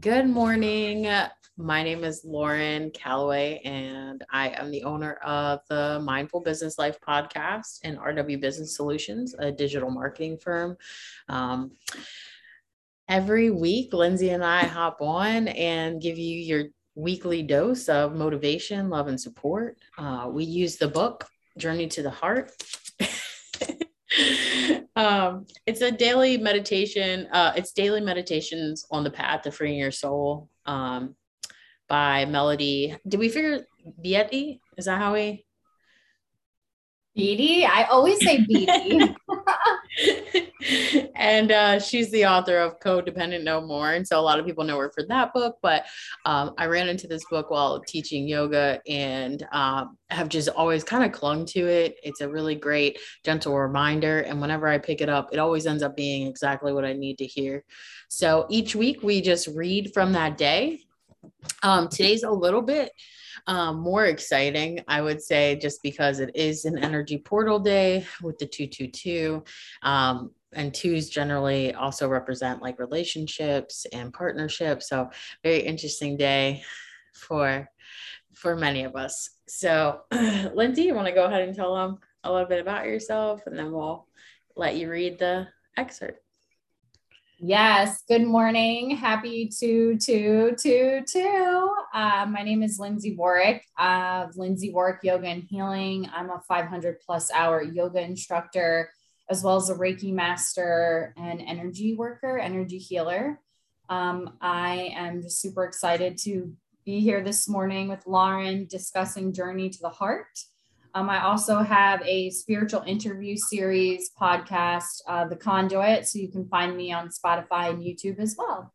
Good 0.00 0.28
morning. 0.28 1.06
My 1.58 1.82
name 1.82 2.04
is 2.04 2.22
Lauren 2.24 2.90
Calloway, 2.92 3.60
and 3.66 4.24
I 4.32 4.48
am 4.48 4.70
the 4.70 4.84
owner 4.84 5.14
of 5.16 5.60
the 5.68 6.00
Mindful 6.02 6.40
Business 6.40 6.78
Life 6.78 6.98
podcast 7.06 7.80
and 7.84 7.98
RW 7.98 8.40
Business 8.40 8.74
Solutions, 8.74 9.34
a 9.38 9.52
digital 9.52 9.90
marketing 9.90 10.38
firm. 10.38 10.78
Um, 11.28 11.72
every 13.08 13.50
week, 13.50 13.92
Lindsay 13.92 14.30
and 14.30 14.44
I 14.44 14.64
hop 14.64 15.02
on 15.02 15.48
and 15.48 16.00
give 16.00 16.16
you 16.16 16.38
your 16.38 16.64
weekly 16.94 17.42
dose 17.42 17.90
of 17.90 18.14
motivation, 18.14 18.88
love, 18.88 19.08
and 19.08 19.20
support. 19.20 19.76
Uh, 19.98 20.28
we 20.30 20.44
use 20.44 20.76
the 20.76 20.88
book 20.88 21.26
Journey 21.58 21.88
to 21.88 22.02
the 22.02 22.10
Heart. 22.10 22.52
um, 25.00 25.46
it's 25.66 25.80
a 25.80 25.90
daily 25.90 26.36
meditation. 26.36 27.26
Uh, 27.32 27.52
it's 27.56 27.72
daily 27.72 28.02
meditations 28.02 28.84
on 28.90 29.02
the 29.02 29.10
path 29.10 29.42
to 29.42 29.50
freeing 29.50 29.78
your 29.78 29.90
soul 29.90 30.50
um, 30.66 31.16
by 31.88 32.26
Melody. 32.26 32.96
Did 33.08 33.18
we 33.18 33.30
figure 33.30 33.64
Beattie? 34.02 34.60
Is 34.76 34.84
that 34.84 34.98
how 34.98 35.14
we? 35.14 35.46
Beattie? 37.16 37.64
I 37.64 37.84
always 37.84 38.22
say 38.22 38.44
Beattie. 38.44 39.16
and 41.14 41.52
uh, 41.52 41.78
she's 41.78 42.10
the 42.10 42.26
author 42.26 42.58
of 42.58 42.80
Codependent 42.80 43.44
No 43.44 43.60
More. 43.60 43.92
And 43.92 44.06
so 44.06 44.18
a 44.18 44.22
lot 44.22 44.38
of 44.38 44.46
people 44.46 44.64
know 44.64 44.78
her 44.78 44.90
for 44.90 45.04
that 45.08 45.32
book. 45.32 45.58
But 45.62 45.86
um, 46.24 46.54
I 46.58 46.66
ran 46.66 46.88
into 46.88 47.06
this 47.06 47.24
book 47.30 47.50
while 47.50 47.80
teaching 47.80 48.26
yoga 48.28 48.80
and 48.88 49.46
um, 49.52 49.96
have 50.10 50.28
just 50.28 50.48
always 50.48 50.84
kind 50.84 51.04
of 51.04 51.12
clung 51.12 51.44
to 51.46 51.66
it. 51.66 51.96
It's 52.02 52.20
a 52.20 52.28
really 52.28 52.54
great, 52.54 52.98
gentle 53.24 53.58
reminder. 53.58 54.20
And 54.20 54.40
whenever 54.40 54.68
I 54.68 54.78
pick 54.78 55.00
it 55.00 55.08
up, 55.08 55.30
it 55.32 55.38
always 55.38 55.66
ends 55.66 55.82
up 55.82 55.96
being 55.96 56.26
exactly 56.26 56.72
what 56.72 56.84
I 56.84 56.92
need 56.92 57.18
to 57.18 57.26
hear. 57.26 57.64
So 58.08 58.46
each 58.48 58.74
week 58.74 59.02
we 59.02 59.20
just 59.20 59.48
read 59.48 59.92
from 59.94 60.12
that 60.12 60.36
day. 60.36 60.80
Um, 61.62 61.88
today's 61.88 62.22
a 62.22 62.30
little 62.30 62.62
bit 62.62 62.92
um, 63.46 63.80
more 63.80 64.06
exciting, 64.06 64.80
I 64.88 65.00
would 65.02 65.22
say, 65.22 65.56
just 65.56 65.82
because 65.82 66.20
it 66.20 66.30
is 66.34 66.64
an 66.64 66.78
energy 66.78 67.18
portal 67.18 67.58
day 67.58 68.06
with 68.22 68.38
the 68.38 68.46
222. 68.46 69.44
Um, 69.82 70.32
and 70.52 70.74
twos 70.74 71.08
generally 71.08 71.74
also 71.74 72.08
represent 72.08 72.62
like 72.62 72.78
relationships 72.78 73.86
and 73.92 74.12
partnerships. 74.12 74.88
So 74.88 75.10
very 75.42 75.60
interesting 75.60 76.16
day 76.16 76.62
for 77.14 77.68
for 78.34 78.56
many 78.56 78.84
of 78.84 78.96
us. 78.96 79.30
So 79.48 80.00
Lindsay, 80.54 80.82
you 80.82 80.94
want 80.94 81.08
to 81.08 81.14
go 81.14 81.24
ahead 81.24 81.42
and 81.42 81.54
tell 81.54 81.74
them 81.74 81.98
a 82.24 82.32
little 82.32 82.48
bit 82.48 82.60
about 82.60 82.86
yourself 82.86 83.42
and 83.46 83.58
then 83.58 83.72
we'll 83.72 84.06
let 84.56 84.76
you 84.76 84.90
read 84.90 85.18
the 85.18 85.48
excerpt. 85.76 86.20
Yes. 87.42 88.02
Good 88.06 88.26
morning. 88.26 88.90
Happy 88.90 89.48
to 89.60 89.96
to 89.96 90.54
to 90.56 91.00
to. 91.06 91.74
Uh, 91.94 92.26
my 92.28 92.42
name 92.42 92.62
is 92.62 92.78
Lindsay 92.78 93.16
Warwick 93.16 93.64
of 93.78 94.36
Lindsay 94.36 94.70
Warwick 94.70 94.98
Yoga 95.02 95.26
and 95.26 95.42
Healing. 95.44 96.06
I'm 96.14 96.28
a 96.28 96.42
500 96.46 97.00
plus 97.00 97.30
hour 97.30 97.62
yoga 97.62 98.02
instructor, 98.02 98.90
as 99.30 99.42
well 99.42 99.56
as 99.56 99.70
a 99.70 99.74
Reiki 99.74 100.12
master 100.12 101.14
and 101.16 101.40
energy 101.40 101.94
worker, 101.96 102.38
energy 102.38 102.76
healer. 102.76 103.40
Um, 103.88 104.36
I 104.42 104.92
am 104.94 105.22
just 105.22 105.40
super 105.40 105.64
excited 105.64 106.18
to 106.24 106.52
be 106.84 107.00
here 107.00 107.22
this 107.24 107.48
morning 107.48 107.88
with 107.88 108.06
Lauren 108.06 108.66
discussing 108.66 109.32
Journey 109.32 109.70
to 109.70 109.78
the 109.80 109.88
Heart. 109.88 110.40
Um, 110.94 111.08
I 111.08 111.24
also 111.24 111.58
have 111.58 112.02
a 112.04 112.30
spiritual 112.30 112.82
interview 112.82 113.36
series 113.36 114.10
podcast, 114.20 115.02
uh, 115.06 115.26
The 115.26 115.36
Conduit. 115.36 116.06
So 116.06 116.18
you 116.18 116.28
can 116.28 116.48
find 116.48 116.76
me 116.76 116.92
on 116.92 117.10
Spotify 117.10 117.70
and 117.70 117.82
YouTube 117.82 118.18
as 118.18 118.34
well. 118.36 118.72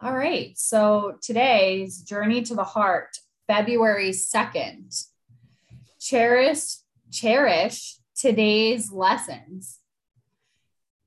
All 0.00 0.16
right. 0.16 0.58
So 0.58 1.16
today's 1.22 2.02
Journey 2.02 2.42
to 2.42 2.54
the 2.54 2.64
Heart, 2.64 3.16
February 3.46 4.10
2nd. 4.10 5.06
Cherish, 6.00 6.78
cherish 7.12 7.96
today's 8.16 8.90
lessons. 8.92 9.78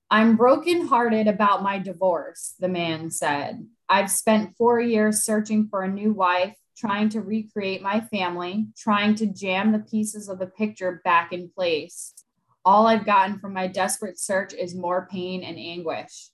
I'm 0.10 0.38
brokenhearted 0.38 1.28
about 1.28 1.64
my 1.64 1.80
divorce, 1.80 2.56
the 2.60 2.70
man 2.70 3.12
said. 3.12 3.68
I've 3.90 4.10
spent 4.10 4.56
four 4.58 4.80
years 4.80 5.24
searching 5.24 5.68
for 5.68 5.84
a 5.84 5.92
new 5.92 6.14
wife 6.14 6.56
trying 6.78 7.10
to 7.10 7.22
recreate 7.22 7.82
my 7.82 8.00
family, 8.00 8.68
trying 8.78 9.16
to 9.16 9.26
jam 9.26 9.72
the 9.72 9.80
pieces 9.80 10.30
of 10.30 10.38
the 10.38 10.48
picture 10.48 11.02
back 11.04 11.34
in 11.34 11.50
place. 11.50 12.14
All 12.64 12.86
I've 12.86 13.06
gotten 13.06 13.40
from 13.40 13.54
my 13.54 13.68
desperate 13.68 14.20
search 14.20 14.54
is 14.54 14.76
more 14.76 15.08
pain 15.12 15.44
and 15.44 15.58
anguish. 15.58 16.30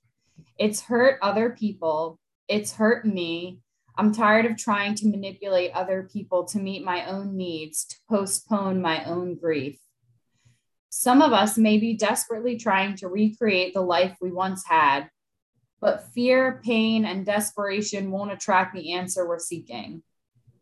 It's 0.59 0.81
hurt 0.81 1.19
other 1.21 1.51
people, 1.51 2.19
it's 2.47 2.73
hurt 2.73 3.05
me. 3.05 3.59
I'm 3.97 4.13
tired 4.13 4.45
of 4.45 4.57
trying 4.57 4.95
to 4.95 5.07
manipulate 5.07 5.71
other 5.73 6.09
people 6.11 6.45
to 6.45 6.59
meet 6.59 6.83
my 6.83 7.05
own 7.05 7.37
needs, 7.37 7.85
to 7.85 7.95
postpone 8.09 8.81
my 8.81 9.05
own 9.05 9.35
grief. 9.35 9.79
Some 10.89 11.21
of 11.21 11.31
us 11.31 11.57
may 11.57 11.77
be 11.77 11.95
desperately 11.95 12.57
trying 12.57 12.95
to 12.97 13.07
recreate 13.07 13.73
the 13.73 13.81
life 13.81 14.17
we 14.19 14.31
once 14.31 14.63
had, 14.65 15.09
but 15.79 16.11
fear, 16.13 16.61
pain, 16.63 17.05
and 17.05 17.25
desperation 17.25 18.11
won't 18.11 18.31
attract 18.31 18.73
the 18.75 18.93
answer 18.93 19.27
we're 19.27 19.39
seeking. 19.39 20.01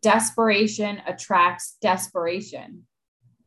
Desperation 0.02 1.00
attracts 1.06 1.76
desperation. 1.80 2.86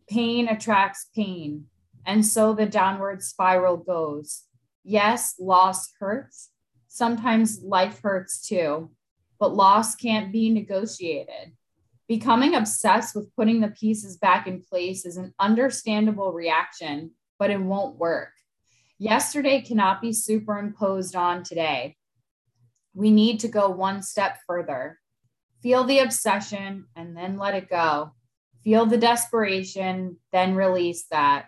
Pain 0.09 0.47
attracts 0.47 1.07
pain. 1.13 1.65
And 2.05 2.25
so 2.25 2.53
the 2.53 2.65
downward 2.65 3.21
spiral 3.21 3.77
goes. 3.77 4.43
Yes, 4.83 5.35
loss 5.39 5.91
hurts. 5.99 6.51
Sometimes 6.87 7.61
life 7.61 7.99
hurts 8.01 8.47
too, 8.47 8.91
but 9.37 9.53
loss 9.53 9.95
can't 9.95 10.31
be 10.31 10.49
negotiated. 10.49 11.53
Becoming 12.07 12.55
obsessed 12.55 13.15
with 13.15 13.35
putting 13.35 13.59
the 13.59 13.69
pieces 13.69 14.15
back 14.15 14.47
in 14.47 14.61
place 14.61 15.05
is 15.05 15.17
an 15.17 15.33
understandable 15.39 16.31
reaction, 16.31 17.11
but 17.37 17.49
it 17.49 17.59
won't 17.59 17.97
work. 17.97 18.29
Yesterday 18.97 19.59
cannot 19.61 20.01
be 20.01 20.13
superimposed 20.13 21.17
on 21.17 21.43
today. 21.43 21.97
We 22.93 23.11
need 23.11 23.41
to 23.41 23.49
go 23.49 23.69
one 23.69 24.01
step 24.03 24.37
further. 24.47 24.99
Feel 25.65 25.83
the 25.83 25.97
obsession 25.97 26.85
and 26.95 27.17
then 27.17 27.39
let 27.39 27.55
it 27.55 27.71
go. 27.71 28.11
Feel 28.63 28.85
the 28.85 28.99
desperation, 28.99 30.17
then 30.31 30.53
release 30.53 31.05
that. 31.09 31.47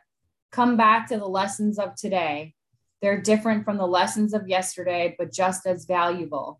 Come 0.51 0.75
back 0.75 1.07
to 1.09 1.17
the 1.17 1.27
lessons 1.27 1.77
of 1.77 1.93
today. 1.93 2.55
They're 2.99 3.21
different 3.21 3.63
from 3.63 3.77
the 3.77 3.85
lessons 3.85 4.33
of 4.33 4.47
yesterday, 4.47 5.13
but 5.19 5.31
just 5.31 5.67
as 5.67 5.85
valuable. 5.85 6.59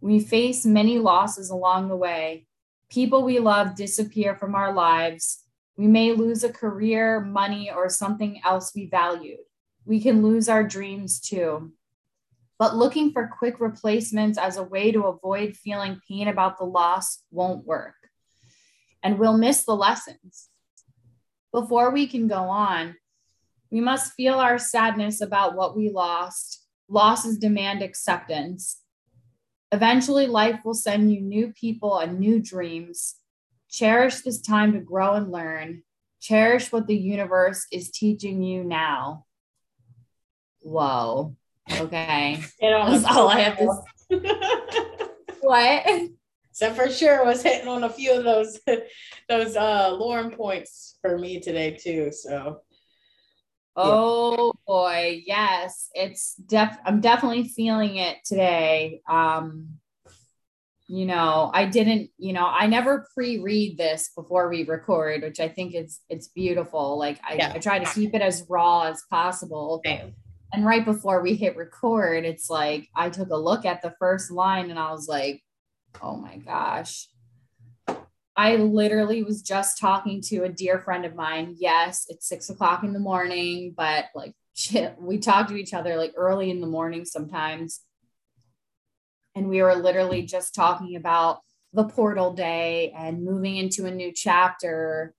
We 0.00 0.18
face 0.18 0.66
many 0.66 0.98
losses 0.98 1.50
along 1.50 1.86
the 1.86 1.94
way. 1.94 2.48
People 2.90 3.22
we 3.22 3.38
love 3.38 3.76
disappear 3.76 4.34
from 4.34 4.56
our 4.56 4.72
lives. 4.72 5.44
We 5.76 5.86
may 5.86 6.10
lose 6.14 6.42
a 6.42 6.52
career, 6.52 7.20
money, 7.20 7.70
or 7.70 7.88
something 7.88 8.40
else 8.44 8.72
we 8.74 8.86
valued. 8.86 9.38
We 9.84 10.00
can 10.00 10.20
lose 10.20 10.48
our 10.48 10.64
dreams 10.64 11.20
too 11.20 11.74
but 12.58 12.76
looking 12.76 13.12
for 13.12 13.30
quick 13.38 13.60
replacements 13.60 14.36
as 14.36 14.56
a 14.56 14.62
way 14.62 14.90
to 14.90 15.06
avoid 15.06 15.56
feeling 15.56 16.00
pain 16.08 16.28
about 16.28 16.58
the 16.58 16.64
loss 16.64 17.22
won't 17.30 17.64
work. 17.64 17.94
And 19.02 19.18
we'll 19.18 19.38
miss 19.38 19.64
the 19.64 19.76
lessons. 19.76 20.48
Before 21.52 21.90
we 21.90 22.08
can 22.08 22.26
go 22.26 22.42
on, 22.42 22.96
we 23.70 23.80
must 23.80 24.14
feel 24.14 24.34
our 24.34 24.58
sadness 24.58 25.20
about 25.20 25.54
what 25.54 25.76
we 25.76 25.88
lost. 25.90 26.64
Losses 26.88 27.38
demand 27.38 27.82
acceptance. 27.82 28.80
Eventually, 29.70 30.26
life 30.26 30.60
will 30.64 30.74
send 30.74 31.12
you 31.12 31.20
new 31.20 31.52
people 31.52 31.98
and 31.98 32.18
new 32.18 32.40
dreams. 32.40 33.16
Cherish 33.70 34.22
this 34.22 34.40
time 34.40 34.72
to 34.72 34.80
grow 34.80 35.14
and 35.14 35.30
learn. 35.30 35.82
Cherish 36.20 36.72
what 36.72 36.86
the 36.86 36.96
universe 36.96 37.66
is 37.70 37.90
teaching 37.90 38.42
you 38.42 38.64
now. 38.64 39.26
Whoa. 40.62 41.36
Okay. 41.72 42.42
That's 42.60 43.04
all 43.04 43.28
I 43.28 43.40
have 43.40 43.58
to 43.58 43.82
What? 45.40 46.10
So 46.52 46.72
for 46.74 46.90
sure 46.90 47.24
was 47.24 47.42
hitting 47.42 47.68
on 47.68 47.84
a 47.84 47.90
few 47.90 48.12
of 48.12 48.24
those 48.24 48.58
those 49.28 49.56
uh 49.56 49.96
Lauren 49.98 50.30
points 50.30 50.98
for 51.00 51.18
me 51.18 51.40
today 51.40 51.76
too. 51.80 52.10
So 52.10 52.62
Oh 53.76 54.46
yeah. 54.46 54.60
boy, 54.66 55.22
yes. 55.24 55.88
It's 55.94 56.34
def 56.34 56.76
I'm 56.84 57.00
definitely 57.00 57.44
feeling 57.48 57.96
it 57.96 58.18
today. 58.24 59.02
Um 59.08 59.78
you 60.90 61.04
know, 61.04 61.50
I 61.52 61.66
didn't, 61.66 62.10
you 62.16 62.32
know, 62.32 62.46
I 62.46 62.66
never 62.66 63.06
pre-read 63.14 63.76
this 63.76 64.10
before 64.16 64.48
we 64.48 64.64
record, 64.64 65.22
which 65.22 65.38
I 65.38 65.46
think 65.46 65.74
it's 65.74 66.00
it's 66.08 66.28
beautiful. 66.28 66.98
Like 66.98 67.20
I, 67.22 67.34
yeah. 67.34 67.52
I 67.54 67.58
try 67.58 67.78
to 67.78 67.94
keep 67.94 68.14
it 68.14 68.22
as 68.22 68.46
raw 68.48 68.84
as 68.84 69.02
possible. 69.10 69.82
Same 69.84 70.14
and 70.52 70.64
right 70.64 70.84
before 70.84 71.20
we 71.22 71.34
hit 71.34 71.56
record, 71.56 72.24
it's 72.24 72.48
like 72.48 72.88
I 72.94 73.10
took 73.10 73.30
a 73.30 73.36
look 73.36 73.64
at 73.64 73.82
the 73.82 73.94
first 73.98 74.30
line 74.30 74.70
and 74.70 74.78
I 74.78 74.90
was 74.90 75.08
like, 75.08 75.42
oh 76.02 76.16
my 76.16 76.36
gosh. 76.36 77.08
I 78.36 78.56
literally 78.56 79.22
was 79.22 79.42
just 79.42 79.78
talking 79.78 80.22
to 80.22 80.44
a 80.44 80.48
dear 80.48 80.78
friend 80.78 81.04
of 81.04 81.16
mine. 81.16 81.56
Yes, 81.58 82.06
it's 82.08 82.28
six 82.28 82.48
o'clock 82.48 82.84
in 82.84 82.92
the 82.92 83.00
morning, 83.00 83.74
but 83.76 84.06
like 84.14 84.32
shit, 84.54 84.94
we 84.98 85.18
talk 85.18 85.48
to 85.48 85.56
each 85.56 85.74
other 85.74 85.96
like 85.96 86.14
early 86.16 86.50
in 86.50 86.60
the 86.60 86.66
morning 86.66 87.04
sometimes. 87.04 87.80
and 89.34 89.48
we 89.48 89.62
were 89.62 89.74
literally 89.74 90.22
just 90.22 90.54
talking 90.54 90.96
about 90.96 91.40
the 91.72 91.84
portal 91.84 92.32
day 92.32 92.92
and 92.96 93.24
moving 93.24 93.56
into 93.56 93.86
a 93.86 93.90
new 93.90 94.12
chapter 94.12 95.14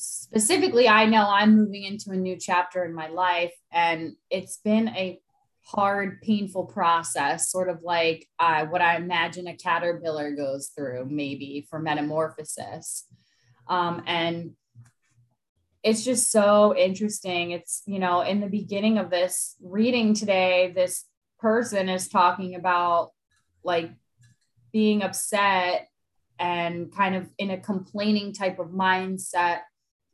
specifically 0.00 0.88
i 0.88 1.04
know 1.04 1.26
i'm 1.28 1.56
moving 1.56 1.84
into 1.84 2.10
a 2.10 2.16
new 2.16 2.36
chapter 2.36 2.84
in 2.84 2.94
my 2.94 3.08
life 3.08 3.54
and 3.72 4.14
it's 4.30 4.58
been 4.58 4.88
a 4.88 5.20
hard 5.62 6.20
painful 6.22 6.64
process 6.64 7.50
sort 7.50 7.68
of 7.68 7.82
like 7.82 8.26
uh, 8.38 8.64
what 8.66 8.80
i 8.80 8.96
imagine 8.96 9.46
a 9.46 9.56
caterpillar 9.56 10.34
goes 10.34 10.68
through 10.74 11.06
maybe 11.08 11.66
for 11.68 11.78
metamorphosis. 11.78 13.06
Um, 13.68 14.02
and 14.06 14.52
it's 15.82 16.04
just 16.04 16.30
so 16.30 16.76
interesting. 16.76 17.52
It's 17.52 17.82
you 17.86 17.98
know 17.98 18.20
in 18.20 18.40
the 18.40 18.48
beginning 18.48 18.98
of 18.98 19.10
this 19.10 19.56
reading 19.62 20.14
today 20.14 20.72
this 20.74 21.04
person 21.38 21.88
is 21.88 22.08
talking 22.08 22.54
about 22.54 23.12
like 23.64 23.90
being 24.72 25.02
upset 25.02 25.88
and 26.38 26.94
kind 26.94 27.14
of 27.14 27.28
in 27.38 27.50
a 27.50 27.60
complaining 27.60 28.32
type 28.32 28.58
of 28.58 28.68
mindset 28.68 29.60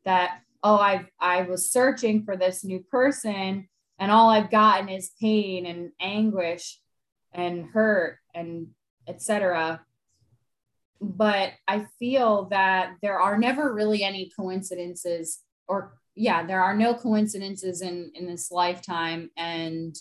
that 0.06 0.40
oh 0.62 0.76
i 0.76 1.06
i 1.20 1.42
was 1.42 1.70
searching 1.70 2.24
for 2.24 2.36
this 2.36 2.64
new 2.64 2.80
person 2.90 3.68
and 3.98 4.10
all 4.10 4.30
i've 4.30 4.50
gotten 4.50 4.88
is 4.88 5.10
pain 5.20 5.66
and 5.66 5.90
anguish 6.00 6.80
and 7.32 7.66
hurt 7.66 8.18
and 8.34 8.68
etc 9.06 9.80
but 11.00 11.52
i 11.68 11.84
feel 11.98 12.46
that 12.46 12.94
there 13.02 13.20
are 13.20 13.36
never 13.36 13.74
really 13.74 14.02
any 14.02 14.30
coincidences 14.34 15.40
or 15.68 15.98
yeah 16.14 16.46
there 16.46 16.62
are 16.62 16.74
no 16.74 16.94
coincidences 16.94 17.82
in 17.82 18.10
in 18.14 18.26
this 18.26 18.50
lifetime 18.50 19.28
and 19.36 19.96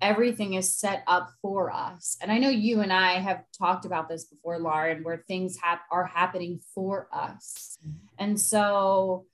everything 0.00 0.54
is 0.54 0.76
set 0.76 1.02
up 1.06 1.30
for 1.42 1.70
us. 1.70 2.16
And 2.20 2.30
I 2.30 2.38
know 2.38 2.48
you 2.48 2.80
and 2.80 2.92
I 2.92 3.14
have 3.14 3.44
talked 3.56 3.84
about 3.84 4.08
this 4.08 4.24
before, 4.24 4.58
Lauren, 4.58 5.02
where 5.02 5.24
things 5.28 5.58
have 5.62 5.80
are 5.90 6.04
happening 6.04 6.60
for 6.74 7.08
us. 7.12 7.78
Mm-hmm. 7.86 7.96
And 8.18 8.40
so, 8.40 9.26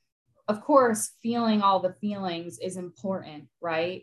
of 0.48 0.60
course, 0.60 1.12
feeling 1.22 1.62
all 1.62 1.80
the 1.80 1.94
feelings 2.00 2.58
is 2.58 2.76
important, 2.76 3.48
right? 3.60 4.02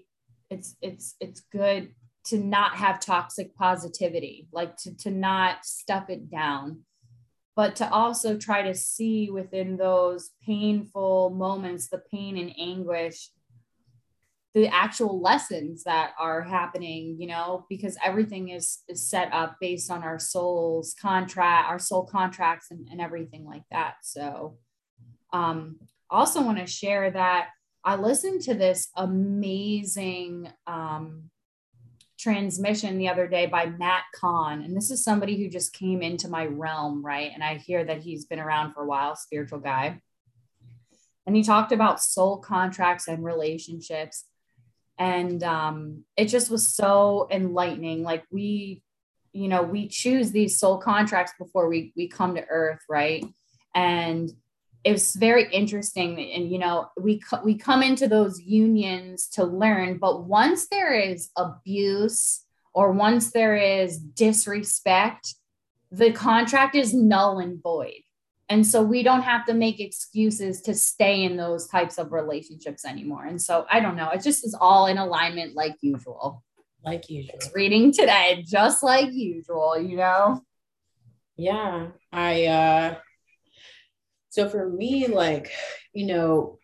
It's 0.50 0.76
it's 0.82 1.16
it's 1.20 1.42
good 1.52 1.94
to 2.26 2.38
not 2.38 2.76
have 2.76 3.00
toxic 3.00 3.56
positivity, 3.56 4.48
like 4.52 4.78
to, 4.78 4.96
to 4.96 5.12
not 5.12 5.66
stuff 5.66 6.10
it 6.10 6.30
down, 6.30 6.82
but 7.56 7.76
to 7.78 7.90
also 7.92 8.38
try 8.38 8.62
to 8.62 8.76
see 8.76 9.30
within 9.32 9.78
those 9.78 10.32
painful 10.46 11.32
moments, 11.32 11.90
the 11.90 12.02
pain 12.12 12.38
and 12.38 12.54
anguish, 12.60 13.30
the 14.54 14.68
actual 14.68 15.22
lessons 15.22 15.84
that 15.86 16.12
are 16.20 16.42
happening 16.42 17.16
you 17.18 17.28
know 17.28 17.66
because 17.70 17.98
everything 18.04 18.50
is, 18.50 18.80
is 18.88 19.08
set 19.10 19.32
up 19.32 19.56
based 19.62 19.90
on 19.90 20.04
our 20.04 20.20
soul's 20.20 20.94
contract 20.94 21.70
our 21.70 21.80
soul 21.80 22.06
contracts 22.06 22.68
and, 22.72 22.88
and 22.92 23.00
everything 23.00 23.46
like 23.46 23.64
that 23.72 23.96
so 24.02 24.58
um 25.34 25.78
also 26.12 26.42
want 26.42 26.58
to 26.58 26.68
share 26.68 27.10
that 27.12 27.50
i 27.84 27.96
listened 27.96 28.42
to 28.42 28.54
this 28.54 28.90
amazing 28.96 30.52
um 30.68 31.30
transmission 32.22 33.00
the 33.00 33.10
other 33.10 33.28
day 33.28 33.48
by 33.48 33.66
matt 33.66 34.04
kahn. 34.14 34.62
And 34.62 34.78
this 34.78 34.92
is 34.92 35.04
somebody 35.04 35.42
who 35.42 35.50
just 35.50 35.74
came 35.74 36.04
into 36.04 36.28
my 36.28 36.46
realm 36.46 37.04
right? 37.04 37.32
And 37.34 37.44
i 37.44 37.56
hear 37.56 37.84
that 37.84 38.04
he's 38.04 38.26
been 38.26 38.40
around 38.40 38.74
for 38.74 38.84
a 38.84 38.88
while 38.88 39.16
spiritual 39.16 39.60
guy. 39.60 40.00
And 41.26 41.36
he 41.36 41.44
talked 41.44 41.72
about 41.72 42.02
soul 42.02 42.38
contracts 42.38 43.08
and 43.08 43.24
relationships. 43.24 44.26
And 45.00 45.44
um, 45.44 46.04
it 46.16 46.26
just 46.26 46.52
was 46.52 46.68
so 46.68 47.28
enlightening. 47.32 48.04
Like 48.04 48.24
we 48.32 48.84
you 49.34 49.48
know 49.48 49.64
we 49.64 49.88
choose 49.88 50.32
these 50.32 50.60
soul 50.60 50.78
contracts 50.78 51.34
before 51.40 51.70
we 51.70 51.92
we 51.96 52.08
come 52.08 52.36
to 52.36 52.46
earth 52.48 52.82
right? 52.88 53.26
And 53.74 54.32
it 54.84 54.92
was 54.92 55.16
very 55.16 55.52
interesting 55.52 56.20
and 56.34 56.52
you 56.52 56.58
know 56.58 56.90
we 57.00 57.22
we 57.44 57.56
come 57.56 57.84
into 57.84 58.08
those 58.08 58.40
unions 58.42 59.28
to 59.28 59.44
learn 59.44 59.98
but 59.98 60.24
once 60.26 60.68
there 60.68 60.94
is 60.94 61.30
abuse 61.38 62.46
or 62.74 62.92
once 62.92 63.32
there 63.32 63.56
is 63.56 63.98
disrespect 63.98 65.36
the 65.92 66.12
contract 66.12 66.76
is 66.76 66.94
null 66.94 67.40
and 67.40 67.62
void 67.62 68.02
and 68.52 68.68
so 68.68 68.84
we 68.84 69.02
don't 69.02 69.22
have 69.22 69.46
to 69.46 69.54
make 69.54 69.80
excuses 69.80 70.60
to 70.64 70.74
stay 70.74 71.24
in 71.24 71.38
those 71.38 71.70
types 71.70 71.98
of 71.98 72.12
relationships 72.12 72.84
anymore. 72.84 73.24
And 73.24 73.42
so 73.42 73.66
I 73.72 73.80
don't 73.80 73.96
know, 73.96 74.10
it 74.10 74.22
just 74.22 74.46
is 74.46 74.54
all 74.60 74.88
in 74.88 74.98
alignment 74.98 75.56
like 75.56 75.78
usual. 75.80 76.44
Like 76.84 77.10
usual. 77.10 77.36
It's 77.36 77.50
reading 77.56 77.94
today, 77.94 78.44
just 78.46 78.84
like 78.84 79.10
usual, 79.10 79.80
you 79.80 79.96
know? 79.96 80.42
Yeah. 81.38 81.92
I 82.12 82.46
uh 82.48 82.96
so 84.32 84.48
for 84.48 84.70
me, 84.70 85.08
like, 85.08 85.52
you 85.94 86.06
know, 86.06 86.58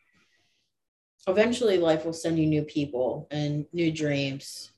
eventually 1.28 1.78
life 1.78 2.06
will 2.06 2.14
send 2.14 2.40
you 2.40 2.46
new 2.46 2.64
people 2.64 3.28
and 3.30 3.66
new 3.74 3.92
dreams. 3.92 4.72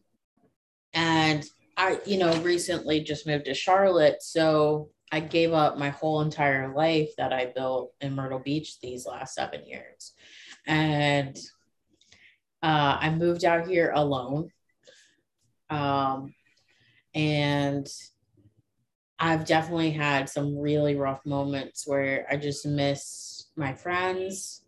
And 0.96 1.46
I, 1.78 2.00
you 2.08 2.18
know, 2.18 2.36
recently 2.42 3.02
just 3.02 3.28
moved 3.28 3.46
to 3.46 3.54
Charlotte. 3.54 4.24
So 4.24 4.90
I 5.12 5.20
gave 5.20 5.54
up 5.54 5.78
my 5.78 5.90
whole 5.90 6.22
entire 6.22 6.74
life 6.74 7.10
that 7.20 7.32
I 7.32 7.54
built 7.56 7.94
in 8.02 8.16
Myrtle 8.16 8.40
Beach 8.40 8.80
these 8.80 9.06
last 9.06 9.36
seven 9.36 9.68
years. 9.68 10.14
And 10.66 11.38
uh, 12.64 12.98
I 13.00 13.12
moved 13.12 13.46
out 13.46 13.68
here 13.68 13.92
alone. 13.94 14.50
Um, 15.70 16.34
and 17.14 17.88
I've 19.20 19.46
definitely 19.46 19.92
had 19.92 20.30
some 20.30 20.58
really 20.58 20.96
rough 20.96 21.26
moments 21.26 21.86
where 21.86 22.26
I 22.32 22.38
just 22.38 22.66
miss 22.66 23.48
my 23.56 23.74
friends. 23.74 24.64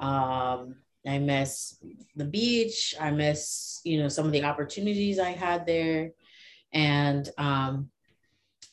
Um, 0.00 0.76
I 1.06 1.18
miss 1.18 1.78
the 2.16 2.24
beach. 2.24 2.94
I 3.00 3.10
miss, 3.12 3.80
you 3.84 4.02
know, 4.02 4.08
some 4.08 4.26
of 4.26 4.32
the 4.32 4.44
opportunities 4.44 5.18
I 5.18 5.30
had 5.30 5.66
there. 5.66 6.10
And 6.72 7.28
um, 7.38 7.90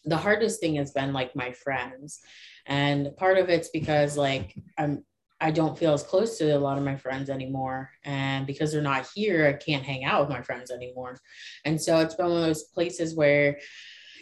the 0.06 0.18
hardest 0.18 0.60
thing 0.60 0.76
has 0.76 0.92
been 0.92 1.14
like 1.14 1.36
my 1.36 1.52
friends 1.52 2.20
and 2.66 3.16
part 3.18 3.38
of 3.38 3.50
it's 3.50 3.70
because 3.70 4.18
like 4.18 4.56
i'm 4.78 5.04
i 5.42 5.52
don't 5.52 5.78
feel 5.78 5.94
as 5.94 6.04
close 6.04 6.38
to 6.38 6.56
a 6.56 6.60
lot 6.60 6.78
of 6.78 6.84
my 6.84 6.96
friends 6.96 7.30
anymore 7.30 7.90
and 8.04 8.46
because 8.48 8.72
they're 8.72 8.82
not 8.82 9.08
here 9.14 9.48
i 9.48 9.54
can't 9.54 9.84
hang 9.84 10.04
out 10.04 10.22
with 10.22 10.30
my 10.30 10.42
friends 10.42 10.72
anymore 10.72 11.18
and 11.66 11.82
so 11.82 12.00
it's 12.00 12.16
been 12.16 12.28
one 12.28 12.38
of 12.38 12.44
those 12.44 12.64
places 12.64 13.16
where 13.16 13.58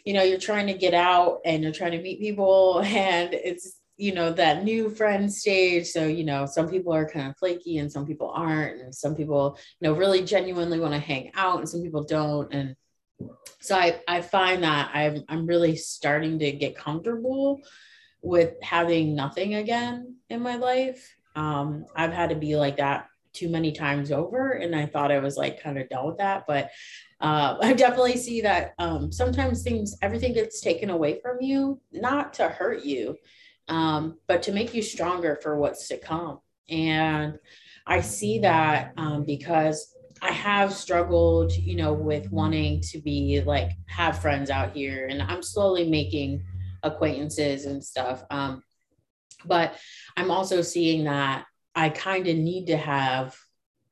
you 0.05 0.13
know 0.13 0.24
you're 0.24 0.39
trying 0.39 0.67
to 0.67 0.74
get 0.74 0.93
out 0.93 1.39
and 1.46 1.63
you're 1.63 1.72
trying 1.72 1.91
to 1.91 2.01
meet 2.01 2.20
people 2.20 2.81
and 2.86 3.34
it's 3.34 3.77
you 3.98 4.13
know 4.13 4.31
that 4.31 4.63
new 4.63 4.89
friend 4.89 5.31
stage 5.31 5.88
so 5.88 6.08
you 6.08 6.24
know 6.24 6.46
some 6.46 6.70
people 6.70 6.93
are 6.93 7.08
kind 7.08 7.29
of 7.29 7.38
flaky 7.38 7.77
and 7.77 7.91
some 7.91 8.05
people 8.05 8.31
aren't 8.34 8.81
and 8.81 8.96
some 8.96 9.15
people 9.15 9.58
you 9.79 9.88
know 9.88 9.96
really 9.96 10.24
genuinely 10.24 10.79
want 10.79 10.93
to 10.93 11.00
hang 11.00 11.31
out 11.36 11.60
and 11.60 11.70
some 11.70 11.81
people 11.81 12.03
don't 12.03 12.53
and 12.53 12.75
so 13.60 13.75
I, 13.75 14.01
I 14.08 14.22
find 14.22 14.63
that 14.63 14.89
I'm, 14.93 15.24
I'm 15.29 15.46
really 15.46 15.75
starting 15.75 16.39
to 16.39 16.51
get 16.51 16.75
comfortable 16.75 17.62
with 18.22 18.53
having 18.62 19.15
nothing 19.15 19.55
again 19.55 20.15
in 20.29 20.41
my 20.41 20.55
life. 20.55 21.15
Um, 21.36 21.86
I've 21.96 22.13
had 22.13 22.29
to 22.29 22.36
be 22.36 22.55
like 22.55 22.77
that 22.77 23.08
too 23.34 23.50
many 23.50 23.72
times 23.72 24.12
over, 24.12 24.51
and 24.51 24.75
I 24.75 24.86
thought 24.86 25.12
I 25.12 25.20
was 25.20 25.38
like 25.38 25.62
kind 25.62 25.77
of 25.77 25.89
done 25.89 26.08
with 26.08 26.17
that. 26.17 26.46
But 26.48 26.72
uh, 27.21 27.57
I 27.61 27.73
definitely 27.73 28.17
see 28.17 28.41
that 28.41 28.73
um, 28.79 29.11
sometimes 29.11 29.63
things, 29.63 29.95
everything 30.01 30.33
gets 30.33 30.59
taken 30.59 30.89
away 30.89 31.19
from 31.21 31.37
you, 31.41 31.79
not 31.91 32.33
to 32.35 32.49
hurt 32.49 32.83
you, 32.83 33.17
um, 33.67 34.17
but 34.27 34.41
to 34.43 34.51
make 34.51 34.73
you 34.73 34.81
stronger 34.81 35.39
for 35.41 35.57
what's 35.57 35.87
to 35.89 35.97
come. 35.97 36.39
And 36.69 37.37
I 37.85 38.01
see 38.01 38.39
that 38.39 38.93
um, 38.97 39.23
because 39.25 39.95
I 40.21 40.31
have 40.31 40.73
struggled, 40.73 41.51
you 41.51 41.75
know, 41.75 41.93
with 41.93 42.31
wanting 42.31 42.81
to 42.91 42.99
be 42.99 43.41
like 43.41 43.71
have 43.87 44.19
friends 44.19 44.49
out 44.49 44.75
here, 44.75 45.07
and 45.07 45.21
I'm 45.21 45.41
slowly 45.41 45.89
making 45.89 46.43
acquaintances 46.83 47.65
and 47.65 47.83
stuff. 47.83 48.23
Um, 48.29 48.63
but 49.45 49.75
I'm 50.15 50.31
also 50.31 50.61
seeing 50.61 51.05
that 51.05 51.45
I 51.75 51.89
kind 51.89 52.27
of 52.27 52.35
need 52.35 52.67
to 52.67 52.77
have 52.77 53.35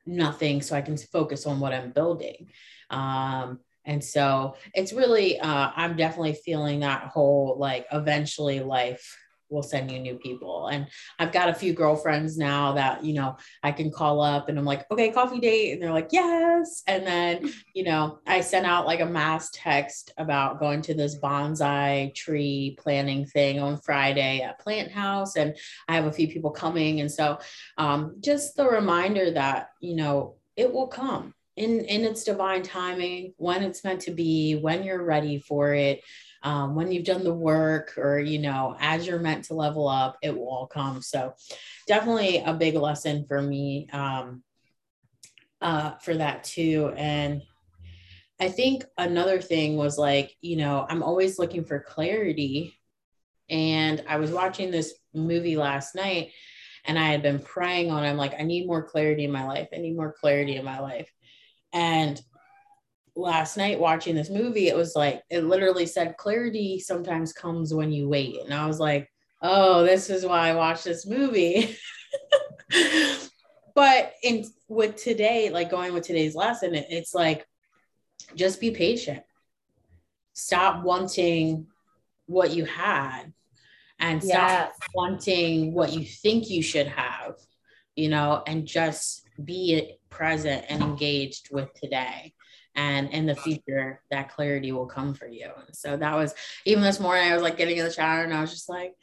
nothing 0.06 0.62
so 0.62 0.76
I 0.76 0.82
can 0.82 0.98
focus 0.98 1.46
on 1.46 1.60
what 1.60 1.74
I'm 1.74 1.92
building. 1.92 2.50
Um, 2.90 3.60
and 3.86 4.04
so 4.04 4.56
it's 4.74 4.94
really, 4.94 5.40
uh, 5.40 5.72
I'm 5.76 5.96
definitely 5.96 6.34
feeling 6.34 6.82
that 6.82 7.06
whole 7.06 7.58
like 7.58 7.88
eventually 7.92 8.60
life 8.60 9.18
will 9.50 9.64
send 9.64 9.92
you 9.92 10.00
new 10.00 10.16
people. 10.16 10.68
And 10.68 10.88
I've 11.18 11.32
got 11.32 11.50
a 11.50 11.54
few 11.54 11.74
girlfriends 11.74 12.38
now 12.38 12.74
that, 12.74 13.04
you 13.04 13.14
know, 13.14 13.38
I 13.64 13.72
can 13.72 13.92
call 13.92 14.22
up 14.22 14.48
and 14.48 14.58
I'm 14.58 14.66
like, 14.66 14.86
okay, 14.92 15.10
coffee 15.10 15.40
date. 15.40 15.74
And 15.74 15.82
they're 15.82 15.92
like, 15.92 16.10
yes. 16.12 16.84
And 16.88 17.06
then, 17.06 17.52
you 17.74 17.84
know, 17.84 18.20
I 18.28 18.42
sent 18.42 18.66
out 18.66 18.86
like 18.86 19.00
a 19.00 19.06
mass 19.06 19.50
text 19.54 20.14
about 20.18 20.60
going 20.60 20.82
to 20.84 20.94
this 20.94 21.18
bonsai 21.18 22.14
tree 22.14 22.78
planting 22.80 23.26
thing 23.26 23.60
on 23.60 23.78
Friday 23.78 24.42
at 24.42 24.60
Plant 24.60 24.92
House. 24.92 25.36
And 25.36 25.56
I 25.88 25.96
have 25.96 26.06
a 26.06 26.12
few 26.12 26.28
people 26.28 26.52
coming. 26.52 27.02
And 27.02 27.12
so 27.12 27.40
um, 27.78 28.18
just 28.20 28.56
the 28.56 28.68
reminder 28.68 29.32
that, 29.32 29.70
you 29.80 29.96
know, 29.96 30.36
it 30.56 30.72
will 30.72 30.88
come 30.88 31.34
in 31.60 31.82
in 31.82 32.06
its 32.06 32.24
divine 32.24 32.64
timing 32.64 33.34
when 33.38 33.62
it's 33.62 33.84
meant 33.84 34.00
to 34.00 34.12
be 34.12 34.56
when 34.56 34.82
you're 34.82 35.04
ready 35.04 35.40
for 35.40 35.74
it 35.74 36.02
um, 36.42 36.74
when 36.74 36.90
you've 36.90 37.04
done 37.06 37.26
the 37.26 37.34
work 37.34 37.98
or 37.98 38.18
you 38.18 38.40
know 38.40 38.78
as 38.80 39.06
you're 39.06 39.20
meant 39.20 39.44
to 39.44 39.54
level 39.54 39.88
up 39.88 40.18
it 40.24 40.36
will 40.36 40.48
all 40.48 40.68
come. 40.68 41.02
So 41.02 41.36
definitely 41.86 42.38
a 42.38 42.54
big 42.54 42.76
lesson 42.76 43.26
for 43.28 43.42
me 43.42 43.90
um, 43.92 44.42
uh, 45.62 45.98
for 45.98 46.16
that 46.16 46.44
too. 46.44 46.94
And 46.96 47.44
i 48.42 48.48
think 48.48 48.86
another 48.98 49.42
thing 49.42 49.76
was 49.76 49.98
like 49.98 50.34
you 50.40 50.56
know 50.56 50.86
i'm 50.90 51.04
always 51.04 51.38
looking 51.38 51.66
for 51.66 51.82
clarity. 51.82 52.74
And 53.50 54.02
i 54.08 54.16
was 54.16 54.32
watching 54.32 54.72
this 54.72 54.94
movie 55.14 55.58
last 55.58 55.94
night 55.94 56.32
and 56.86 56.98
i 56.98 57.08
had 57.08 57.22
been 57.22 57.40
praying 57.40 57.92
on 57.92 58.04
i'm 58.04 58.16
like 58.16 58.40
i 58.40 58.44
need 58.44 58.66
more 58.66 58.84
clarity 58.84 59.26
in 59.26 59.32
my 59.32 59.46
life. 59.46 59.68
I 59.74 59.78
need 59.78 59.98
more 59.98 60.14
clarity 60.14 60.56
in 60.56 60.64
my 60.64 60.80
life 60.80 61.12
and 61.74 62.22
last 63.16 63.58
night 63.58 63.80
watching 63.80 64.16
this 64.16 64.30
movie, 64.30 64.68
it 64.68 64.76
was 64.76 64.96
like, 64.96 65.24
it 65.30 65.44
literally 65.44 65.86
said 65.86 66.18
clarity 66.18 66.80
sometimes 66.80 67.34
comes 67.34 67.74
when 67.74 67.92
you 67.92 68.08
wait. 68.08 68.38
And 68.44 68.54
I 68.54 68.66
was 68.66 68.80
like, 68.80 69.12
oh, 69.42 69.84
this 69.84 70.10
is 70.10 70.26
why 70.26 70.50
I 70.50 70.56
watched 70.56 70.86
this 70.86 71.06
movie. 71.06 71.76
but 73.76 74.14
in 74.24 74.46
with 74.68 74.96
today, 74.96 75.50
like 75.50 75.70
going 75.70 75.94
with 75.94 76.06
today's 76.06 76.36
lesson, 76.36 76.76
it, 76.76 76.88
it's 76.90 77.14
like, 77.14 77.46
just 78.36 78.60
be 78.60 78.72
patient. 78.72 79.24
Stop 80.34 80.84
wanting 80.84 81.68
what 82.28 82.52
you 82.52 82.66
had 82.66 83.34
and 84.00 84.24
stop 84.24 84.70
yes. 84.70 84.90
wanting 84.94 85.74
what 85.74 85.94
you 85.94 86.06
think 86.06 86.50
you 86.50 86.62
should 86.62 86.88
have, 86.88 87.36
you 87.96 88.08
know, 88.08 88.42
and 88.46 88.66
just 88.66 89.28
be 89.44 89.99
present 90.10 90.66
and 90.70 90.82
engaged 90.82 91.50
with 91.52 91.74
today. 91.74 92.34
And 92.76 93.10
in 93.10 93.26
the 93.26 93.36
future 93.36 94.02
that 94.12 94.32
clarity 94.34 94.72
will 94.72 94.86
come 94.86 95.14
for 95.14 95.28
you. 95.28 95.50
And 95.68 95.76
so 95.76 95.98
that 95.98 96.16
was 96.16 96.34
even 96.66 96.84
this 96.84 97.00
morning 97.00 97.30
i 97.30 97.34
was 97.34 97.44
like 97.44 97.58
getting 97.58 97.78
in 97.78 97.84
the 97.84 97.92
shower 97.92 98.24
and 98.24 98.34
i 98.34 98.42
was 98.42 98.52
just 98.52 98.70
like 98.70 98.94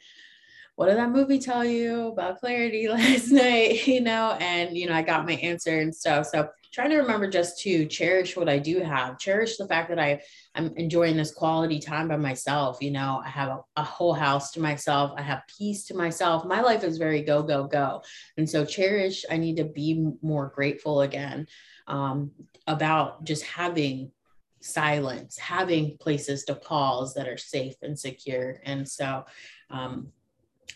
what 0.77 0.87
did 0.87 0.97
that 0.97 1.09
movie 1.11 1.39
tell 1.39 1.65
you 1.65 2.09
about 2.09 2.39
clarity 2.39 2.87
last 2.89 3.31
night? 3.31 3.85
You 3.87 4.01
know 4.01 4.37
and 4.39 4.77
you 4.77 4.87
know 4.87 4.93
i 4.93 5.01
got 5.01 5.25
my 5.25 5.33
answer 5.33 5.79
and 5.79 5.93
stuff. 5.93 6.27
So 6.27 6.49
trying 6.71 6.89
to 6.89 6.97
remember 6.97 7.29
just 7.29 7.59
to 7.59 7.85
cherish 7.85 8.35
what 8.35 8.49
i 8.49 8.57
do 8.57 8.79
have 8.79 9.17
cherish 9.17 9.57
the 9.57 9.67
fact 9.67 9.89
that 9.89 9.99
i 9.99 10.21
i'm 10.55 10.73
enjoying 10.75 11.17
this 11.17 11.31
quality 11.31 11.79
time 11.79 12.07
by 12.07 12.17
myself 12.17 12.77
you 12.81 12.91
know 12.91 13.21
i 13.23 13.29
have 13.29 13.49
a, 13.49 13.59
a 13.77 13.83
whole 13.83 14.13
house 14.13 14.51
to 14.51 14.59
myself 14.59 15.11
i 15.17 15.21
have 15.21 15.41
peace 15.57 15.85
to 15.85 15.95
myself 15.95 16.45
my 16.45 16.61
life 16.61 16.83
is 16.83 16.97
very 16.97 17.21
go 17.21 17.41
go 17.43 17.65
go 17.65 18.01
and 18.37 18.49
so 18.49 18.65
cherish 18.65 19.25
i 19.29 19.37
need 19.37 19.57
to 19.57 19.63
be 19.63 20.11
more 20.21 20.51
grateful 20.55 21.01
again 21.01 21.47
um, 21.87 22.31
about 22.67 23.23
just 23.23 23.43
having 23.43 24.11
silence, 24.59 25.37
having 25.37 25.97
places 25.97 26.43
to 26.45 26.55
pause 26.55 27.13
that 27.13 27.27
are 27.27 27.37
safe 27.37 27.75
and 27.81 27.97
secure. 27.97 28.59
And 28.63 28.87
so 28.87 29.25
um, 29.69 30.09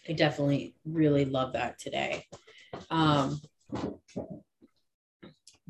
I 0.08 0.14
definitely 0.14 0.76
really 0.86 1.26
love 1.26 1.54
that 1.54 1.80
today. 1.80 2.28
Um, 2.90 3.42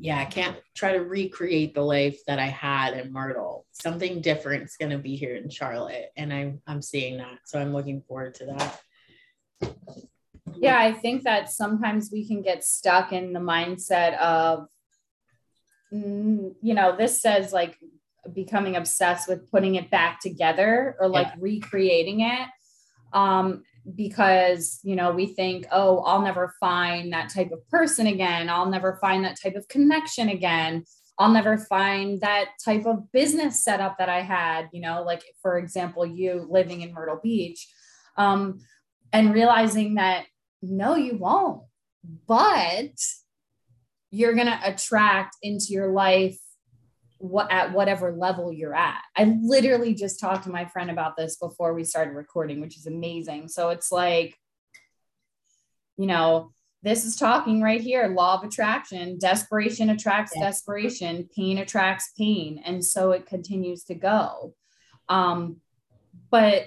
yeah, 0.02 0.18
I 0.18 0.24
can't 0.24 0.56
try 0.74 0.92
to 0.92 0.98
recreate 0.98 1.74
the 1.74 1.82
life 1.82 2.18
that 2.26 2.38
I 2.38 2.46
had 2.46 2.94
in 2.94 3.12
Myrtle. 3.12 3.66
Something 3.72 4.20
different 4.20 4.64
is 4.64 4.76
going 4.76 4.90
to 4.90 4.98
be 4.98 5.16
here 5.16 5.36
in 5.36 5.48
Charlotte, 5.48 6.10
and 6.16 6.32
I'm 6.32 6.60
I'm 6.66 6.82
seeing 6.82 7.18
that. 7.18 7.38
So 7.46 7.60
I'm 7.60 7.72
looking 7.72 8.02
forward 8.02 8.34
to 8.36 8.46
that. 8.46 9.72
Yeah, 10.54 10.78
I 10.78 10.92
think 10.92 11.22
that 11.22 11.50
sometimes 11.50 12.10
we 12.12 12.26
can 12.26 12.42
get 12.42 12.64
stuck 12.64 13.12
in 13.12 13.32
the 13.32 13.40
mindset 13.40 14.18
of 14.18 14.68
Mm, 15.92 16.54
you 16.62 16.74
know, 16.74 16.96
this 16.96 17.20
says 17.20 17.52
like 17.52 17.78
becoming 18.32 18.76
obsessed 18.76 19.28
with 19.28 19.50
putting 19.50 19.74
it 19.74 19.90
back 19.90 20.20
together 20.20 20.96
or 20.98 21.08
like 21.08 21.26
yeah. 21.26 21.36
recreating 21.38 22.20
it. 22.20 22.48
Um, 23.12 23.64
because 23.94 24.78
you 24.82 24.94
know 24.94 25.10
we 25.12 25.26
think 25.26 25.66
oh 25.72 25.98
i'll 26.00 26.22
never 26.22 26.54
find 26.60 27.12
that 27.12 27.28
type 27.28 27.50
of 27.50 27.68
person 27.68 28.06
again. 28.06 28.48
I'll 28.48 28.70
never 28.70 28.98
find 29.00 29.24
that 29.24 29.40
type 29.40 29.54
of 29.54 29.66
connection 29.68 30.28
again. 30.28 30.84
I'll 31.18 31.32
never 31.32 31.58
find 31.58 32.20
that 32.20 32.50
type 32.64 32.86
of 32.86 33.10
business 33.12 33.62
setup 33.62 33.98
that 33.98 34.08
i 34.08 34.20
had 34.22 34.68
you 34.72 34.80
know 34.80 35.02
like 35.02 35.22
for 35.42 35.58
example 35.58 36.06
you 36.06 36.46
living 36.48 36.80
in 36.80 36.92
myrtle 36.92 37.20
beach 37.22 37.68
um, 38.16 38.60
and 39.12 39.34
realizing 39.34 39.94
that 39.94 40.24
no 40.62 40.94
you 40.94 41.16
won't 41.16 41.62
but 42.26 42.96
you're 44.10 44.34
going 44.34 44.46
to 44.46 44.60
attract 44.64 45.36
into 45.42 45.66
your 45.70 45.92
life 45.92 46.38
what 47.22 47.52
at 47.52 47.72
whatever 47.72 48.12
level 48.12 48.52
you're 48.52 48.74
at. 48.74 49.00
I 49.16 49.36
literally 49.40 49.94
just 49.94 50.18
talked 50.18 50.42
to 50.44 50.50
my 50.50 50.64
friend 50.64 50.90
about 50.90 51.16
this 51.16 51.36
before 51.36 51.72
we 51.72 51.84
started 51.84 52.14
recording, 52.14 52.60
which 52.60 52.76
is 52.76 52.86
amazing. 52.86 53.46
So 53.46 53.68
it's 53.68 53.92
like, 53.92 54.36
you 55.96 56.06
know, 56.06 56.50
this 56.82 57.04
is 57.04 57.14
talking 57.14 57.62
right 57.62 57.80
here 57.80 58.08
law 58.08 58.36
of 58.36 58.42
attraction 58.42 59.16
desperation 59.18 59.90
attracts 59.90 60.32
yeah. 60.34 60.42
desperation 60.42 61.28
pain 61.34 61.58
attracts 61.58 62.10
pain 62.18 62.60
and 62.64 62.84
so 62.84 63.12
it 63.12 63.24
continues 63.24 63.84
to 63.84 63.94
go 63.94 64.52
um, 65.08 65.58
but 66.28 66.64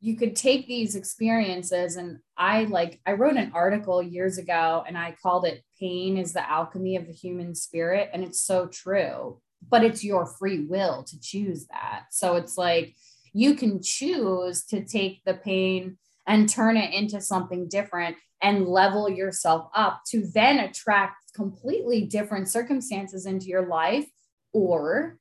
you 0.00 0.16
could 0.16 0.34
take 0.34 0.66
these 0.66 0.94
experiences 0.94 1.96
and 1.96 2.20
i 2.38 2.64
like 2.64 2.98
i 3.04 3.12
wrote 3.12 3.36
an 3.36 3.52
article 3.54 4.02
years 4.02 4.38
ago 4.38 4.82
and 4.86 4.96
i 4.96 5.14
called 5.22 5.44
it 5.44 5.62
pain 5.78 6.16
is 6.16 6.32
the 6.32 6.50
alchemy 6.50 6.96
of 6.96 7.06
the 7.06 7.12
human 7.12 7.54
spirit 7.54 8.10
and 8.12 8.24
it's 8.24 8.40
so 8.40 8.66
true 8.66 9.40
but 9.68 9.82
it's 9.84 10.04
your 10.04 10.26
free 10.26 10.64
will 10.66 11.02
to 11.04 11.18
choose 11.20 11.66
that 11.68 12.04
so 12.10 12.36
it's 12.36 12.56
like 12.56 12.94
you 13.32 13.54
can 13.54 13.82
choose 13.82 14.64
to 14.64 14.84
take 14.84 15.22
the 15.24 15.34
pain 15.34 15.98
and 16.26 16.48
turn 16.48 16.76
it 16.76 16.92
into 16.92 17.20
something 17.20 17.68
different 17.68 18.16
and 18.42 18.66
level 18.66 19.08
yourself 19.08 19.68
up 19.74 20.02
to 20.06 20.26
then 20.34 20.58
attract 20.58 21.32
completely 21.34 22.04
different 22.04 22.48
circumstances 22.48 23.26
into 23.26 23.46
your 23.46 23.66
life 23.66 24.06
or 24.52 25.18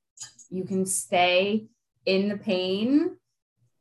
you 0.49 0.63
can 0.63 0.85
stay 0.85 1.67
in 2.05 2.29
the 2.29 2.37
pain 2.37 3.17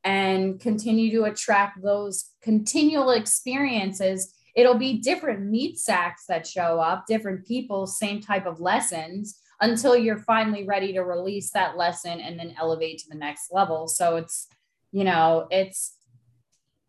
and 0.02 0.61
continue 0.61 1.11
to 1.11 1.25
attract 1.25 1.83
those 1.83 2.31
continual 2.43 3.11
experiences. 3.11 4.33
It'll 4.54 4.78
be 4.78 4.99
different 4.99 5.46
meat 5.46 5.78
sacks 5.78 6.26
that 6.28 6.46
show 6.46 6.80
up, 6.80 7.06
different 7.06 7.46
people, 7.46 7.87
same 7.87 8.20
type 8.20 8.46
of 8.46 8.61
lessons 8.61 9.40
until 9.61 9.96
you're 9.96 10.18
finally 10.18 10.64
ready 10.64 10.92
to 10.92 11.00
release 11.00 11.50
that 11.50 11.76
lesson 11.76 12.20
and 12.20 12.38
then 12.38 12.54
elevate 12.58 12.99
to 12.99 13.08
the 13.08 13.16
next 13.16 13.52
level. 13.52 13.88
So 13.88 14.16
it's, 14.16 14.49
you 14.92 15.04
know, 15.04 15.46
it's, 15.50 15.96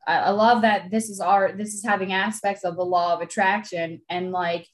I, 0.07 0.29
love 0.29 0.61
that 0.61 0.91
this 0.91 1.09
is 1.09 1.19
our, 1.19 1.51
this 1.53 1.73
is 1.73 1.83
having 1.83 2.13
aspects 2.13 2.63
of 2.63 2.75
the 2.75 2.85
law 2.85 3.13
of 3.13 3.21
attraction. 3.21 4.01
And 4.09 4.31
like 4.31 4.67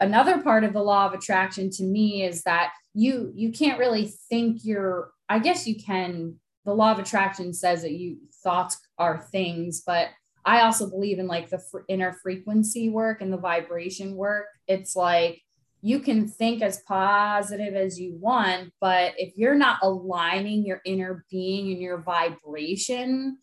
another 0.00 0.40
part 0.40 0.64
of 0.64 0.72
the 0.72 0.82
law 0.82 1.06
of 1.06 1.12
attraction 1.12 1.68
to 1.70 1.82
me 1.82 2.24
is 2.24 2.42
that 2.44 2.72
you, 2.94 3.32
you 3.34 3.52
can't 3.52 3.78
really 3.78 4.06
think 4.30 4.64
you're, 4.64 5.10
I 5.28 5.38
guess 5.38 5.66
you 5.66 5.76
can 5.76 6.36
the 6.64 6.74
law 6.74 6.92
of 6.92 6.98
attraction 6.98 7.52
says 7.52 7.82
that 7.82 7.92
you 7.92 8.18
thoughts 8.42 8.78
are 8.98 9.18
things, 9.18 9.82
but 9.86 10.08
I 10.44 10.60
also 10.62 10.88
believe 10.88 11.18
in 11.18 11.26
like 11.26 11.50
the 11.50 11.58
fr- 11.58 11.80
inner 11.88 12.12
frequency 12.22 12.88
work 12.88 13.22
and 13.22 13.32
the 13.32 13.38
vibration 13.38 14.14
work. 14.16 14.46
It's 14.66 14.94
like 14.94 15.42
you 15.80 16.00
can 16.00 16.26
think 16.26 16.62
as 16.62 16.80
positive 16.88 17.74
as 17.74 18.00
you 18.00 18.14
want, 18.14 18.72
but 18.80 19.14
if 19.18 19.34
you're 19.36 19.54
not 19.54 19.80
aligning 19.82 20.64
your 20.64 20.80
inner 20.84 21.24
being 21.30 21.72
and 21.72 21.80
your 21.80 21.98
vibration 21.98 23.38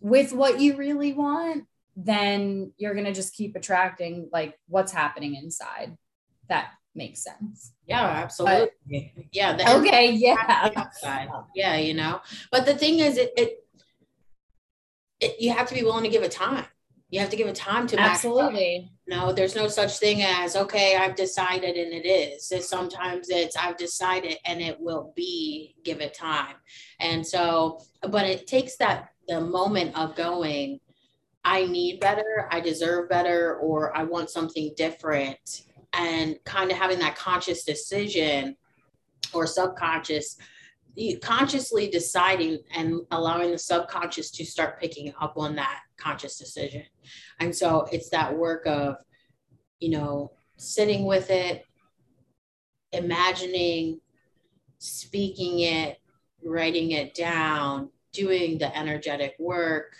with 0.00 0.32
what 0.32 0.60
you 0.60 0.76
really 0.76 1.12
want, 1.12 1.64
then 1.96 2.72
you're 2.76 2.94
going 2.94 3.06
to 3.06 3.12
just 3.12 3.34
keep 3.34 3.56
attracting 3.56 4.28
like 4.32 4.58
what's 4.68 4.92
happening 4.92 5.34
inside. 5.34 5.96
That 6.48 6.70
makes 6.94 7.22
sense. 7.22 7.72
Yeah, 7.86 8.02
absolutely. 8.02 8.70
But, 8.86 9.24
yeah. 9.32 9.56
okay. 9.76 10.10
Yeah. 10.10 10.68
Yeah. 11.54 11.76
You 11.76 11.94
know, 11.94 12.20
but 12.50 12.66
the 12.66 12.74
thing 12.74 12.98
is, 12.98 13.16
it, 13.16 13.32
it, 13.36 13.64
it, 15.20 15.40
you 15.40 15.52
have 15.52 15.68
to 15.68 15.74
be 15.74 15.82
willing 15.82 16.04
to 16.04 16.10
give 16.10 16.22
it 16.22 16.32
time. 16.32 16.66
You 17.10 17.20
have 17.20 17.30
to 17.30 17.36
give 17.36 17.48
it 17.48 17.56
time 17.56 17.86
to 17.88 17.98
absolutely. 17.98 18.90
No, 19.08 19.32
there's 19.32 19.56
no 19.56 19.66
such 19.66 19.98
thing 19.98 20.22
as 20.22 20.54
okay, 20.54 20.96
I've 20.96 21.16
decided 21.16 21.76
and 21.76 21.92
it 21.92 22.06
is. 22.06 22.52
It's 22.52 22.68
sometimes 22.68 23.28
it's 23.30 23.56
I've 23.56 23.76
decided 23.76 24.38
and 24.44 24.60
it 24.60 24.80
will 24.80 25.12
be. 25.16 25.74
Give 25.84 26.00
it 26.00 26.14
time, 26.14 26.54
and 27.00 27.26
so, 27.26 27.80
but 28.02 28.26
it 28.26 28.46
takes 28.46 28.76
that 28.76 29.10
the 29.28 29.40
moment 29.40 29.96
of 29.98 30.14
going. 30.14 30.80
I 31.42 31.64
need 31.64 32.00
better. 32.00 32.48
I 32.50 32.60
deserve 32.60 33.08
better, 33.08 33.56
or 33.56 33.96
I 33.96 34.04
want 34.04 34.28
something 34.28 34.74
different 34.76 35.62
and 35.94 36.36
kind 36.44 36.70
of 36.70 36.76
having 36.76 36.98
that 36.98 37.16
conscious 37.16 37.64
decision 37.64 38.56
or 39.32 39.46
subconscious 39.46 40.36
consciously 41.22 41.88
deciding 41.88 42.58
and 42.74 43.00
allowing 43.10 43.50
the 43.50 43.58
subconscious 43.58 44.30
to 44.32 44.44
start 44.44 44.80
picking 44.80 45.12
up 45.20 45.34
on 45.36 45.54
that 45.56 45.80
conscious 45.96 46.38
decision. 46.38 46.82
And 47.38 47.54
so 47.54 47.86
it's 47.92 48.10
that 48.10 48.36
work 48.36 48.66
of 48.66 48.96
you 49.80 49.90
know 49.90 50.32
sitting 50.56 51.06
with 51.06 51.30
it 51.30 51.64
imagining 52.92 54.00
speaking 54.78 55.60
it 55.60 55.98
writing 56.44 56.92
it 56.92 57.14
down 57.14 57.90
doing 58.12 58.58
the 58.58 58.76
energetic 58.76 59.34
work 59.38 59.94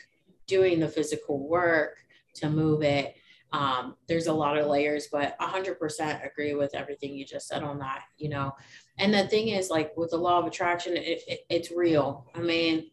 doing 0.46 0.80
the 0.80 0.88
physical 0.88 1.48
work 1.48 1.96
to 2.34 2.50
move 2.50 2.82
it 2.82 3.14
um, 3.52 3.96
there's 4.08 4.28
a 4.28 4.32
lot 4.32 4.56
of 4.58 4.66
layers 4.68 5.08
but 5.10 5.38
100% 5.40 6.26
agree 6.26 6.54
with 6.54 6.74
everything 6.74 7.14
you 7.14 7.24
just 7.24 7.48
said 7.48 7.62
on 7.62 7.78
that 7.78 8.02
you 8.16 8.28
know? 8.28 8.52
And 8.98 9.12
the 9.12 9.26
thing 9.26 9.48
is 9.48 9.70
like 9.70 9.96
with 9.96 10.10
the 10.10 10.16
law 10.16 10.38
of 10.38 10.46
attraction 10.46 10.96
it, 10.96 11.22
it, 11.26 11.40
it's 11.48 11.70
real. 11.70 12.26
I 12.34 12.40
mean 12.40 12.90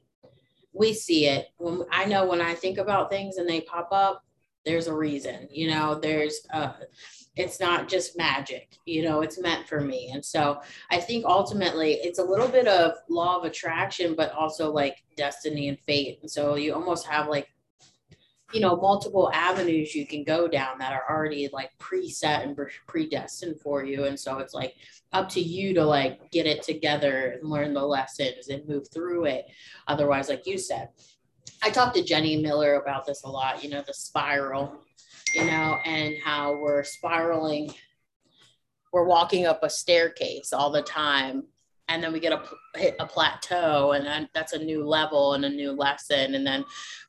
we 0.74 0.94
see 0.94 1.28
it. 1.28 1.48
When 1.58 1.84
i 1.92 2.06
know 2.06 2.26
when 2.26 2.42
i 2.42 2.54
think 2.54 2.78
about 2.78 3.10
things 3.10 3.38
and 3.38 3.48
they 3.48 3.62
pop 3.62 3.90
up 3.92 4.24
there's 4.66 4.88
a 4.88 4.96
reason 4.96 5.48
you 5.52 5.70
know? 5.70 5.96
There's 5.96 6.42
uh 6.54 6.74
it's 7.36 7.60
not 7.60 7.88
just 7.88 8.18
magic 8.18 8.78
you 8.86 9.04
know? 9.04 9.22
It's 9.22 9.40
meant 9.40 9.68
for 9.68 9.82
me. 9.82 10.12
And 10.14 10.26
so 10.26 10.62
i 10.90 10.98
think 10.98 11.26
ultimately 11.26 11.94
it's 12.02 12.20
a 12.20 12.24
little 12.24 12.48
bit 12.48 12.68
of 12.68 12.94
law 13.10 13.38
of 13.38 13.44
attraction 13.44 14.16
but 14.16 14.32
also 14.32 14.72
like 14.72 15.04
destiny 15.16 15.68
and 15.68 15.80
fate. 15.80 16.20
And 16.22 16.32
so 16.32 16.56
you 16.56 16.74
almost 16.74 17.06
have 17.08 17.28
like 17.28 17.48
you 18.54 18.62
know 18.62 18.76
multiple 18.78 19.30
avenues 19.34 19.94
you 19.94 20.08
can 20.08 20.24
go 20.24 20.48
down 20.48 20.80
that 20.80 20.94
are 20.94 21.04
already 21.10 21.50
like 21.52 21.72
preset 21.80 22.44
and 22.44 22.58
predestined 22.88 23.60
for 23.60 23.84
you. 23.84 24.06
And 24.06 24.20
so 24.20 24.40
it's 24.40 24.54
like 24.54 24.74
up 25.12 25.30
to 25.30 25.42
you 25.42 25.74
to 25.74 25.84
like 25.84 26.32
get 26.32 26.46
it 26.46 26.64
together 26.64 27.38
and 27.40 27.50
learn 27.50 27.74
the 27.74 27.84
lessons 27.84 28.48
and 28.48 28.68
move 28.68 28.88
through 28.94 29.26
it. 29.26 29.46
Otherwise 29.88 30.30
like 30.30 30.46
you 30.46 30.58
said 30.58 30.90
i 31.64 31.70
talked 31.70 31.96
to 31.96 32.04
jenny 32.04 32.38
miller 32.38 32.76
about 32.76 33.06
this 33.06 33.24
a 33.24 33.30
lot 33.30 33.64
you 33.64 33.70
know 33.70 33.84
the 33.86 33.94
spiral 33.94 34.80
you 35.34 35.46
know 35.46 35.78
and 35.86 36.16
how 36.24 36.56
we're 36.58 36.84
spiraling 36.84 37.74
we're 38.94 39.06
walking 39.06 39.46
up 39.46 39.64
a 39.64 39.70
staircase 39.70 40.54
all 40.54 40.72
the 40.72 40.82
time 40.82 41.44
and 41.90 42.04
then 42.04 42.12
we 42.12 42.20
get 42.20 42.34
a 42.34 42.44
hit 42.78 42.96
a 43.00 43.06
plateau 43.06 43.94
and 43.94 44.06
then 44.06 44.30
that's 44.34 44.54
a 44.54 44.64
new 44.64 44.86
level 44.86 45.34
and 45.34 45.46
a 45.46 45.50
new 45.50 45.72
lesson 45.72 46.36
and 46.36 46.46
then 46.46 46.64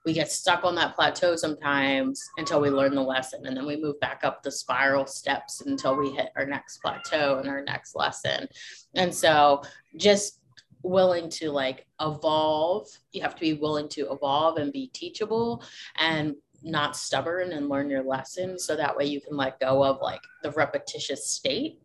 we 0.05 0.13
get 0.13 0.31
stuck 0.31 0.65
on 0.65 0.75
that 0.75 0.95
plateau 0.95 1.37
sometimes 1.37 2.23
until 2.39 2.61
we 2.61 2.71
learn 2.71 2.95
the 2.95 3.03
lesson 3.03 3.47
and 3.47 3.57
then 3.57 3.67
we 3.67 3.77
move 3.77 3.99
back 4.01 4.21
up 4.23 4.43
the 4.43 4.51
spiral 4.51 5.07
steps 5.07 5.63
until 5.67 5.97
we 5.97 6.11
hit 6.11 6.31
our 6.37 6.47
next 6.47 6.79
plateau 6.79 7.39
and 7.39 7.49
our 7.49 7.63
next 7.63 7.95
lesson. 7.95 8.47
And 8.95 9.15
so 9.15 9.63
just 9.97 10.41
willing 10.83 11.29
to 11.29 11.51
like 11.51 11.87
evolve 12.01 12.87
you 13.13 13.21
have 13.21 13.35
to 13.35 13.41
be 13.41 13.55
willing 13.55 13.89
to 13.89 14.11
evolve 14.13 14.59
and 14.59 14.73
be 14.73 14.87
teachable 14.95 15.63
and 15.97 16.37
not 16.63 16.97
stubborn 16.97 17.53
and 17.53 17.69
learn 17.69 17.91
your 17.91 18.03
lesson 18.03 18.59
so 18.59 18.77
that 18.77 18.97
way 18.97 19.05
you 19.05 19.21
can 19.21 19.37
let 19.37 19.59
go 19.59 19.85
of 19.85 20.01
like 20.01 20.21
the 20.43 20.51
repetitious 20.53 21.29
state 21.29 21.81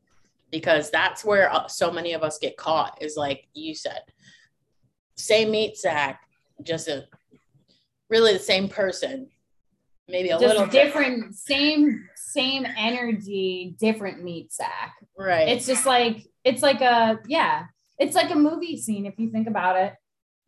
because 0.53 0.89
that's 0.89 1.25
where 1.25 1.51
uh, 1.51 1.67
so 1.67 1.91
many 1.91 2.13
of 2.13 2.23
us 2.23 2.39
get 2.39 2.55
caught 2.55 2.97
is 3.01 3.17
like 3.17 3.47
you 3.53 3.75
said 3.75 3.99
same 5.17 5.51
meat 5.51 5.75
sack 5.75 6.21
just 6.63 6.87
a 6.87 7.05
really 8.09 8.31
the 8.31 8.39
same 8.39 8.69
person 8.69 9.27
maybe 10.07 10.29
a 10.29 10.39
just 10.39 10.45
little 10.45 10.67
different, 10.67 11.33
different 11.33 11.35
same 11.35 12.07
same 12.15 12.65
energy 12.77 13.75
different 13.79 14.23
meat 14.23 14.51
sack. 14.51 14.95
Right. 15.17 15.47
It's 15.47 15.65
just 15.65 15.85
like 15.85 16.25
it's 16.43 16.61
like 16.61 16.81
a 16.81 17.19
yeah 17.27 17.65
it's 17.99 18.15
like 18.15 18.31
a 18.31 18.35
movie 18.35 18.77
scene 18.77 19.05
if 19.05 19.17
you 19.17 19.31
think 19.31 19.47
about 19.47 19.77
it. 19.77 19.93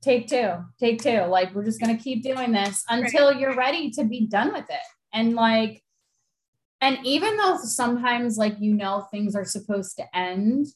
Take 0.02 0.28
two 0.28 0.54
take 0.80 1.02
two. 1.02 1.22
Like 1.22 1.54
we're 1.54 1.66
just 1.66 1.80
going 1.80 1.96
to 1.96 2.04
keep 2.04 2.24
doing 2.24 2.52
this 2.52 2.84
until 2.90 3.32
right. 3.32 3.40
you're 3.40 3.56
ready 3.56 3.92
to 3.92 4.04
be 4.04 4.28
done 4.28 4.52
with 4.52 4.70
it. 4.70 4.86
And 5.14 5.34
like 5.36 5.84
and 6.86 7.06
even 7.06 7.38
though 7.38 7.58
sometimes 7.58 8.38
like 8.38 8.56
you 8.60 8.74
know 8.74 9.08
things 9.12 9.36
are 9.36 9.46
supposed 9.46 9.98
to 9.98 10.18
end 10.18 10.68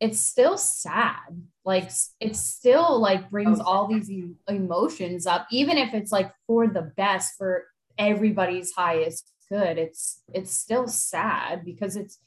it's 0.00 0.18
still 0.18 0.56
sad. 0.56 1.44
Like 1.64 1.90
it 2.20 2.34
still 2.34 2.98
like 3.00 3.30
brings 3.30 3.60
all 3.60 3.86
these 3.86 4.10
emotions 4.48 5.26
up. 5.26 5.46
Even 5.50 5.76
if 5.76 5.92
it's 5.92 6.10
like 6.10 6.32
for 6.46 6.66
the 6.66 6.90
best 6.96 7.34
for 7.36 7.66
everybody's 7.98 8.72
highest 8.72 9.30
good 9.50 9.76
it's 9.76 10.22
it's 10.32 10.52
still 10.52 10.86
sad 10.86 11.64
because 11.64 11.96
it's 11.96 12.18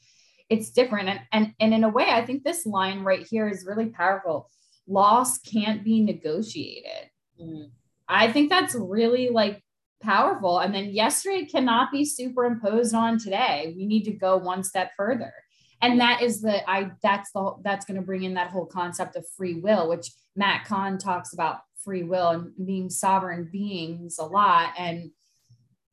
it's 0.48 0.70
different. 0.70 1.08
And 1.08 1.20
and, 1.32 1.52
and 1.58 1.74
in 1.74 1.84
a 1.84 1.88
way 1.88 2.06
i 2.08 2.24
think 2.24 2.44
this 2.44 2.64
line 2.64 3.00
right 3.00 3.26
here 3.26 3.48
is 3.48 3.66
really 3.66 3.86
powerful. 3.86 4.48
Loss 4.86 5.38
can't 5.38 5.82
be 5.82 6.00
negotiated. 6.00 7.10
Mm. 7.42 7.70
i 8.06 8.30
think 8.30 8.48
that's 8.48 8.76
really 8.76 9.28
like 9.28 9.63
powerful. 10.04 10.60
And 10.60 10.74
then 10.74 10.90
yesterday 10.90 11.46
cannot 11.46 11.90
be 11.90 12.04
superimposed 12.04 12.94
on 12.94 13.18
today. 13.18 13.74
We 13.76 13.86
need 13.86 14.04
to 14.04 14.12
go 14.12 14.36
one 14.36 14.62
step 14.62 14.92
further. 14.96 15.32
And 15.80 16.00
that 16.00 16.22
is 16.22 16.40
the 16.40 16.68
I 16.70 16.92
that's 17.02 17.30
the 17.32 17.54
that's 17.62 17.84
going 17.84 18.00
to 18.00 18.06
bring 18.06 18.22
in 18.22 18.34
that 18.34 18.50
whole 18.50 18.66
concept 18.66 19.16
of 19.16 19.26
free 19.36 19.54
will, 19.54 19.88
which 19.88 20.10
Matt 20.36 20.64
Kahn 20.66 20.98
talks 20.98 21.32
about 21.32 21.58
free 21.84 22.02
will 22.02 22.28
and 22.28 22.66
being 22.66 22.88
sovereign 22.88 23.48
beings 23.50 24.18
a 24.18 24.24
lot. 24.24 24.72
And 24.78 25.10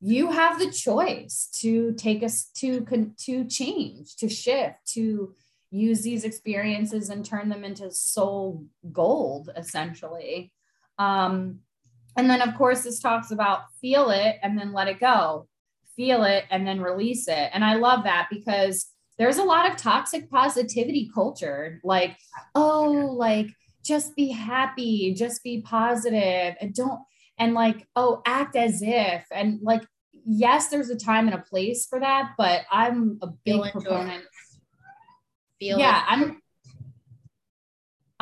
you 0.00 0.30
have 0.30 0.58
the 0.58 0.70
choice 0.70 1.48
to 1.60 1.92
take 1.94 2.22
us 2.22 2.46
to 2.56 2.86
to 3.26 3.44
change, 3.44 4.16
to 4.16 4.28
shift, 4.28 4.76
to 4.94 5.34
use 5.70 6.02
these 6.02 6.24
experiences 6.24 7.08
and 7.08 7.24
turn 7.24 7.48
them 7.48 7.64
into 7.64 7.90
soul 7.90 8.66
gold, 8.92 9.50
essentially. 9.56 10.52
Um, 10.98 11.60
and 12.16 12.28
then, 12.28 12.42
of 12.42 12.54
course, 12.56 12.82
this 12.82 13.00
talks 13.00 13.30
about 13.30 13.62
feel 13.80 14.10
it 14.10 14.36
and 14.42 14.58
then 14.58 14.72
let 14.72 14.88
it 14.88 15.00
go, 15.00 15.48
feel 15.96 16.24
it 16.24 16.44
and 16.50 16.66
then 16.66 16.80
release 16.80 17.28
it. 17.28 17.50
And 17.52 17.64
I 17.64 17.74
love 17.74 18.04
that 18.04 18.28
because 18.30 18.86
there's 19.18 19.38
a 19.38 19.44
lot 19.44 19.70
of 19.70 19.76
toxic 19.76 20.30
positivity 20.30 21.10
culture 21.14 21.80
like, 21.84 22.16
oh, 22.54 23.14
like 23.16 23.48
just 23.84 24.14
be 24.16 24.28
happy, 24.28 25.14
just 25.14 25.42
be 25.42 25.62
positive, 25.62 26.54
and 26.60 26.74
don't, 26.74 27.00
and 27.38 27.54
like, 27.54 27.86
oh, 27.96 28.22
act 28.26 28.56
as 28.56 28.82
if. 28.82 29.24
And 29.30 29.60
like, 29.62 29.82
yes, 30.12 30.68
there's 30.68 30.90
a 30.90 30.96
time 30.96 31.26
and 31.26 31.34
a 31.34 31.42
place 31.42 31.86
for 31.86 32.00
that, 32.00 32.32
but 32.36 32.62
I'm 32.70 33.18
a 33.22 33.28
big 33.28 33.62
proponent. 33.72 34.24
Feel 35.58 35.78
yeah, 35.78 36.04
I'm 36.06 36.41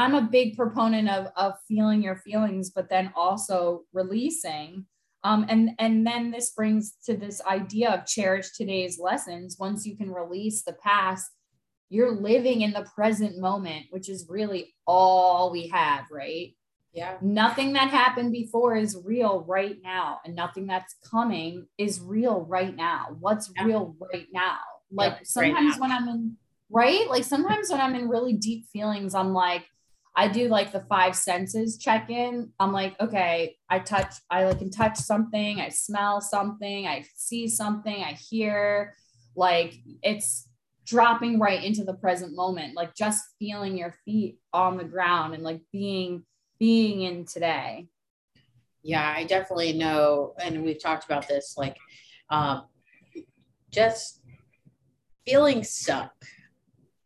I'm 0.00 0.14
a 0.14 0.22
big 0.22 0.56
proponent 0.56 1.10
of, 1.10 1.26
of 1.36 1.54
feeling 1.68 2.02
your 2.02 2.16
feelings, 2.16 2.70
but 2.70 2.88
then 2.88 3.12
also 3.14 3.82
releasing. 3.92 4.86
Um, 5.24 5.44
and, 5.50 5.72
and 5.78 6.06
then 6.06 6.30
this 6.30 6.50
brings 6.50 6.94
to 7.04 7.18
this 7.18 7.42
idea 7.44 7.90
of 7.90 8.06
cherish 8.06 8.52
today's 8.52 8.98
lessons. 8.98 9.58
Once 9.60 9.84
you 9.84 9.98
can 9.98 10.10
release 10.10 10.62
the 10.62 10.72
past, 10.72 11.30
you're 11.90 12.12
living 12.12 12.62
in 12.62 12.72
the 12.72 12.88
present 12.94 13.38
moment, 13.38 13.88
which 13.90 14.08
is 14.08 14.26
really 14.30 14.74
all 14.86 15.50
we 15.50 15.68
have, 15.68 16.06
right? 16.10 16.56
Yeah. 16.94 17.18
Nothing 17.20 17.74
that 17.74 17.90
happened 17.90 18.32
before 18.32 18.76
is 18.76 18.96
real 19.04 19.44
right 19.46 19.76
now, 19.82 20.20
and 20.24 20.34
nothing 20.34 20.66
that's 20.66 20.94
coming 21.10 21.66
is 21.76 22.00
real 22.00 22.46
right 22.48 22.74
now. 22.74 23.16
What's 23.20 23.52
yeah. 23.54 23.64
real 23.64 23.96
right 24.00 24.28
now? 24.32 24.60
Like 24.90 25.12
yep, 25.12 25.26
sometimes 25.26 25.72
right 25.72 25.80
when 25.80 25.92
I'm 25.92 26.08
in, 26.08 26.36
right? 26.70 27.06
Like 27.08 27.24
sometimes 27.24 27.70
when 27.70 27.82
I'm 27.82 27.94
in 27.94 28.08
really 28.08 28.32
deep 28.32 28.66
feelings, 28.72 29.14
I'm 29.14 29.34
like, 29.34 29.66
I 30.16 30.29
do 30.29 30.49
like 30.49 30.73
the 30.73 30.85
five 30.88 31.14
senses 31.14 31.79
check 31.79 32.11
in. 32.11 32.51
I'm 32.59 32.73
like, 32.73 33.01
okay, 33.01 33.57
I 33.68 33.79
touch, 33.79 34.14
I 34.29 34.44
like 34.44 34.59
can 34.59 34.70
touch 34.70 34.96
something, 34.96 35.61
I 35.61 35.68
smell 35.68 36.20
something, 36.20 36.87
I 36.87 37.05
see 37.14 37.49
something, 37.49 38.03
I 38.03 38.12
hear. 38.12 38.94
Like 39.37 39.75
it's 40.03 40.49
dropping 40.85 41.38
right 41.38 41.62
into 41.62 41.85
the 41.85 41.94
present 41.94 42.35
moment, 42.35 42.75
like 42.75 42.94
just 42.94 43.25
feeling 43.38 43.79
your 43.79 43.94
feet 44.05 44.38
on 44.53 44.77
the 44.77 44.85
ground 44.85 45.35
and 45.35 45.44
like 45.44 45.61
being 45.73 46.25
being 46.59 47.03
in 47.03 47.25
today. 47.25 47.87
Yeah, 48.83 49.14
I 49.16 49.25
definitely 49.25 49.75
know, 49.75 50.35
and 50.42 50.62
we've 50.64 50.83
talked 50.83 51.05
about 51.05 51.29
this, 51.29 51.55
like 51.57 51.77
um, 52.31 52.64
just 53.70 54.20
feeling 55.25 55.62
suck. 55.62 56.12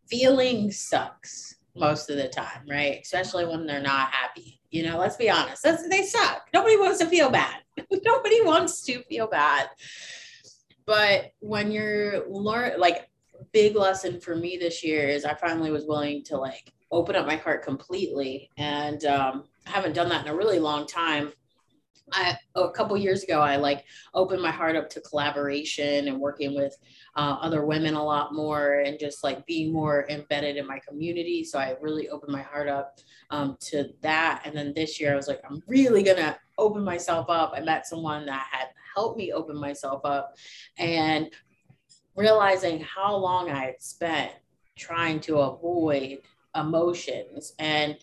Feeling 0.09 0.71
sucks 0.71 1.57
most 1.75 2.11
of 2.11 2.17
the 2.17 2.29
time, 2.29 2.63
right? 2.69 3.01
Especially 3.03 3.47
when 3.47 3.67
they're 3.67 3.81
not 3.81 4.13
happy. 4.13 4.61
You 4.71 4.85
know, 4.85 4.99
let's 4.99 5.17
be 5.17 5.31
honest. 5.31 5.63
That's, 5.63 5.89
they 5.89 6.03
suck. 6.03 6.49
Nobody 6.53 6.77
wants 6.77 6.99
to 6.99 7.07
feel 7.07 7.31
bad. 7.31 7.57
Nobody 7.91 8.43
wants 8.43 8.83
to 8.83 9.03
feel 9.05 9.27
bad. 9.27 9.69
But 10.87 11.31
when 11.41 11.71
you're 11.73 12.29
learn 12.29 12.79
like 12.79 13.09
big 13.53 13.77
lesson 13.77 14.21
for 14.21 14.37
me 14.37 14.57
this 14.57 14.85
year 14.85 15.09
is 15.09 15.25
I 15.25 15.35
finally 15.35 15.71
was 15.71 15.87
willing 15.87 16.23
to 16.25 16.37
like 16.37 16.73
open 16.91 17.17
up 17.17 17.27
my 17.27 17.37
heart 17.37 17.63
completely. 17.63 18.51
And 18.57 19.05
um, 19.05 19.45
I 19.67 19.71
haven't 19.71 19.95
done 19.95 20.09
that 20.11 20.27
in 20.27 20.33
a 20.33 20.37
really 20.37 20.59
long 20.59 20.87
time. 20.87 21.33
I, 22.13 22.37
a 22.55 22.71
couple 22.71 22.97
years 22.97 23.23
ago, 23.25 23.41
I 23.41 23.57
like 23.57 23.85
opened 24.13 24.43
my 24.43 24.51
heart 24.51 24.77
up 24.77 24.91
to 24.91 25.01
collaboration 25.01 26.09
and 26.09 26.21
working 26.21 26.55
with 26.55 26.77
uh, 27.17 27.39
other 27.41 27.65
women 27.65 27.95
a 27.95 28.05
lot 28.05 28.35
more 28.35 28.81
and 28.81 28.99
just 28.99 29.25
like 29.25 29.47
being 29.47 29.73
more 29.73 30.07
embedded 30.11 30.57
in 30.57 30.67
my 30.67 30.81
community. 30.87 31.45
So 31.45 31.59
I 31.59 31.77
really 31.81 32.09
opened 32.09 32.33
my 32.33 32.43
heart 32.43 32.69
up 32.69 32.99
um, 33.31 33.57
to 33.63 33.91
that. 34.03 34.43
And 34.45 34.57
then 34.57 34.73
this 34.75 35.01
year 35.01 35.13
I 35.13 35.17
was 35.17 35.29
like, 35.29 35.41
I'm 35.49 35.63
really 35.67 36.03
gonna 36.03 36.39
open 36.59 36.85
myself 36.85 37.27
up. 37.31 37.53
I 37.57 37.61
met 37.61 37.87
someone 37.87 38.27
that 38.27 38.47
had 38.51 38.69
helped 38.95 39.19
me 39.19 39.33
open 39.33 39.59
myself 39.59 40.03
up 40.05 40.37
and 40.79 41.31
realizing 42.17 42.81
how 42.81 43.17
long 43.17 43.51
I 43.51 43.65
had 43.65 43.83
spent 43.83 44.33
trying 44.77 45.21
to 45.21 45.39
avoid 45.39 46.19
emotions 46.55 47.53
and 47.59 47.97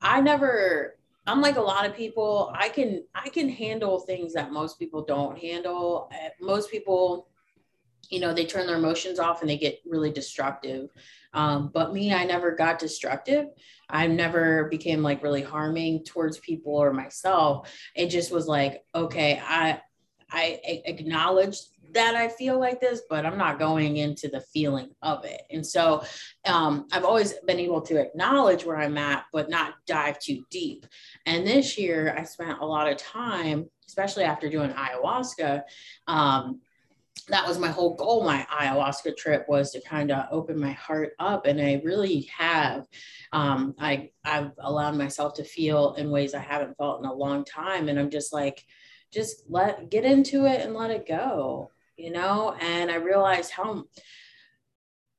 i 0.00 0.20
never 0.20 0.96
i'm 1.26 1.40
like 1.40 1.56
a 1.56 1.60
lot 1.60 1.86
of 1.86 1.94
people 1.94 2.52
i 2.54 2.68
can 2.68 3.04
i 3.14 3.28
can 3.28 3.48
handle 3.48 4.00
things 4.00 4.32
that 4.32 4.52
most 4.52 4.78
people 4.78 5.04
don't 5.04 5.38
handle. 5.38 6.10
Uh, 6.12 6.28
most 6.40 6.70
people 6.70 7.28
you 8.10 8.20
know 8.20 8.34
they 8.34 8.44
turn 8.44 8.66
their 8.66 8.76
emotions 8.76 9.18
off 9.18 9.40
and 9.40 9.48
they 9.48 9.56
get 9.56 9.78
really 9.86 10.10
destructive. 10.10 10.90
Um, 11.34 11.70
but 11.72 11.92
me 11.92 12.12
i 12.12 12.24
never 12.24 12.52
got 12.52 12.78
destructive. 12.78 13.46
I 13.88 14.06
never 14.06 14.68
became 14.68 15.02
like 15.02 15.22
really 15.22 15.42
harming 15.42 16.04
towards 16.04 16.38
people 16.38 16.74
or 16.74 16.92
myself. 16.92 17.70
It 17.94 18.08
just 18.08 18.32
was 18.32 18.46
like 18.46 18.84
okay 18.94 19.40
i 19.44 19.80
i 20.30 20.60
acknowledge 20.64 21.58
that 21.92 22.14
I 22.14 22.28
feel 22.28 22.58
like 22.58 22.80
this, 22.80 23.02
but 23.08 23.26
I'm 23.26 23.38
not 23.38 23.58
going 23.58 23.98
into 23.98 24.28
the 24.28 24.40
feeling 24.40 24.90
of 25.02 25.24
it. 25.24 25.42
And 25.50 25.66
so 25.66 26.02
um, 26.46 26.86
I've 26.92 27.04
always 27.04 27.34
been 27.46 27.58
able 27.58 27.82
to 27.82 28.00
acknowledge 28.00 28.64
where 28.64 28.78
I'm 28.78 28.98
at, 28.98 29.24
but 29.32 29.50
not 29.50 29.74
dive 29.86 30.18
too 30.18 30.44
deep. 30.50 30.86
And 31.26 31.46
this 31.46 31.78
year, 31.78 32.14
I 32.18 32.24
spent 32.24 32.60
a 32.60 32.66
lot 32.66 32.90
of 32.90 32.96
time, 32.96 33.70
especially 33.86 34.24
after 34.24 34.48
doing 34.48 34.70
ayahuasca. 34.70 35.62
Um, 36.06 36.60
that 37.28 37.46
was 37.46 37.58
my 37.58 37.68
whole 37.68 37.94
goal. 37.94 38.24
My 38.24 38.46
ayahuasca 38.50 39.16
trip 39.16 39.48
was 39.48 39.70
to 39.72 39.80
kind 39.82 40.10
of 40.10 40.26
open 40.30 40.58
my 40.58 40.72
heart 40.72 41.12
up, 41.18 41.46
and 41.46 41.60
I 41.60 41.80
really 41.84 42.28
have. 42.36 42.86
Um, 43.32 43.74
I 43.78 44.10
I've 44.24 44.52
allowed 44.58 44.96
myself 44.96 45.34
to 45.34 45.44
feel 45.44 45.94
in 45.94 46.10
ways 46.10 46.34
I 46.34 46.40
haven't 46.40 46.76
felt 46.78 47.00
in 47.00 47.06
a 47.06 47.14
long 47.14 47.44
time, 47.44 47.88
and 47.88 47.98
I'm 47.98 48.10
just 48.10 48.32
like, 48.32 48.64
just 49.12 49.44
let 49.48 49.90
get 49.90 50.04
into 50.04 50.46
it 50.46 50.62
and 50.62 50.74
let 50.74 50.90
it 50.90 51.06
go 51.06 51.70
you 51.96 52.10
know, 52.10 52.56
and 52.60 52.90
I 52.90 52.96
realized 52.96 53.50
how 53.50 53.84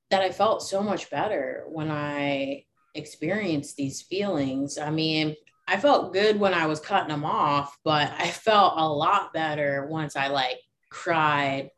that 0.09 0.21
I 0.21 0.31
felt 0.31 0.61
so 0.61 0.81
much 0.81 1.09
better 1.09 1.65
when 1.69 1.89
I 1.89 2.65
experienced 2.95 3.75
these 3.75 4.01
feelings. 4.01 4.77
I 4.77 4.89
mean, 4.91 5.35
I 5.67 5.77
felt 5.77 6.13
good 6.13 6.39
when 6.39 6.53
I 6.53 6.67
was 6.67 6.79
cutting 6.79 7.09
them 7.09 7.25
off, 7.25 7.77
but 7.83 8.11
I 8.17 8.27
felt 8.29 8.73
a 8.77 8.87
lot 8.87 9.33
better 9.33 9.87
once 9.89 10.15
I 10.15 10.27
like 10.27 10.59
cried, 10.89 11.69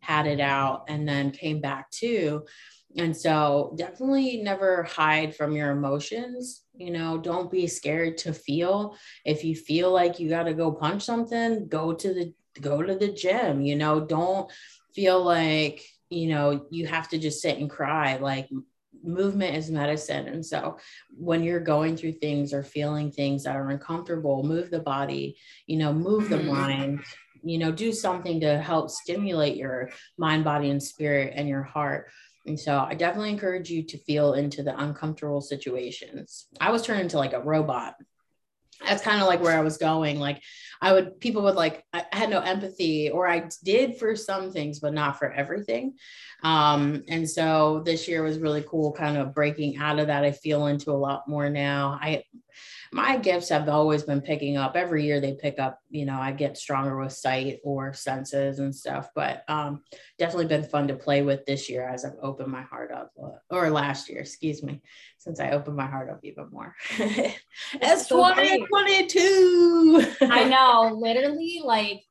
had 0.00 0.26
it 0.26 0.40
out, 0.40 0.84
and 0.88 1.08
then 1.08 1.30
came 1.30 1.60
back 1.60 1.90
to. 1.92 2.44
And 2.96 3.16
so 3.16 3.74
definitely 3.76 4.40
never 4.42 4.84
hide 4.84 5.34
from 5.34 5.52
your 5.52 5.70
emotions. 5.70 6.62
You 6.76 6.90
know, 6.90 7.18
don't 7.18 7.50
be 7.50 7.66
scared 7.66 8.18
to 8.18 8.32
feel. 8.32 8.96
If 9.24 9.44
you 9.44 9.56
feel 9.56 9.92
like 9.92 10.20
you 10.20 10.28
got 10.28 10.44
to 10.44 10.54
go 10.54 10.72
punch 10.72 11.02
something, 11.02 11.66
go 11.68 11.92
to 11.92 12.14
the 12.14 12.32
go 12.60 12.82
to 12.82 12.94
the 12.94 13.08
gym, 13.08 13.62
you 13.62 13.76
know, 13.76 14.00
don't 14.00 14.50
feel 14.94 15.22
like, 15.22 15.84
you 16.10 16.28
know, 16.28 16.66
you 16.70 16.86
have 16.86 17.08
to 17.08 17.18
just 17.18 17.42
sit 17.42 17.58
and 17.58 17.68
cry. 17.68 18.16
Like 18.16 18.48
movement 19.02 19.56
is 19.56 19.70
medicine. 19.70 20.28
And 20.28 20.44
so 20.44 20.78
when 21.16 21.42
you're 21.42 21.60
going 21.60 21.96
through 21.96 22.12
things 22.12 22.52
or 22.52 22.62
feeling 22.62 23.10
things 23.10 23.44
that 23.44 23.56
are 23.56 23.70
uncomfortable, 23.70 24.42
move 24.42 24.70
the 24.70 24.80
body, 24.80 25.36
you 25.66 25.76
know, 25.76 25.92
move 25.92 26.28
the 26.28 26.36
mm-hmm. 26.36 26.48
mind, 26.48 27.00
you 27.42 27.58
know, 27.58 27.72
do 27.72 27.92
something 27.92 28.40
to 28.40 28.58
help 28.58 28.90
stimulate 28.90 29.56
your 29.56 29.90
mind, 30.16 30.44
body, 30.44 30.70
and 30.70 30.82
spirit 30.82 31.32
and 31.36 31.48
your 31.48 31.62
heart. 31.62 32.08
And 32.46 32.58
so 32.58 32.78
I 32.78 32.94
definitely 32.94 33.30
encourage 33.30 33.70
you 33.70 33.82
to 33.84 33.98
feel 33.98 34.34
into 34.34 34.62
the 34.62 34.78
uncomfortable 34.78 35.40
situations. 35.40 36.46
I 36.60 36.70
was 36.70 36.82
turned 36.82 37.00
into 37.00 37.18
like 37.18 37.32
a 37.32 37.40
robot 37.40 37.94
that's 38.84 39.02
kind 39.02 39.20
of 39.20 39.26
like 39.26 39.40
where 39.40 39.56
I 39.56 39.62
was 39.62 39.78
going. 39.78 40.18
Like 40.18 40.42
I 40.84 40.92
would, 40.92 41.18
people 41.18 41.42
would 41.44 41.54
like, 41.54 41.82
I 41.94 42.04
had 42.12 42.28
no 42.28 42.40
empathy 42.40 43.08
or 43.08 43.26
I 43.26 43.48
did 43.64 43.96
for 43.96 44.14
some 44.14 44.52
things, 44.52 44.80
but 44.80 44.92
not 44.92 45.18
for 45.18 45.32
everything. 45.32 45.94
Um, 46.42 47.02
and 47.08 47.28
so 47.28 47.82
this 47.86 48.06
year 48.06 48.22
was 48.22 48.38
really 48.38 48.62
cool, 48.68 48.92
kind 48.92 49.16
of 49.16 49.34
breaking 49.34 49.78
out 49.78 49.98
of 49.98 50.08
that. 50.08 50.24
I 50.24 50.32
feel 50.32 50.66
into 50.66 50.90
a 50.90 50.92
lot 50.92 51.26
more 51.26 51.48
now. 51.48 51.98
I, 52.00 52.24
my 52.92 53.16
gifts 53.16 53.48
have 53.48 53.68
always 53.68 54.02
been 54.02 54.20
picking 54.20 54.56
up 54.56 54.76
every 54.76 55.04
year 55.04 55.20
they 55.20 55.34
pick 55.34 55.58
up 55.58 55.80
you 55.90 56.04
know 56.04 56.18
i 56.18 56.32
get 56.32 56.56
stronger 56.56 56.98
with 56.98 57.12
sight 57.12 57.58
or 57.64 57.92
senses 57.92 58.58
and 58.58 58.74
stuff 58.74 59.10
but 59.14 59.44
um, 59.48 59.82
definitely 60.18 60.46
been 60.46 60.64
fun 60.64 60.88
to 60.88 60.94
play 60.94 61.22
with 61.22 61.44
this 61.46 61.68
year 61.68 61.86
as 61.86 62.04
i've 62.04 62.16
opened 62.22 62.50
my 62.50 62.62
heart 62.62 62.90
up 62.92 63.10
uh, 63.22 63.30
or 63.50 63.70
last 63.70 64.08
year 64.08 64.20
excuse 64.20 64.62
me 64.62 64.80
since 65.18 65.40
i 65.40 65.50
opened 65.50 65.76
my 65.76 65.86
heart 65.86 66.10
up 66.10 66.20
even 66.22 66.48
more 66.50 66.74
it's 66.98 68.08
so 68.08 68.28
2022 68.34 70.06
i 70.22 70.44
know 70.48 70.96
literally 70.96 71.60
like 71.64 72.02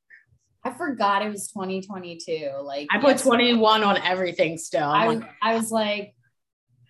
I 0.65 0.71
forgot 0.71 1.25
it 1.25 1.29
was 1.29 1.49
2022. 1.49 2.51
Like 2.63 2.87
I 2.89 2.99
put 2.99 3.17
21 3.17 3.83
on 3.83 3.97
everything 3.97 4.57
still. 4.57 4.87
I, 4.87 5.07
like, 5.07 5.23
I 5.41 5.55
was 5.55 5.71
like, 5.71 6.15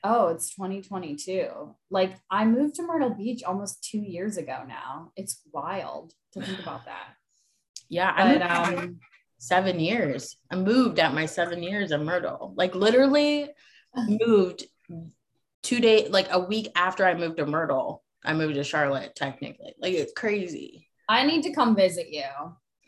oh, 0.03 0.27
it's 0.29 0.53
2022. 0.55 1.75
Like 1.89 2.15
I 2.29 2.45
moved 2.45 2.75
to 2.75 2.83
Myrtle 2.83 3.11
Beach 3.11 3.43
almost 3.43 3.83
two 3.83 3.99
years 3.99 4.37
ago 4.37 4.63
now. 4.67 5.11
It's 5.15 5.41
wild 5.51 6.13
to 6.33 6.41
think 6.41 6.59
about 6.61 6.85
that. 6.85 7.15
Yeah, 7.89 8.11
I 8.15 8.37
but, 8.37 8.51
um, 8.51 8.99
seven 9.37 9.79
years. 9.79 10.37
I 10.51 10.55
moved 10.55 10.99
at 10.99 11.13
my 11.13 11.25
seven 11.25 11.61
years 11.61 11.91
in 11.91 12.05
Myrtle. 12.05 12.53
Like 12.55 12.75
literally 12.75 13.49
moved 13.95 14.65
two 15.61 15.79
days, 15.79 16.09
like 16.09 16.27
a 16.31 16.39
week 16.39 16.69
after 16.75 17.05
I 17.05 17.13
moved 17.13 17.37
to 17.37 17.45
Myrtle. 17.45 18.03
I 18.25 18.33
moved 18.33 18.55
to 18.55 18.63
Charlotte 18.63 19.15
technically. 19.15 19.73
Like 19.79 19.93
it's 19.93 20.13
crazy. 20.13 20.89
I 21.09 21.25
need 21.25 21.43
to 21.43 21.53
come 21.53 21.75
visit 21.75 22.07
you. 22.09 22.23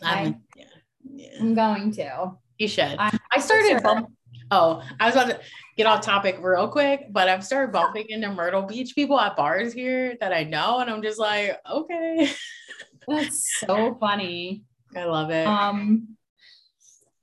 I, 0.02 0.36
yeah, 0.56 0.66
yeah. 1.04 1.28
I'm 1.40 1.54
going 1.54 1.92
to. 1.94 2.32
You 2.58 2.68
should. 2.70 2.96
I, 2.98 3.18
I 3.34 3.40
started 3.40 3.82
sure. 3.82 4.08
Oh, 4.52 4.84
I 5.00 5.08
was 5.08 5.16
about 5.16 5.30
to 5.30 5.40
get 5.76 5.88
off 5.88 6.02
topic 6.02 6.38
real 6.42 6.68
quick, 6.68 7.08
but 7.12 7.28
I've 7.28 7.44
started 7.44 7.72
bumping 7.72 8.10
into 8.10 8.32
Myrtle 8.32 8.62
Beach 8.62 8.94
people 8.94 9.20
at 9.20 9.36
bars 9.36 9.74
here 9.74 10.16
that 10.20 10.34
I 10.34 10.44
know, 10.44 10.80
and 10.80 10.90
I'm 10.90 11.02
just 11.02 11.20
like, 11.20 11.60
okay. 11.70 12.32
That's 13.08 13.60
so 13.60 13.96
funny. 14.00 14.64
I 14.96 15.06
love 15.06 15.30
it. 15.32 15.48
Um, 15.48 16.16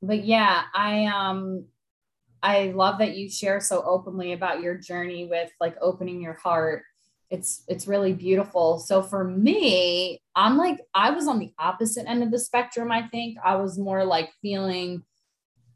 but 0.00 0.24
yeah, 0.24 0.62
I 0.74 1.06
um 1.06 1.66
I 2.42 2.72
love 2.74 2.98
that 2.98 3.16
you 3.16 3.30
share 3.30 3.60
so 3.60 3.82
openly 3.82 4.32
about 4.32 4.60
your 4.60 4.76
journey 4.76 5.26
with 5.26 5.50
like 5.60 5.76
opening 5.80 6.20
your 6.20 6.34
heart. 6.34 6.82
It's 7.30 7.62
it's 7.68 7.86
really 7.86 8.12
beautiful. 8.12 8.78
So 8.78 9.02
for 9.02 9.24
me, 9.24 10.20
I'm 10.34 10.56
like 10.56 10.80
I 10.94 11.10
was 11.10 11.28
on 11.28 11.38
the 11.38 11.52
opposite 11.58 12.08
end 12.08 12.22
of 12.22 12.30
the 12.30 12.38
spectrum, 12.38 12.90
I 12.90 13.08
think. 13.08 13.38
I 13.44 13.56
was 13.56 13.78
more 13.78 14.04
like 14.04 14.30
feeling 14.42 15.02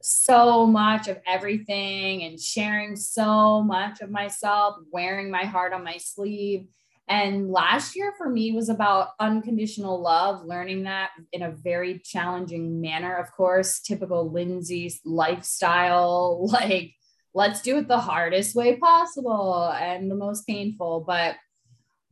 so 0.06 0.66
much 0.66 1.08
of 1.08 1.18
everything 1.26 2.22
and 2.22 2.40
sharing 2.40 2.94
so 2.96 3.62
much 3.62 4.00
of 4.00 4.10
myself, 4.10 4.76
wearing 4.92 5.30
my 5.30 5.44
heart 5.44 5.72
on 5.72 5.82
my 5.82 5.96
sleeve. 5.96 6.68
And 7.08 7.50
last 7.50 7.94
year 7.94 8.14
for 8.18 8.28
me 8.28 8.52
was 8.52 8.68
about 8.68 9.10
unconditional 9.20 10.00
love, 10.00 10.44
learning 10.44 10.84
that 10.84 11.10
in 11.32 11.42
a 11.42 11.52
very 11.52 12.00
challenging 12.04 12.80
manner. 12.80 13.16
Of 13.16 13.32
course, 13.32 13.80
typical 13.80 14.30
Lindsay's 14.30 15.00
lifestyle, 15.04 16.48
like 16.52 16.94
let's 17.34 17.60
do 17.60 17.78
it 17.78 17.88
the 17.88 17.98
hardest 17.98 18.54
way 18.54 18.76
possible 18.76 19.70
and 19.72 20.10
the 20.10 20.16
most 20.16 20.46
painful. 20.46 21.04
But 21.06 21.36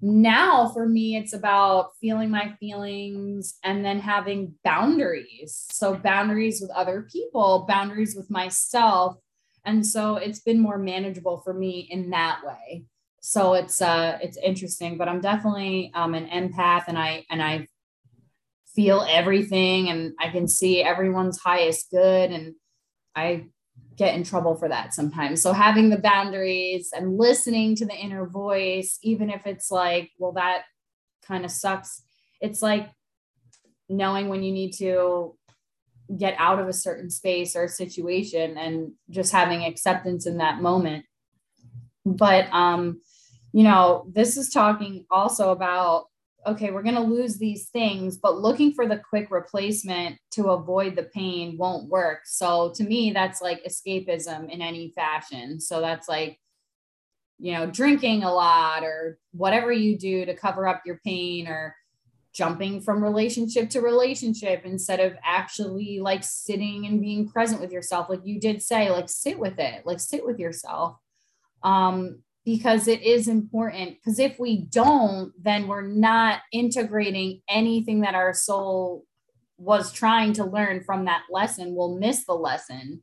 now 0.05 0.69
for 0.69 0.87
me 0.87 1.17
it's 1.17 1.33
about 1.33 1.93
feeling 1.99 2.31
my 2.31 2.55
feelings 2.61 3.55
and 3.65 3.83
then 3.83 3.99
having 3.99 4.55
boundaries. 4.63 5.67
So 5.71 5.95
boundaries 5.95 6.61
with 6.61 6.71
other 6.71 7.09
people 7.11 7.65
boundaries 7.67 8.15
with 8.15 8.31
myself. 8.31 9.17
And 9.65 9.87
so 9.87 10.17
it's 10.17 10.41
been 10.41 10.61
more 10.61 10.77
manageable 10.77 11.39
for 11.39 11.55
me 11.55 11.89
in 11.91 12.11
that 12.11 12.41
way. 12.45 12.85
So 13.23 13.55
it's 13.55 13.81
uh 13.81 14.19
it's 14.21 14.37
interesting 14.37 14.99
but 14.99 15.09
i'm 15.09 15.23
definitely 15.23 15.91
um 15.95 16.13
an 16.13 16.27
empath 16.27 16.85
and 16.89 16.99
i 16.99 17.25
and 17.31 17.43
i 17.43 17.67
feel 18.75 19.07
everything 19.09 19.89
and 19.89 20.13
i 20.21 20.29
can 20.29 20.47
see 20.47 20.83
everyone's 20.83 21.39
highest 21.39 21.91
good 21.91 22.31
and 22.31 22.55
i 23.17 23.47
get 23.97 24.15
in 24.15 24.25
trouble 24.25 24.55
for 24.55 24.69
that 24.69 24.95
sometimes. 24.95 25.41
So 25.43 25.53
having 25.53 25.91
the 25.91 25.99
boundaries 25.99 26.91
and 26.95 27.19
listening 27.19 27.77
to 27.77 27.87
the 27.87 27.95
inner 27.95 28.27
voice, 28.27 28.99
even 29.03 29.31
if 29.31 29.47
it's 29.47 29.71
like, 29.71 30.11
well, 30.19 30.33
that 30.33 30.63
kind 31.27 31.45
of 31.45 31.51
sucks. 31.51 32.03
It's 32.41 32.63
like 32.63 32.91
knowing 33.89 34.29
when 34.29 34.43
you 34.43 34.53
need 34.53 34.73
to 34.75 35.37
get 36.17 36.35
out 36.39 36.59
of 36.59 36.69
a 36.69 36.73
certain 36.73 37.11
space 37.11 37.57
or 37.57 37.69
situation 37.69 38.59
and 38.59 38.93
just 39.11 39.33
having 39.33 39.65
acceptance 39.65 40.27
in 40.27 40.39
that 40.39 40.61
moment. 40.61 41.05
But 42.05 42.53
um, 42.53 43.01
you 43.53 43.63
know, 43.63 44.07
this 44.13 44.37
is 44.37 44.51
talking 44.51 45.07
also 45.11 45.51
about 45.51 46.07
okay, 46.47 46.71
we're 46.71 46.83
going 46.83 46.95
to 46.95 47.01
lose 47.01 47.39
these 47.39 47.69
things, 47.69 48.17
but 48.17 48.39
looking 48.39 48.73
for 48.73 48.87
the 48.87 48.99
quick 48.99 49.31
replacement 49.31 50.19
to 50.33 50.51
avoid 50.51 50.97
the 50.97 51.05
pain 51.05 51.57
won't 51.59 51.89
work. 51.89 52.21
So 52.25 52.73
to 52.77 52.85
me, 52.85 53.13
that's 53.13 53.41
like 53.41 53.65
escapism 53.65 54.51
in 54.51 54.61
any 54.63 54.91
fashion. 54.91 55.61
So 55.61 55.81
that's 55.81 56.09
like, 56.09 56.39
you 57.39 57.53
know, 57.53 57.67
drinking 57.67 58.23
a 58.23 58.33
lot 58.33 58.85
or 58.85 59.19
whatever 59.33 59.73
you 59.73 59.99
do 59.99 60.25
to 60.25 60.35
cover 60.35 60.69
up 60.69 60.83
your 60.87 61.01
pain 61.05 61.49
or 61.49 61.75
jumping 62.33 62.81
from 62.81 63.03
relationship 63.03 63.71
to 63.71 63.81
relationship 63.81 64.63
instead 64.65 65.01
of 65.01 65.15
actually 65.25 66.01
like 66.01 66.25
sitting 66.25 66.87
and 66.87 67.01
being 67.01 67.29
present 67.29 67.61
with 67.61 67.73
yourself. 67.73 68.09
Like 68.09 68.21
you 68.25 68.41
did 68.41 68.63
say, 68.63 68.91
like 68.91 69.09
sit 69.09 69.39
with 69.39 69.59
it, 69.59 69.87
like 69.87 70.01
sit 70.01 70.25
with 70.27 70.39
yourself. 70.39 70.97
um, 71.65 72.24
because 72.45 72.89
it 72.89 73.03
is 73.03 73.27
important. 73.29 73.97
Because 73.97 74.19
if 74.19 74.39
we 74.39 74.59
don't, 74.59 75.33
then 75.43 75.67
we're 75.67 75.87
not 75.87 76.41
integrating 76.53 77.41
anything 77.49 78.03
that 78.03 78.15
our 78.15 78.35
soul 78.35 79.05
was 79.57 79.93
trying 79.93 80.33
to 80.35 80.45
learn 80.45 80.83
from 80.85 81.07
that 81.07 81.23
lesson. 81.31 81.75
We'll 81.75 81.99
miss 81.99 82.27
the 82.27 82.35
lesson. 82.35 83.03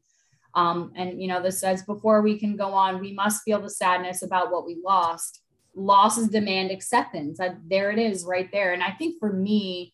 Um, 0.53 0.91
and 0.95 1.21
you 1.21 1.27
know, 1.27 1.41
this 1.41 1.59
says 1.59 1.83
before 1.83 2.21
we 2.21 2.37
can 2.37 2.55
go 2.55 2.73
on, 2.73 2.99
we 2.99 3.13
must 3.13 3.43
feel 3.43 3.61
the 3.61 3.69
sadness 3.69 4.21
about 4.21 4.51
what 4.51 4.65
we 4.65 4.81
lost. 4.83 5.41
Losses 5.73 6.27
demand 6.27 6.69
acceptance. 6.69 7.39
I, 7.39 7.55
there 7.65 7.91
it 7.91 7.99
is, 7.99 8.25
right 8.25 8.49
there. 8.51 8.73
And 8.73 8.83
I 8.83 8.91
think 8.91 9.15
for 9.19 9.31
me, 9.31 9.93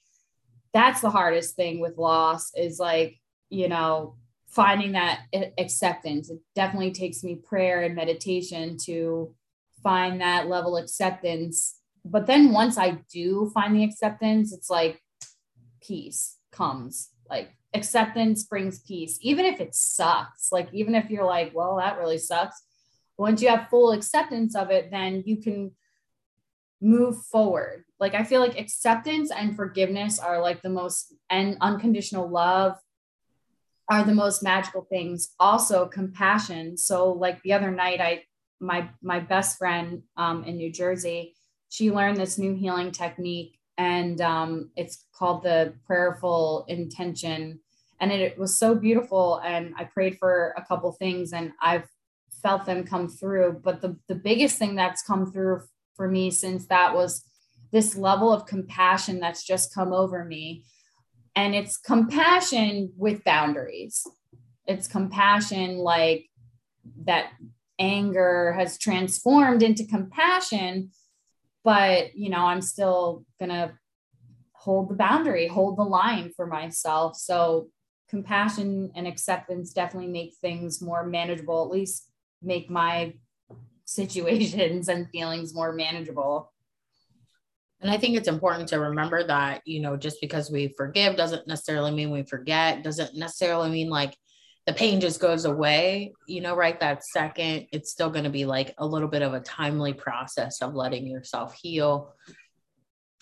that's 0.73 1.01
the 1.01 1.11
hardest 1.11 1.55
thing 1.55 1.79
with 1.79 1.97
loss 1.97 2.51
is 2.55 2.79
like, 2.79 3.19
you 3.49 3.69
know, 3.69 4.15
finding 4.47 4.93
that 4.93 5.21
acceptance. 5.57 6.31
It 6.31 6.39
definitely 6.55 6.91
takes 6.91 7.23
me 7.23 7.35
prayer 7.35 7.81
and 7.81 7.95
meditation 7.95 8.77
to 8.85 9.35
find 9.83 10.21
that 10.21 10.47
level 10.47 10.77
acceptance. 10.77 11.79
But 12.03 12.25
then 12.25 12.51
once 12.51 12.77
I 12.77 12.99
do 13.11 13.51
find 13.53 13.75
the 13.75 13.83
acceptance, 13.83 14.53
it's 14.53 14.69
like 14.69 15.01
peace 15.81 16.37
comes. 16.51 17.09
Like 17.29 17.51
acceptance 17.73 18.43
brings 18.43 18.79
peace, 18.79 19.17
even 19.21 19.45
if 19.45 19.61
it 19.61 19.75
sucks. 19.75 20.51
Like, 20.51 20.69
even 20.73 20.95
if 20.95 21.09
you're 21.09 21.25
like, 21.25 21.51
well, 21.53 21.77
that 21.77 21.97
really 21.97 22.17
sucks. 22.17 22.61
Once 23.17 23.41
you 23.41 23.49
have 23.49 23.69
full 23.69 23.91
acceptance 23.91 24.55
of 24.55 24.69
it, 24.69 24.91
then 24.91 25.23
you 25.25 25.37
can 25.37 25.71
move 26.81 27.23
forward. 27.25 27.83
Like, 27.99 28.13
I 28.13 28.23
feel 28.23 28.41
like 28.41 28.59
acceptance 28.59 29.31
and 29.31 29.55
forgiveness 29.55 30.19
are 30.19 30.41
like 30.41 30.61
the 30.61 30.69
most, 30.69 31.13
and 31.29 31.57
unconditional 31.61 32.29
love 32.29 32.77
are 33.89 34.03
the 34.03 34.13
most 34.13 34.43
magical 34.43 34.85
things. 34.89 35.29
Also, 35.39 35.87
compassion. 35.87 36.77
So, 36.77 37.11
like 37.11 37.41
the 37.41 37.53
other 37.53 37.71
night, 37.71 38.01
I, 38.01 38.23
my, 38.59 38.89
my 39.01 39.19
best 39.19 39.57
friend 39.57 40.03
um, 40.15 40.43
in 40.43 40.57
New 40.57 40.71
Jersey, 40.71 41.35
she 41.69 41.91
learned 41.91 42.17
this 42.17 42.37
new 42.37 42.55
healing 42.55 42.91
technique 42.91 43.59
and 43.77 44.19
um, 44.21 44.71
it's 44.75 45.05
called 45.13 45.43
the 45.43 45.73
prayerful 45.85 46.65
intention. 46.67 47.59
And 47.99 48.11
it, 48.11 48.37
was 48.37 48.59
so 48.59 48.75
beautiful 48.75 49.41
and 49.43 49.73
i 49.77 49.83
prayed 49.83 50.19
for 50.19 50.53
a 50.55 50.63
couple 50.63 50.91
things 50.91 51.33
and 51.33 51.51
i've 51.63 51.87
felt 52.41 52.65
them 52.65 52.85
come 52.85 53.07
through. 53.07 53.61
But 53.63 53.81
the, 53.81 53.97
the 54.07 54.15
biggest 54.15 54.57
thing 54.57 54.75
that's 54.75 55.01
come 55.01 55.31
through 55.31 55.61
for 55.95 56.07
me 56.07 56.31
since 56.31 56.67
that 56.67 56.93
was 56.93 57.23
this 57.71 57.97
level 57.97 58.31
of 58.31 58.45
compassion 58.45 59.19
that's 59.19 59.43
just 59.43 59.73
come 59.73 59.91
over 59.91 60.23
me. 60.23 60.63
And 61.35 61.53
it's 61.53 61.77
compassion 61.77 62.93
with 62.95 63.23
boundaries. 63.23 64.05
It's 64.65 64.87
compassion 64.87 65.77
like 65.77 66.25
that 67.05 67.31
anger 67.79 68.53
has 68.53 68.77
transformed 68.77 69.61
into 69.61 69.85
compassion 69.85 70.89
but 71.63 72.15
you 72.15 72.29
know 72.29 72.45
i'm 72.45 72.61
still 72.61 73.23
gonna 73.39 73.71
hold 74.67 74.89
the 74.89 74.95
boundary 74.95 75.47
hold 75.47 75.77
the 75.77 75.83
line 75.83 76.29
for 76.35 76.45
myself. 76.45 77.15
So 77.15 77.69
compassion 78.09 78.91
and 78.95 79.07
acceptance 79.07 79.71
definitely 79.71 80.11
make 80.11 80.33
things 80.41 80.81
more 80.81 81.05
manageable 81.05 81.63
at 81.63 81.71
least 81.71 82.09
make 82.41 82.69
my 82.69 83.13
situations 83.85 84.89
and 84.89 85.09
feelings 85.09 85.55
more 85.55 85.71
manageable. 85.71 86.51
And 87.79 87.89
I 87.89 87.97
think 87.97 88.17
it's 88.17 88.27
important 88.27 88.67
to 88.69 88.79
remember 88.79 89.25
that, 89.25 89.61
you 89.65 89.79
know, 89.79 89.95
just 89.95 90.19
because 90.19 90.51
we 90.51 90.73
forgive 90.75 91.15
doesn't 91.15 91.47
necessarily 91.47 91.91
mean 91.91 92.11
we 92.11 92.23
forget, 92.23 92.83
doesn't 92.83 93.15
necessarily 93.15 93.69
mean 93.69 93.89
like 93.89 94.17
the 94.67 94.73
pain 94.73 94.99
just 94.99 95.21
goes 95.21 95.45
away, 95.45 96.11
you 96.27 96.41
know, 96.41 96.53
right 96.53 96.77
that 96.81 97.05
second, 97.05 97.67
it's 97.71 97.89
still 97.89 98.09
going 98.09 98.25
to 98.25 98.29
be 98.29 98.45
like 98.45 98.75
a 98.77 98.85
little 98.85 99.07
bit 99.07 99.21
of 99.21 99.33
a 99.33 99.39
timely 99.39 99.93
process 99.93 100.61
of 100.61 100.75
letting 100.75 101.07
yourself 101.07 101.55
heal. 101.55 102.13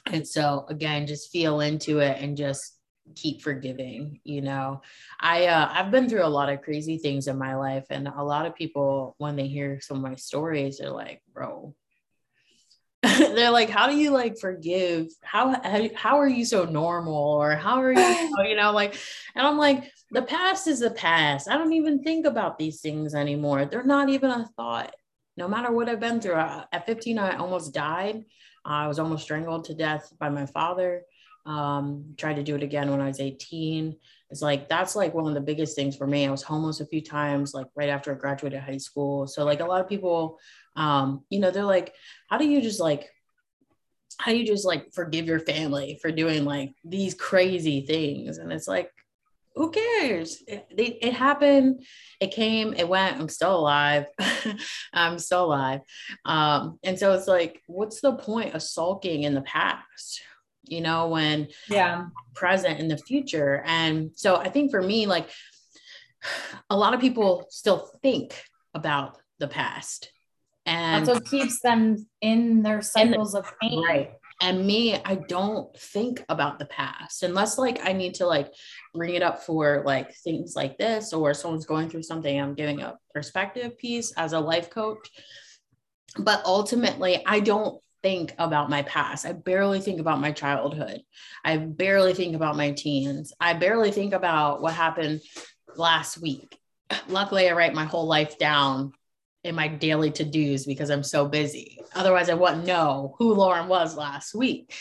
And 0.07 0.27
so 0.27 0.65
again, 0.69 1.05
just 1.05 1.31
feel 1.31 1.59
into 1.61 1.99
it 1.99 2.17
and 2.19 2.35
just 2.35 2.79
keep 3.15 3.43
forgiving, 3.43 4.19
you 4.23 4.41
know. 4.41 4.81
I 5.19 5.45
uh 5.45 5.69
I've 5.71 5.91
been 5.91 6.09
through 6.09 6.25
a 6.25 6.27
lot 6.27 6.49
of 6.49 6.63
crazy 6.63 6.97
things 6.97 7.27
in 7.27 7.37
my 7.37 7.55
life 7.55 7.85
and 7.91 8.07
a 8.07 8.23
lot 8.23 8.47
of 8.47 8.55
people 8.55 9.13
when 9.19 9.35
they 9.35 9.47
hear 9.47 9.79
some 9.79 9.97
of 9.97 10.03
my 10.03 10.15
stories 10.15 10.79
they're 10.79 10.89
like, 10.89 11.21
"Bro, 11.31 11.75
they're 13.35 13.51
like 13.51 13.69
how 13.69 13.87
do 13.87 13.95
you 13.95 14.11
like 14.11 14.37
forgive? 14.39 15.07
How, 15.21 15.61
how 15.95 16.19
are 16.19 16.27
you 16.27 16.45
so 16.45 16.65
normal? 16.65 17.15
Or 17.15 17.55
how 17.55 17.81
are 17.81 17.91
you 17.91 17.99
you 18.47 18.55
know 18.55 18.71
like 18.71 18.97
and 19.35 19.45
i'm 19.45 19.57
like 19.57 19.91
the 20.11 20.21
past 20.21 20.67
is 20.67 20.79
the 20.79 20.91
past. 20.91 21.49
I 21.49 21.57
don't 21.57 21.73
even 21.73 22.03
think 22.03 22.25
about 22.25 22.57
these 22.57 22.81
things 22.81 23.15
anymore. 23.15 23.65
They're 23.65 23.83
not 23.83 24.09
even 24.09 24.31
a 24.31 24.49
thought. 24.55 24.93
No 25.37 25.47
matter 25.47 25.71
what 25.71 25.89
i've 25.89 25.99
been 25.99 26.21
through 26.21 26.35
at 26.35 26.85
15 26.85 27.19
i 27.19 27.37
almost 27.37 27.73
died. 27.73 28.23
I 28.63 28.87
was 28.87 28.99
almost 28.99 29.23
strangled 29.23 29.65
to 29.65 29.75
death 29.75 30.11
by 30.19 30.29
my 30.29 30.45
father. 30.45 31.03
Um, 31.45 32.15
tried 32.17 32.37
to 32.37 32.43
do 32.43 32.55
it 32.55 32.63
again 32.63 32.89
when 32.89 33.01
i 33.01 33.07
was 33.07 33.19
18 33.19 33.95
it's 34.35 34.41
like 34.41 34.69
that's 34.69 34.95
like 34.95 35.13
one 35.13 35.27
of 35.27 35.33
the 35.33 35.41
biggest 35.41 35.75
things 35.75 35.95
for 35.95 36.05
me 36.05 36.27
i 36.27 36.31
was 36.31 36.43
homeless 36.43 36.81
a 36.81 36.85
few 36.85 37.01
times 37.01 37.53
like 37.53 37.67
right 37.75 37.89
after 37.89 38.11
i 38.11 38.15
graduated 38.15 38.59
high 38.59 38.77
school 38.77 39.25
so 39.27 39.43
like 39.43 39.61
a 39.61 39.65
lot 39.65 39.81
of 39.81 39.89
people 39.89 40.37
um, 40.75 41.23
you 41.29 41.39
know, 41.39 41.51
they're 41.51 41.63
like, 41.63 41.93
how 42.29 42.37
do 42.37 42.47
you 42.47 42.61
just 42.61 42.79
like, 42.79 43.09
how 44.17 44.31
do 44.31 44.37
you 44.37 44.45
just 44.45 44.65
like 44.65 44.93
forgive 44.93 45.25
your 45.25 45.39
family 45.39 45.99
for 46.01 46.11
doing 46.11 46.45
like 46.45 46.73
these 46.83 47.13
crazy 47.13 47.85
things? 47.85 48.37
And 48.37 48.51
it's 48.51 48.67
like, 48.67 48.91
who 49.55 49.71
cares? 49.71 50.43
It, 50.47 50.67
it, 50.69 50.97
it 51.01 51.13
happened. 51.13 51.85
It 52.19 52.31
came, 52.31 52.73
it 52.73 52.89
went. 52.89 53.17
I'm 53.17 53.29
still 53.29 53.57
alive. 53.57 54.05
I'm 54.93 55.17
still 55.17 55.45
alive. 55.45 55.79
Um, 56.25 56.77
and 56.83 56.99
so 56.99 57.13
it's 57.13 57.27
like, 57.27 57.61
what's 57.67 58.01
the 58.01 58.15
point 58.15 58.53
of 58.53 58.61
sulking 58.61 59.23
in 59.23 59.33
the 59.33 59.41
past? 59.41 60.21
You 60.67 60.81
know, 60.81 61.07
when 61.07 61.47
yeah, 61.69 62.07
present 62.33 62.79
in 62.79 62.87
the 62.87 62.97
future. 62.97 63.63
And 63.65 64.11
so 64.15 64.35
I 64.35 64.49
think 64.49 64.71
for 64.71 64.81
me, 64.81 65.05
like 65.05 65.29
a 66.69 66.77
lot 66.77 66.93
of 66.93 67.01
people 67.01 67.45
still 67.49 67.89
think 68.01 68.43
about 68.73 69.17
the 69.39 69.47
past 69.47 70.11
and 70.65 71.05
that's 71.05 71.19
what 71.19 71.29
keeps 71.29 71.59
them 71.61 72.07
in 72.21 72.63
their 72.63 72.81
cycles 72.81 73.33
the, 73.33 73.39
of 73.39 73.53
pain. 73.61 73.83
Right. 73.83 74.11
And 74.41 74.65
me, 74.65 74.95
I 75.05 75.15
don't 75.15 75.75
think 75.77 76.23
about 76.27 76.59
the 76.59 76.65
past 76.65 77.23
unless 77.23 77.57
like 77.57 77.79
I 77.87 77.93
need 77.93 78.15
to 78.15 78.25
like 78.25 78.51
bring 78.93 79.15
it 79.15 79.21
up 79.21 79.43
for 79.43 79.83
like 79.85 80.13
things 80.13 80.55
like 80.55 80.77
this 80.77 81.13
or 81.13 81.33
someone's 81.33 81.65
going 81.65 81.89
through 81.89 82.03
something. 82.03 82.39
I'm 82.39 82.53
giving 82.53 82.81
a 82.81 82.97
perspective 83.13 83.77
piece 83.77 84.11
as 84.17 84.33
a 84.33 84.39
life 84.39 84.69
coach. 84.69 85.09
But 86.17 86.41
ultimately, 86.45 87.23
I 87.25 87.39
don't 87.41 87.81
think 88.05 88.35
about 88.37 88.69
my 88.69 88.83
past. 88.83 89.25
I 89.25 89.31
barely 89.31 89.79
think 89.79 89.99
about 89.99 90.21
my 90.21 90.31
childhood. 90.31 91.01
I 91.43 91.57
barely 91.57 92.13
think 92.13 92.35
about 92.35 92.55
my 92.55 92.69
teens. 92.69 93.33
I 93.39 93.53
barely 93.53 93.89
think 93.89 94.13
about 94.13 94.61
what 94.61 94.75
happened 94.75 95.21
last 95.75 96.21
week. 96.21 96.55
Luckily, 97.07 97.49
I 97.49 97.53
write 97.53 97.73
my 97.73 97.85
whole 97.85 98.05
life 98.05 98.37
down 98.37 98.91
in 99.43 99.55
my 99.55 99.67
daily 99.67 100.11
to 100.11 100.23
dos 100.23 100.67
because 100.67 100.91
I'm 100.91 101.01
so 101.01 101.27
busy. 101.27 101.79
Otherwise, 101.95 102.29
I 102.29 102.35
wouldn't 102.35 102.67
know 102.67 103.15
who 103.17 103.33
Lauren 103.33 103.67
was 103.67 103.97
last 103.97 104.35
week. 104.35 104.75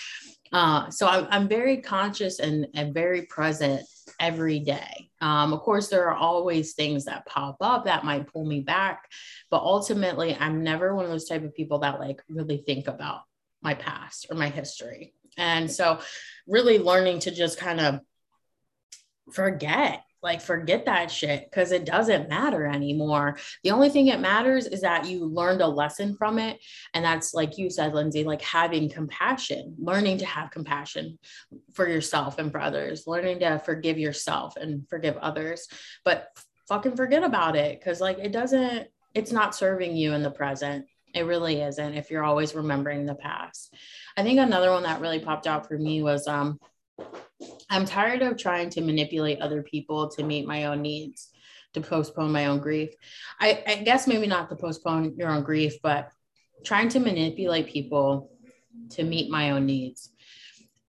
Uh, 0.52 0.90
so 0.90 1.06
I'm, 1.06 1.26
I'm 1.30 1.48
very 1.48 1.78
conscious 1.78 2.40
and, 2.40 2.66
and 2.74 2.92
very 2.92 3.22
present 3.22 3.86
every 4.20 4.60
day. 4.60 5.10
Um, 5.20 5.52
of 5.52 5.60
course, 5.60 5.88
there 5.88 6.08
are 6.08 6.14
always 6.14 6.74
things 6.74 7.06
that 7.06 7.26
pop 7.26 7.56
up 7.60 7.84
that 7.84 8.04
might 8.04 8.32
pull 8.32 8.44
me 8.44 8.60
back, 8.60 9.10
but 9.50 9.62
ultimately, 9.62 10.36
I'm 10.38 10.62
never 10.62 10.94
one 10.94 11.04
of 11.04 11.10
those 11.10 11.28
type 11.28 11.44
of 11.44 11.54
people 11.54 11.78
that 11.80 12.00
like 12.00 12.22
really 12.28 12.58
think 12.58 12.88
about 12.88 13.22
my 13.62 13.74
past 13.74 14.26
or 14.30 14.36
my 14.36 14.48
history. 14.48 15.14
And 15.36 15.70
so, 15.70 16.00
really 16.46 16.78
learning 16.78 17.20
to 17.20 17.30
just 17.30 17.58
kind 17.58 17.80
of 17.80 18.00
forget 19.32 20.03
like 20.24 20.40
forget 20.40 20.86
that 20.86 21.10
shit 21.10 21.48
because 21.50 21.70
it 21.70 21.84
doesn't 21.84 22.30
matter 22.30 22.66
anymore. 22.66 23.36
The 23.62 23.72
only 23.72 23.90
thing 23.90 24.08
it 24.08 24.20
matters 24.20 24.66
is 24.66 24.80
that 24.80 25.06
you 25.06 25.26
learned 25.26 25.60
a 25.60 25.68
lesson 25.68 26.16
from 26.16 26.38
it. 26.38 26.58
And 26.94 27.04
that's 27.04 27.34
like 27.34 27.58
you 27.58 27.68
said, 27.68 27.94
Lindsay, 27.94 28.24
like 28.24 28.40
having 28.40 28.88
compassion, 28.88 29.76
learning 29.78 30.18
to 30.18 30.26
have 30.26 30.50
compassion 30.50 31.18
for 31.74 31.86
yourself 31.86 32.38
and 32.38 32.50
for 32.50 32.58
others, 32.58 33.06
learning 33.06 33.40
to 33.40 33.58
forgive 33.58 33.98
yourself 33.98 34.56
and 34.56 34.88
forgive 34.88 35.18
others. 35.18 35.68
But 36.06 36.28
fucking 36.68 36.96
forget 36.96 37.22
about 37.22 37.54
it 37.54 37.78
because 37.78 38.00
like 38.00 38.18
it 38.18 38.32
doesn't, 38.32 38.88
it's 39.14 39.30
not 39.30 39.54
serving 39.54 39.94
you 39.94 40.14
in 40.14 40.22
the 40.22 40.30
present. 40.30 40.86
It 41.14 41.26
really 41.26 41.60
isn't 41.60 41.94
if 41.94 42.10
you're 42.10 42.24
always 42.24 42.54
remembering 42.54 43.04
the 43.04 43.14
past. 43.14 43.74
I 44.16 44.22
think 44.22 44.40
another 44.40 44.70
one 44.70 44.84
that 44.84 45.02
really 45.02 45.20
popped 45.20 45.46
out 45.46 45.68
for 45.68 45.78
me 45.78 46.02
was 46.02 46.26
um 46.26 46.58
I'm 47.70 47.84
tired 47.84 48.22
of 48.22 48.38
trying 48.38 48.70
to 48.70 48.80
manipulate 48.80 49.40
other 49.40 49.62
people 49.62 50.08
to 50.10 50.22
meet 50.22 50.46
my 50.46 50.66
own 50.66 50.82
needs, 50.82 51.30
to 51.74 51.80
postpone 51.80 52.32
my 52.32 52.46
own 52.46 52.60
grief. 52.60 52.90
I, 53.40 53.62
I 53.66 53.74
guess 53.76 54.06
maybe 54.06 54.26
not 54.26 54.48
to 54.50 54.56
postpone 54.56 55.16
your 55.16 55.30
own 55.30 55.42
grief, 55.42 55.74
but 55.82 56.10
trying 56.64 56.88
to 56.90 57.00
manipulate 57.00 57.68
people 57.68 58.30
to 58.90 59.02
meet 59.02 59.30
my 59.30 59.50
own 59.50 59.66
needs. 59.66 60.10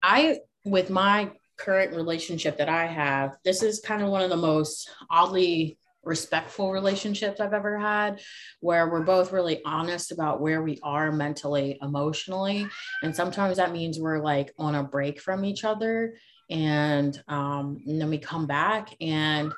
I, 0.02 0.40
with 0.64 0.90
my 0.90 1.32
current 1.58 1.96
relationship 1.96 2.58
that 2.58 2.70
I 2.70 2.86
have, 2.86 3.38
this 3.44 3.64
is 3.64 3.80
kind 3.80 4.04
of 4.04 4.10
one 4.10 4.22
of 4.22 4.30
the 4.30 4.38
most 4.38 4.90
oddly 5.10 5.78
respectful 6.06 6.72
relationships 6.72 7.42
I've 7.42 7.54
ever 7.54 7.78
had, 7.78 8.22
where 8.62 8.90
we're 8.90 9.04
both 9.04 9.32
really 9.32 9.62
honest 9.66 10.12
about 10.12 10.40
where 10.40 10.62
we 10.62 10.80
are 10.84 11.12
mentally, 11.12 11.78
emotionally. 11.82 12.68
And 13.04 13.16
sometimes 13.16 13.58
that 13.58 13.74
means 13.74 14.00
we're 14.00 14.24
like 14.24 14.54
on 14.58 14.76
a 14.76 14.84
break 14.84 15.20
from 15.20 15.44
each 15.44 15.64
other. 15.64 16.16
And, 16.50 17.22
um, 17.28 17.82
and 17.88 18.00
then 18.00 18.10
we 18.10 18.20
come 18.20 18.46
back 18.46 18.96
and, 19.02 19.52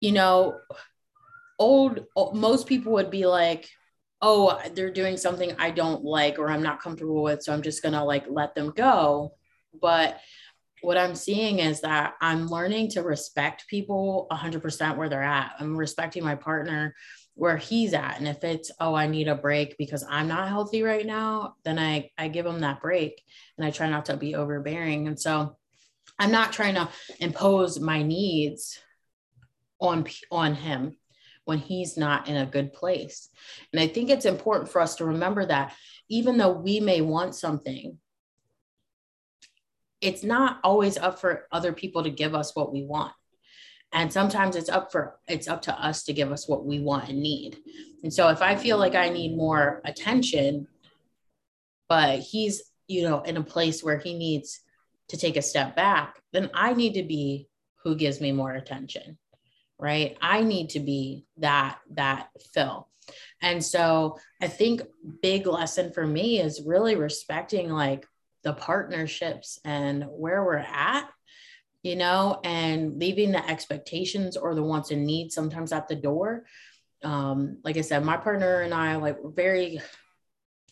you 0.00 0.12
know, 0.12 0.58
old, 1.58 2.06
most 2.32 2.66
people 2.66 2.92
would 2.92 3.10
be 3.10 3.26
like, 3.26 3.68
oh, 4.22 4.58
they're 4.74 4.90
doing 4.90 5.16
something 5.16 5.52
I 5.58 5.70
don't 5.70 6.04
like 6.04 6.38
or 6.38 6.48
I'm 6.48 6.62
not 6.62 6.80
comfortable 6.80 7.22
with. 7.22 7.42
So 7.42 7.52
I'm 7.52 7.62
just 7.62 7.82
going 7.82 7.92
to 7.92 8.04
like 8.04 8.24
let 8.28 8.54
them 8.54 8.72
go. 8.74 9.34
But 9.80 10.20
what 10.84 10.98
I'm 10.98 11.14
seeing 11.14 11.58
is 11.58 11.80
that 11.80 12.14
I'm 12.20 12.48
learning 12.48 12.90
to 12.90 13.02
respect 13.02 13.66
people 13.68 14.26
100% 14.30 14.96
where 14.96 15.08
they're 15.08 15.22
at. 15.22 15.54
I'm 15.58 15.76
respecting 15.76 16.24
my 16.24 16.34
partner 16.34 16.94
where 17.34 17.56
he's 17.56 17.94
at. 17.94 18.18
And 18.18 18.28
if 18.28 18.44
it's, 18.44 18.70
oh, 18.78 18.94
I 18.94 19.06
need 19.06 19.28
a 19.28 19.34
break 19.34 19.76
because 19.76 20.04
I'm 20.08 20.28
not 20.28 20.48
healthy 20.48 20.82
right 20.82 21.04
now, 21.04 21.56
then 21.64 21.78
I, 21.78 22.10
I 22.16 22.28
give 22.28 22.46
him 22.46 22.60
that 22.60 22.80
break 22.80 23.22
and 23.58 23.66
I 23.66 23.70
try 23.70 23.88
not 23.88 24.06
to 24.06 24.16
be 24.16 24.34
overbearing. 24.34 25.08
And 25.08 25.18
so 25.18 25.56
I'm 26.18 26.30
not 26.30 26.52
trying 26.52 26.74
to 26.76 26.88
impose 27.18 27.80
my 27.80 28.02
needs 28.02 28.78
on, 29.80 30.06
on 30.30 30.54
him 30.54 30.96
when 31.44 31.58
he's 31.58 31.96
not 31.96 32.28
in 32.28 32.36
a 32.36 32.46
good 32.46 32.72
place. 32.72 33.28
And 33.72 33.80
I 33.80 33.88
think 33.88 34.10
it's 34.10 34.24
important 34.24 34.70
for 34.70 34.80
us 34.80 34.96
to 34.96 35.06
remember 35.06 35.44
that 35.46 35.74
even 36.08 36.36
though 36.38 36.52
we 36.52 36.80
may 36.80 37.00
want 37.00 37.34
something, 37.34 37.98
it's 40.04 40.22
not 40.22 40.60
always 40.62 40.96
up 40.98 41.18
for 41.20 41.46
other 41.50 41.72
people 41.72 42.02
to 42.04 42.10
give 42.10 42.34
us 42.34 42.54
what 42.54 42.72
we 42.72 42.84
want. 42.84 43.12
And 43.92 44.12
sometimes 44.12 44.56
it's 44.56 44.68
up 44.68 44.92
for 44.92 45.18
it's 45.28 45.48
up 45.48 45.62
to 45.62 45.72
us 45.72 46.04
to 46.04 46.12
give 46.12 46.32
us 46.32 46.48
what 46.48 46.64
we 46.64 46.80
want 46.80 47.08
and 47.08 47.22
need. 47.22 47.58
And 48.02 48.12
so 48.12 48.28
if 48.28 48.42
i 48.42 48.54
feel 48.54 48.76
like 48.76 48.94
i 48.94 49.08
need 49.08 49.34
more 49.34 49.80
attention 49.84 50.68
but 51.88 52.18
he's 52.18 52.62
you 52.86 53.02
know 53.08 53.22
in 53.22 53.38
a 53.38 53.42
place 53.42 53.82
where 53.82 53.98
he 53.98 54.14
needs 54.14 54.60
to 55.08 55.16
take 55.16 55.38
a 55.38 55.42
step 55.42 55.74
back 55.74 56.20
then 56.32 56.50
i 56.52 56.74
need 56.74 56.94
to 56.94 57.02
be 57.02 57.48
who 57.82 57.96
gives 57.96 58.20
me 58.20 58.30
more 58.30 58.52
attention 58.52 59.16
right? 59.78 60.16
I 60.22 60.42
need 60.42 60.70
to 60.70 60.80
be 60.80 61.26
that 61.38 61.78
that 61.92 62.28
fill. 62.52 62.88
And 63.42 63.62
so 63.62 64.18
i 64.40 64.48
think 64.48 64.82
big 65.22 65.46
lesson 65.46 65.92
for 65.92 66.06
me 66.06 66.40
is 66.40 66.62
really 66.64 66.96
respecting 66.96 67.68
like 67.70 68.06
the 68.44 68.52
partnerships 68.52 69.58
and 69.64 70.04
where 70.04 70.44
we're 70.44 70.58
at 70.58 71.08
you 71.82 71.96
know 71.96 72.40
and 72.44 72.98
leaving 72.98 73.30
the 73.30 73.48
expectations 73.48 74.36
or 74.36 74.54
the 74.54 74.62
wants 74.62 74.90
and 74.90 75.06
needs 75.06 75.34
sometimes 75.34 75.72
at 75.72 75.88
the 75.88 75.94
door. 75.94 76.44
Um, 77.02 77.58
like 77.62 77.76
i 77.76 77.82
said 77.82 78.02
my 78.02 78.16
partner 78.16 78.62
and 78.62 78.72
i 78.72 78.96
like 78.96 79.22
we're 79.22 79.30
very 79.30 79.82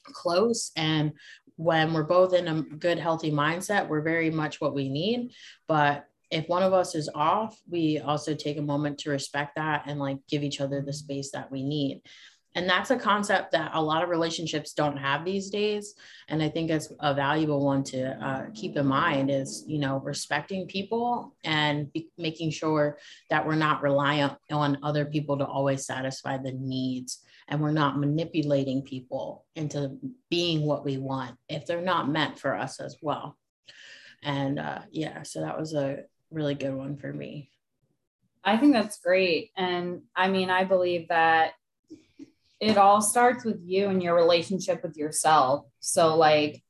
close 0.04 0.72
and 0.76 1.12
when 1.56 1.92
we're 1.92 2.04
both 2.04 2.32
in 2.32 2.48
a 2.48 2.62
good 2.62 2.98
healthy 2.98 3.30
mindset 3.30 3.86
we're 3.86 4.00
very 4.00 4.30
much 4.30 4.60
what 4.60 4.74
we 4.74 4.88
need. 4.88 5.32
But 5.68 6.06
if 6.30 6.48
one 6.48 6.62
of 6.62 6.72
us 6.72 6.94
is 6.94 7.10
off 7.14 7.60
we 7.68 7.98
also 7.98 8.34
take 8.34 8.56
a 8.56 8.62
moment 8.62 8.98
to 9.00 9.10
respect 9.10 9.56
that 9.56 9.84
and 9.86 10.00
like 10.00 10.16
give 10.30 10.42
each 10.42 10.62
other 10.62 10.80
the 10.80 10.92
space 10.92 11.30
that 11.32 11.52
we 11.52 11.62
need 11.62 12.00
and 12.54 12.68
that's 12.68 12.90
a 12.90 12.98
concept 12.98 13.52
that 13.52 13.70
a 13.74 13.82
lot 13.82 14.02
of 14.02 14.10
relationships 14.10 14.74
don't 14.74 14.98
have 14.98 15.24
these 15.24 15.50
days. 15.50 15.94
And 16.28 16.42
i 16.42 16.48
think 16.48 16.70
it's 16.70 16.92
a 17.00 17.14
valuable 17.14 17.64
one 17.64 17.82
to 17.84 18.10
uh, 18.24 18.46
keep 18.54 18.76
in 18.76 18.86
mind 18.86 19.30
is 19.30 19.64
you 19.66 19.78
know 19.78 19.98
respecting 19.98 20.66
people 20.66 21.34
and 21.44 21.90
making 22.18 22.50
sure 22.50 22.98
that 23.30 23.46
we're 23.46 23.54
not 23.54 23.82
reliant 23.82 24.34
on 24.50 24.78
other 24.82 25.04
people 25.04 25.38
to 25.38 25.46
always 25.46 25.86
satisfy 25.86 26.36
the 26.38 26.52
needs. 26.52 27.22
And 27.48 27.60
we're 27.60 27.72
not 27.72 27.98
manipulating 27.98 28.82
people 28.82 29.44
into 29.56 29.98
being 30.30 30.62
what 30.62 30.84
we 30.84 30.96
want 30.96 31.36
if 31.48 31.66
they're 31.66 31.82
not 31.82 32.08
meant 32.08 32.38
for 32.38 32.54
us 32.54 32.80
as 32.80 32.96
well. 33.02 33.36
And 34.22 34.58
uh, 34.58 34.82
yeah 34.90 35.22
so 35.22 35.40
that 35.40 35.58
was 35.58 35.74
a 35.74 36.04
really 36.30 36.54
good 36.54 36.74
one 36.74 36.96
for 36.96 37.12
me. 37.12 37.50
I 38.44 38.56
think 38.56 38.72
that's 38.72 38.98
great. 38.98 39.50
And 39.56 40.02
i 40.14 40.28
mean 40.28 40.50
i 40.50 40.64
believe 40.64 41.08
that 41.08 41.52
it 42.62 42.78
all 42.78 43.02
starts 43.02 43.44
with 43.44 43.58
you 43.64 43.88
and 43.88 44.00
your 44.00 44.14
relationship 44.14 44.84
with 44.84 44.96
yourself. 44.96 45.66
So, 45.80 46.16
like, 46.16 46.62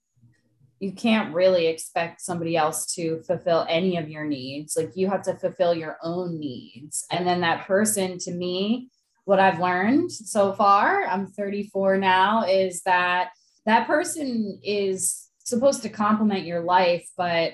you 0.81 0.93
can't 0.93 1.35
really 1.35 1.67
expect 1.67 2.23
somebody 2.23 2.57
else 2.57 2.95
to 2.95 3.21
fulfill 3.27 3.67
any 3.69 3.99
of 3.99 4.09
your 4.09 4.25
needs. 4.25 4.75
Like, 4.75 4.93
you 4.95 5.11
have 5.11 5.21
to 5.25 5.35
fulfill 5.35 5.75
your 5.75 5.99
own 6.03 6.41
needs. 6.41 7.05
And 7.11 7.27
then 7.27 7.43
that 7.43 7.67
person, 7.67 8.17
to 8.21 8.33
me, 8.33 8.89
what 9.27 9.39
I've 9.39 9.61
learned 9.61 10.11
so 10.11 10.55
far, 10.55 11.05
I'm 11.05 11.27
34 11.27 11.99
now, 11.99 12.47
is 12.47 12.81
that 12.85 13.29
that 13.67 13.87
person 13.87 14.61
is 14.65 15.29
supposed 15.45 15.83
to 15.83 15.91
complement 15.91 16.47
your 16.47 16.63
life. 16.63 17.07
But 17.19 17.53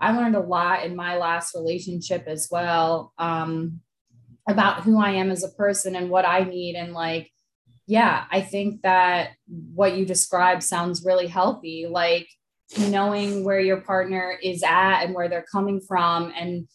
I 0.00 0.10
learned 0.10 0.34
a 0.34 0.40
lot 0.40 0.84
in 0.84 0.96
my 0.96 1.18
last 1.18 1.54
relationship 1.54 2.24
as 2.26 2.48
well 2.50 3.12
um, 3.16 3.80
about 4.48 4.82
who 4.82 5.00
I 5.00 5.12
am 5.12 5.30
as 5.30 5.44
a 5.44 5.50
person 5.50 5.94
and 5.94 6.10
what 6.10 6.26
I 6.26 6.42
need. 6.42 6.74
And 6.74 6.92
like, 6.92 7.30
yeah, 7.86 8.24
I 8.30 8.40
think 8.40 8.82
that 8.82 9.30
what 9.46 9.96
you 9.96 10.04
described 10.04 10.62
sounds 10.62 11.04
really 11.04 11.28
healthy. 11.28 11.86
Like 11.88 12.28
knowing 12.78 13.44
where 13.44 13.60
your 13.60 13.80
partner 13.80 14.36
is 14.42 14.62
at 14.62 15.04
and 15.04 15.14
where 15.14 15.28
they're 15.28 15.46
coming 15.50 15.80
from. 15.80 16.32
And 16.36 16.68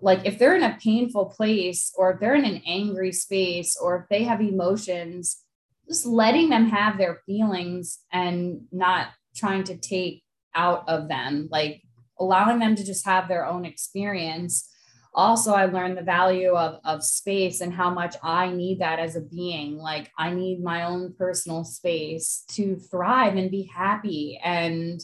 like 0.00 0.24
if 0.24 0.38
they're 0.38 0.56
in 0.56 0.62
a 0.62 0.78
painful 0.82 1.26
place 1.26 1.92
or 1.96 2.12
if 2.12 2.20
they're 2.20 2.34
in 2.34 2.44
an 2.44 2.62
angry 2.66 3.12
space 3.12 3.76
or 3.80 3.96
if 3.96 4.08
they 4.08 4.24
have 4.24 4.40
emotions, 4.40 5.42
just 5.88 6.06
letting 6.06 6.48
them 6.48 6.68
have 6.68 6.98
their 6.98 7.20
feelings 7.26 7.98
and 8.12 8.62
not 8.72 9.08
trying 9.34 9.64
to 9.64 9.76
take 9.76 10.22
out 10.54 10.88
of 10.88 11.08
them, 11.08 11.48
like 11.50 11.82
allowing 12.18 12.58
them 12.58 12.74
to 12.74 12.84
just 12.84 13.04
have 13.04 13.28
their 13.28 13.46
own 13.46 13.64
experience 13.66 14.70
also 15.16 15.54
i 15.54 15.64
learned 15.64 15.96
the 15.96 16.02
value 16.02 16.52
of, 16.52 16.78
of 16.84 17.02
space 17.02 17.62
and 17.62 17.72
how 17.72 17.90
much 17.90 18.14
i 18.22 18.50
need 18.50 18.80
that 18.80 18.98
as 18.98 19.16
a 19.16 19.22
being. 19.22 19.78
Like 19.78 20.12
i 20.18 20.30
need 20.30 20.62
my 20.62 20.84
own 20.84 21.14
personal 21.18 21.64
space 21.64 22.44
to 22.50 22.76
thrive 22.76 23.36
and 23.36 23.50
be 23.50 23.62
happy. 23.62 24.38
And 24.44 25.00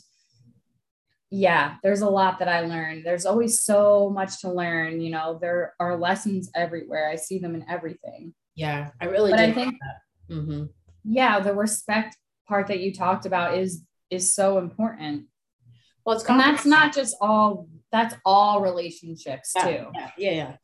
yeah 1.30 1.76
there's 1.82 2.02
a 2.02 2.10
lot 2.10 2.38
that 2.38 2.48
i 2.48 2.60
learned. 2.60 3.04
There's 3.04 3.26
always 3.26 3.62
so 3.62 4.10
much 4.10 4.40
to 4.42 4.52
learn 4.52 5.00
you 5.00 5.10
know 5.10 5.38
there 5.40 5.74
are 5.80 5.96
lessons 5.96 6.50
everywhere. 6.54 7.08
I 7.08 7.16
see 7.16 7.38
them 7.38 7.54
in 7.54 7.64
everything. 7.68 8.34
Yeah 8.54 8.90
i 9.00 9.06
really 9.06 9.30
but 9.30 9.40
i 9.40 9.50
think 9.50 9.74
mm-hmm. 10.30 10.64
yeah 11.04 11.40
the 11.40 11.54
respect 11.54 12.18
part 12.46 12.66
that 12.66 12.80
you 12.80 12.92
talked 12.92 13.24
about 13.24 13.56
is 13.56 13.82
is 14.10 14.34
so 14.34 14.58
important. 14.58 15.24
Well 16.04 16.16
it's 16.16 16.28
and 16.28 16.38
that's 16.38 16.66
not 16.66 16.92
just 16.94 17.16
all 17.20 17.66
that's 17.92 18.14
all 18.24 18.60
relationships 18.62 19.52
yeah, 19.54 19.64
too. 19.64 19.86
Yeah, 19.94 20.10
yeah, 20.16 20.30
yeah. 20.30 20.56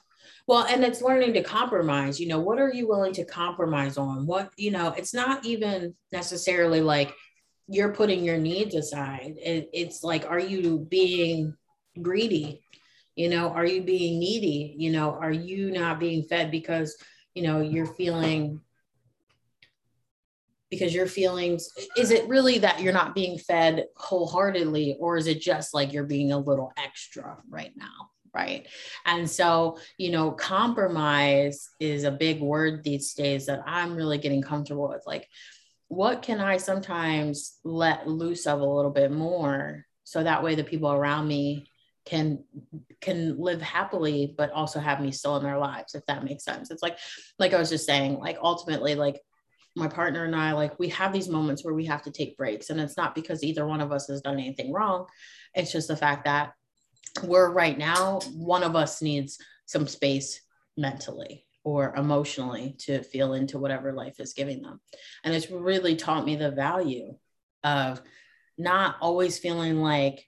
Well, 0.47 0.65
and 0.65 0.83
it's 0.83 1.03
learning 1.03 1.35
to 1.35 1.43
compromise. 1.43 2.19
You 2.19 2.29
know, 2.29 2.41
what 2.41 2.59
are 2.59 2.73
you 2.73 2.89
willing 2.89 3.13
to 3.15 3.25
compromise 3.25 3.99
on? 3.99 4.27
What, 4.27 4.51
you 4.57 4.71
know, 4.71 4.95
it's 4.97 5.13
not 5.13 5.45
even 5.45 5.95
necessarily 6.11 6.81
like 6.81 7.13
you're 7.69 7.93
putting 7.93 8.25
your 8.25 8.39
needs 8.39 8.75
aside. 8.75 9.35
It, 9.37 9.69
it's 9.75 10.03
like, 10.03 10.25
are 10.25 10.41
you 10.41 10.87
being 10.89 11.55
greedy? 12.01 12.63
You 13.15 13.29
know, 13.29 13.51
are 13.51 13.67
you 13.67 13.83
being 13.83 14.19
needy? 14.19 14.75
You 14.79 14.91
know, 14.91 15.19
are 15.21 15.33
you 15.33 15.71
not 15.71 16.01
being 16.01 16.23
fed 16.23 16.51
because, 16.51 16.97
you 17.35 17.43
know, 17.43 17.61
you're 17.61 17.95
feeling 17.95 18.63
because 20.71 20.95
your 20.95 21.07
feelings 21.07 21.71
is 21.97 22.11
it 22.11 22.29
really 22.29 22.59
that 22.59 22.81
you're 22.81 22.93
not 22.93 23.15
being 23.15 23.39
fed 23.39 23.87
wholeheartedly 23.97 24.97
or 25.01 25.17
is 25.17 25.27
it 25.27 25.41
just 25.41 25.75
like 25.75 25.93
you're 25.93 26.05
being 26.05 26.33
a 26.33 26.39
little 26.39 26.73
extra 26.77 27.39
right 27.49 27.73
now 27.77 28.11
right? 28.35 28.67
And 29.07 29.29
so 29.29 29.79
you 29.97 30.11
know 30.11 30.31
compromise 30.31 31.71
is 31.81 32.05
a 32.05 32.11
big 32.11 32.41
word 32.41 32.85
these 32.85 33.15
days 33.15 33.47
that 33.47 33.63
i'm 33.67 33.97
really 33.97 34.19
getting 34.19 34.43
comfortable 34.43 34.89
with. 34.89 35.03
Like 35.07 35.29
what 35.89 36.21
can 36.21 36.39
i 36.39 36.59
sometimes 36.59 37.59
let 37.65 38.07
loose 38.07 38.47
of 38.47 38.61
a 38.61 38.65
little 38.65 38.91
bit 38.91 39.11
more 39.11 39.87
so 40.05 40.23
that 40.23 40.43
way 40.43 40.55
the 40.55 40.65
people 40.65 40.93
around 40.93 41.27
me 41.27 41.67
can 42.05 42.45
can 43.01 43.39
live 43.39 43.61
happily 43.63 44.35
but 44.37 44.51
also 44.53 44.81
have 44.81 45.01
me 45.01 45.11
still 45.11 45.37
in 45.37 45.43
their 45.43 45.59
lives 45.59 45.95
if 45.95 46.05
that 46.07 46.25
makes 46.25 46.45
sense. 46.45 46.71
It's 46.71 46.83
like 46.83 46.99
like 47.39 47.55
i 47.55 47.59
was 47.59 47.71
just 47.71 47.87
saying 47.87 48.19
like 48.19 48.39
ultimately 48.43 48.95
like 48.95 49.21
my 49.79 49.89
partner 49.89 50.25
and 50.25 50.37
I, 50.37 50.53
like, 50.53 50.79
we 50.79 50.89
have 50.91 51.13
these 51.13 51.29
moments 51.29 51.65
where 51.65 51.75
we 51.75 51.87
have 51.87 52.03
to 52.03 52.11
take 52.11 52.37
breaks. 52.37 52.71
And 52.71 52.81
it's 52.81 52.97
not 52.97 53.15
because 53.15 53.43
either 53.43 53.67
one 53.67 53.81
of 53.81 53.93
us 53.93 54.09
has 54.09 54.21
done 54.21 54.35
anything 54.35 54.73
wrong. 54.73 55.07
It's 55.55 55.73
just 55.73 55.89
the 55.89 55.97
fact 55.97 56.25
that 56.25 56.53
we're 57.23 57.51
right 57.51 57.77
now, 57.77 58.21
one 58.35 58.63
of 58.63 58.77
us 58.77 59.01
needs 59.01 59.39
some 59.67 59.87
space 59.87 60.41
mentally 60.77 61.47
or 61.65 61.95
emotionally 61.97 62.77
to 62.79 63.03
feel 63.03 63.35
into 63.35 63.59
whatever 63.59 63.93
life 63.93 64.21
is 64.21 64.33
giving 64.33 64.63
them. 64.63 64.81
And 65.25 65.35
it's 65.35 65.51
really 65.51 65.97
taught 65.97 66.25
me 66.25 66.37
the 66.37 66.51
value 66.51 67.17
of 67.65 68.01
not 68.57 68.97
always 69.01 69.39
feeling 69.39 69.81
like 69.81 70.25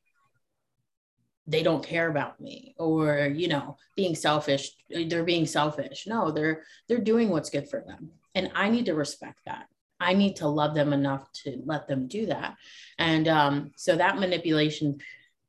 they 1.47 1.63
don't 1.63 1.85
care 1.85 2.09
about 2.09 2.41
me 2.41 2.75
or 2.79 3.33
you 3.35 3.49
know 3.49 3.77
being 3.97 4.15
selfish 4.15 4.71
they're 4.89 5.25
being 5.25 5.47
selfish 5.47 6.07
no 6.07 6.31
they're 6.31 6.63
they're 6.89 6.99
doing 6.99 7.29
what's 7.29 7.51
good 7.51 7.69
for 7.69 7.83
them 7.87 8.11
and 8.35 8.51
i 8.55 8.69
need 8.69 8.87
to 8.87 8.95
respect 8.95 9.41
that 9.47 9.67
i 9.99 10.13
need 10.13 10.37
to 10.37 10.49
love 10.49 10.75
them 10.75 10.93
enough 10.93 11.31
to 11.33 11.61
let 11.65 11.87
them 11.89 12.09
do 12.09 12.27
that 12.27 12.57
and 12.99 13.29
um, 13.29 13.71
so 13.77 13.97
that 13.97 14.19
manipulation 14.19 14.99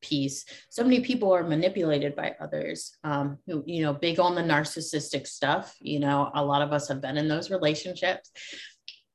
piece 0.02 0.46
so 0.70 0.84
many 0.84 1.02
people 1.02 1.32
are 1.32 1.44
manipulated 1.44 2.16
by 2.16 2.34
others 2.42 2.98
um, 3.04 3.38
who 3.46 3.64
you 3.68 3.84
know 3.84 3.94
big 3.94 4.20
on 4.20 4.34
the 4.34 4.42
narcissistic 4.42 5.28
stuff 5.28 5.76
you 5.80 6.00
know 6.00 6.32
a 6.34 6.44
lot 6.44 6.64
of 6.64 6.74
us 6.74 6.88
have 6.88 7.02
been 7.02 7.18
in 7.18 7.28
those 7.28 7.52
relationships 7.52 8.32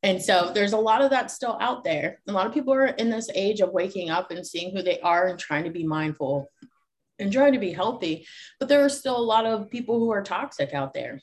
and 0.02 0.22
so 0.22 0.52
there's 0.54 0.72
a 0.72 0.78
lot 0.78 1.02
of 1.02 1.10
that 1.10 1.32
still 1.32 1.58
out 1.60 1.82
there. 1.82 2.20
A 2.28 2.32
lot 2.32 2.46
of 2.46 2.54
people 2.54 2.72
are 2.72 2.86
in 2.86 3.10
this 3.10 3.28
age 3.34 3.60
of 3.60 3.72
waking 3.72 4.08
up 4.08 4.30
and 4.30 4.46
seeing 4.46 4.74
who 4.74 4.80
they 4.80 5.00
are 5.00 5.26
and 5.26 5.36
trying 5.36 5.64
to 5.64 5.70
be 5.70 5.84
mindful 5.84 6.48
and 7.18 7.32
trying 7.32 7.54
to 7.54 7.58
be 7.58 7.72
healthy. 7.72 8.24
But 8.60 8.68
there 8.68 8.84
are 8.84 8.88
still 8.88 9.16
a 9.16 9.18
lot 9.18 9.46
of 9.46 9.68
people 9.68 9.98
who 9.98 10.12
are 10.12 10.22
toxic 10.22 10.74
out 10.74 10.94
there. 10.94 11.20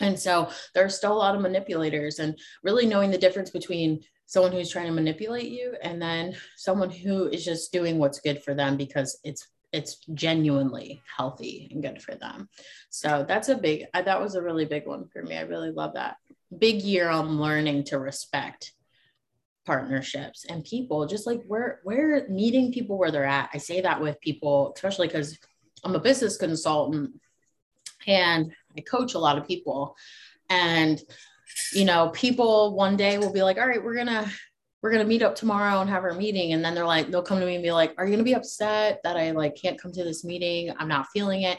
And 0.00 0.18
so 0.18 0.50
there 0.74 0.84
are 0.84 0.90
still 0.90 1.12
a 1.12 1.18
lot 1.18 1.34
of 1.34 1.40
manipulators 1.40 2.18
and 2.18 2.38
really 2.62 2.86
knowing 2.86 3.10
the 3.10 3.18
difference 3.18 3.50
between 3.50 4.00
someone 4.26 4.52
who's 4.52 4.70
trying 4.70 4.86
to 4.86 4.92
manipulate 4.92 5.48
you 5.48 5.74
and 5.82 6.02
then 6.02 6.34
someone 6.56 6.90
who 6.90 7.28
is 7.28 7.44
just 7.44 7.72
doing 7.72 7.98
what's 7.98 8.20
good 8.20 8.42
for 8.42 8.54
them 8.54 8.76
because 8.76 9.18
it's 9.24 9.48
it's 9.72 9.98
genuinely 10.14 11.02
healthy 11.16 11.68
and 11.70 11.82
good 11.82 12.00
for 12.00 12.14
them. 12.14 12.48
So 12.90 13.24
that's 13.26 13.48
a 13.48 13.56
big 13.56 13.84
that 13.94 14.20
was 14.20 14.34
a 14.34 14.42
really 14.42 14.64
big 14.64 14.86
one 14.86 15.06
for 15.08 15.22
me. 15.22 15.36
I 15.36 15.42
really 15.42 15.70
love 15.70 15.94
that 15.94 16.16
big 16.56 16.82
year 16.82 17.08
on 17.08 17.40
learning 17.40 17.84
to 17.84 17.98
respect 17.98 18.72
partnerships 19.64 20.46
and 20.48 20.64
people 20.64 21.06
just 21.06 21.26
like 21.26 21.42
we're 21.44 21.80
we're 21.84 22.26
meeting 22.28 22.72
people 22.72 22.96
where 22.96 23.10
they're 23.10 23.24
at 23.24 23.50
i 23.52 23.58
say 23.58 23.80
that 23.80 24.00
with 24.00 24.20
people 24.20 24.72
especially 24.76 25.08
because 25.08 25.36
i'm 25.82 25.96
a 25.96 25.98
business 25.98 26.36
consultant 26.36 27.10
and 28.06 28.52
i 28.76 28.80
coach 28.80 29.14
a 29.14 29.18
lot 29.18 29.38
of 29.38 29.46
people. 29.46 29.96
And 30.50 31.00
you 31.72 31.84
know 31.84 32.10
people 32.10 32.76
one 32.76 32.96
day 32.96 33.18
will 33.18 33.32
be 33.32 33.42
like 33.42 33.56
all 33.56 33.66
right 33.66 33.82
we're 33.82 33.96
gonna 33.96 34.30
we're 34.82 34.90
gonna 34.90 35.04
meet 35.04 35.22
up 35.22 35.34
tomorrow 35.34 35.80
and 35.80 35.90
have 35.90 36.04
our 36.04 36.14
meeting. 36.14 36.52
And 36.52 36.64
then 36.64 36.74
they're 36.74 36.86
like 36.86 37.10
they'll 37.10 37.22
come 37.22 37.40
to 37.40 37.46
me 37.46 37.54
and 37.54 37.64
be 37.64 37.72
like 37.72 37.94
are 37.98 38.06
you 38.06 38.12
gonna 38.12 38.24
be 38.24 38.34
upset 38.34 39.00
that 39.04 39.16
i 39.16 39.30
like 39.30 39.56
can't 39.60 39.80
come 39.80 39.92
to 39.92 40.04
this 40.04 40.24
meeting? 40.24 40.74
I'm 40.78 40.88
not 40.88 41.06
feeling 41.12 41.42
it. 41.42 41.58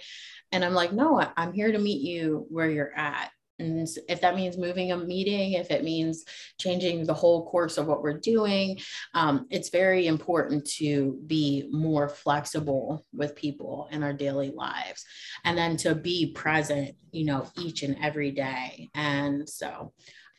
And 0.52 0.64
i'm 0.64 0.74
like 0.74 0.94
no 0.94 1.24
i'm 1.36 1.54
here 1.54 1.72
to 1.72 1.80
meet 1.80 2.02
you 2.02 2.46
where 2.50 2.70
you're 2.70 2.96
at 2.96 3.32
and 3.60 3.88
if 4.08 4.22
that 4.22 4.36
means 4.36 4.58
moving 4.58 4.92
a 4.92 4.98
meeting, 4.98 5.54
if 5.54 5.72
it 5.72 5.84
means 5.84 6.26
changing 6.60 7.06
the 7.06 7.14
whole 7.14 7.48
course 7.50 7.78
of 7.78 7.88
what 7.88 8.04
we're 8.04 8.20
doing, 8.20 8.80
um, 9.14 9.48
it's 9.50 9.70
very 9.70 10.08
important 10.08 10.66
to 10.78 11.20
be 11.26 11.68
more 11.72 12.08
flexible 12.08 13.06
with 13.14 13.36
people 13.36 13.88
in 13.92 14.04
our 14.04 14.14
daily 14.14 14.52
lives 14.52 15.06
and 15.44 15.58
then 15.58 15.78
to 15.78 15.96
be 15.96 16.32
present, 16.34 16.96
you 17.12 17.26
know, 17.26 17.48
each 17.58 17.84
and 17.84 17.98
every 18.02 18.32
day. 18.32 18.90
And 18.94 19.48
so 19.50 19.94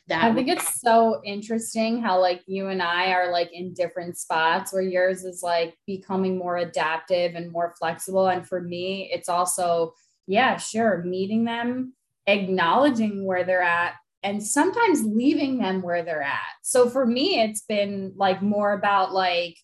that 0.07 0.23
I 0.23 0.33
think 0.33 0.47
it's 0.47 0.81
so 0.81 1.21
interesting 1.23 2.01
how 2.01 2.19
like 2.19 2.41
you 2.47 2.69
and 2.69 2.81
I 2.81 3.11
are 3.11 3.31
like 3.31 3.51
in 3.53 3.73
different 3.73 4.17
spots 4.17 4.73
where 4.73 4.81
yours 4.81 5.23
is 5.23 5.43
like 5.43 5.77
becoming 5.85 6.37
more 6.37 6.57
adaptive 6.57 7.35
and 7.35 7.51
more 7.51 7.75
flexible. 7.77 8.27
And 8.27 8.47
for 8.47 8.59
me, 8.59 9.09
it's 9.13 9.29
also, 9.29 9.93
yeah, 10.25 10.57
sure, 10.57 11.03
meeting 11.03 11.43
them 11.43 11.93
acknowledging 12.27 13.25
where 13.25 13.43
they're 13.43 13.61
at 13.61 13.93
and 14.21 14.43
sometimes 14.43 15.03
leaving 15.03 15.57
them 15.59 15.81
where 15.81 16.03
they're 16.03 16.21
at. 16.21 16.39
So 16.61 16.89
for 16.89 17.05
me, 17.05 17.41
it's 17.41 17.61
been 17.61 18.13
like 18.15 18.41
more 18.41 18.73
about 18.73 19.13
like, 19.13 19.57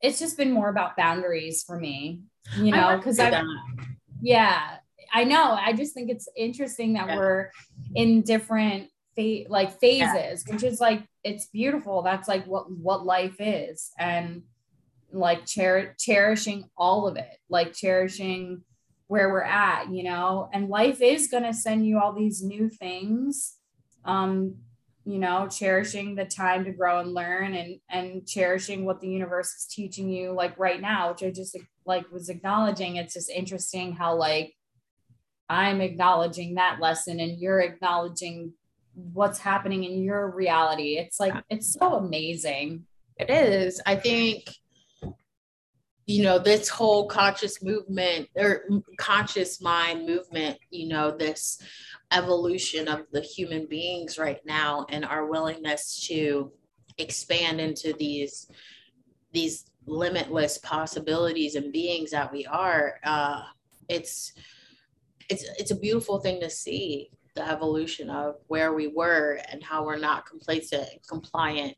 it's 0.00 0.18
just 0.18 0.36
been 0.36 0.52
more 0.52 0.68
about 0.68 0.96
boundaries 0.96 1.64
for 1.64 1.78
me, 1.78 2.20
you 2.56 2.70
know, 2.70 2.96
because 2.96 3.18
I, 3.18 3.42
yeah, 4.20 4.76
I 5.12 5.24
know. 5.24 5.52
I 5.52 5.72
just 5.72 5.94
think 5.94 6.10
it's 6.10 6.28
interesting 6.36 6.92
that 6.92 7.08
yeah. 7.08 7.16
we're 7.16 7.50
in 7.94 8.22
different 8.22 8.90
fa- 9.16 9.48
like 9.48 9.80
phases, 9.80 10.44
yeah. 10.46 10.52
which 10.52 10.62
is 10.62 10.80
like, 10.80 11.02
it's 11.24 11.46
beautiful. 11.46 12.02
That's 12.02 12.28
like 12.28 12.46
what, 12.46 12.70
what 12.70 13.04
life 13.06 13.36
is. 13.40 13.90
And 13.98 14.42
like 15.10 15.48
cher- 15.48 15.96
cherishing 15.98 16.68
all 16.76 17.08
of 17.08 17.16
it, 17.16 17.38
like 17.48 17.72
cherishing 17.72 18.62
where 19.08 19.30
we're 19.30 19.42
at, 19.42 19.90
you 19.90 20.04
know, 20.04 20.48
and 20.52 20.68
life 20.68 21.00
is 21.00 21.28
going 21.28 21.42
to 21.42 21.52
send 21.52 21.86
you 21.86 21.98
all 21.98 22.12
these 22.12 22.42
new 22.42 22.68
things. 22.68 23.56
Um, 24.04 24.56
you 25.04 25.18
know, 25.18 25.48
cherishing 25.48 26.14
the 26.14 26.26
time 26.26 26.66
to 26.66 26.70
grow 26.70 27.00
and 27.00 27.14
learn 27.14 27.54
and 27.54 27.80
and 27.88 28.28
cherishing 28.28 28.84
what 28.84 29.00
the 29.00 29.08
universe 29.08 29.48
is 29.54 29.66
teaching 29.66 30.10
you 30.10 30.32
like 30.32 30.58
right 30.58 30.82
now, 30.82 31.10
which 31.10 31.22
I 31.22 31.30
just 31.30 31.56
like 31.86 32.10
was 32.12 32.28
acknowledging. 32.28 32.96
It's 32.96 33.14
just 33.14 33.30
interesting 33.30 33.92
how 33.92 34.16
like 34.16 34.54
I'm 35.48 35.80
acknowledging 35.80 36.54
that 36.54 36.78
lesson 36.78 37.20
and 37.20 37.38
you're 37.38 37.60
acknowledging 37.60 38.52
what's 38.92 39.38
happening 39.38 39.84
in 39.84 40.02
your 40.02 40.30
reality. 40.30 40.98
It's 40.98 41.18
like 41.18 41.34
it's 41.48 41.72
so 41.72 41.94
amazing. 41.94 42.84
It 43.16 43.30
is. 43.30 43.80
I 43.86 43.96
think 43.96 44.44
you 46.08 46.22
know 46.22 46.38
this 46.38 46.70
whole 46.70 47.06
conscious 47.06 47.62
movement 47.62 48.28
or 48.34 48.64
conscious 48.96 49.60
mind 49.60 50.06
movement 50.06 50.56
you 50.70 50.88
know 50.88 51.14
this 51.14 51.60
evolution 52.12 52.88
of 52.88 53.02
the 53.12 53.20
human 53.20 53.66
beings 53.66 54.18
right 54.18 54.40
now 54.46 54.86
and 54.88 55.04
our 55.04 55.26
willingness 55.26 56.06
to 56.08 56.50
expand 56.96 57.60
into 57.60 57.92
these 57.98 58.50
these 59.32 59.66
limitless 59.84 60.56
possibilities 60.58 61.56
and 61.56 61.74
beings 61.74 62.10
that 62.10 62.32
we 62.32 62.46
are 62.46 62.98
uh, 63.04 63.42
it's 63.90 64.32
it's 65.28 65.44
it's 65.58 65.72
a 65.72 65.78
beautiful 65.78 66.18
thing 66.20 66.40
to 66.40 66.48
see 66.48 67.10
the 67.34 67.46
evolution 67.46 68.08
of 68.08 68.36
where 68.46 68.72
we 68.72 68.86
were 68.86 69.38
and 69.52 69.62
how 69.62 69.84
we're 69.84 69.98
not 69.98 70.24
complacent 70.24 70.88
compliant 71.06 71.76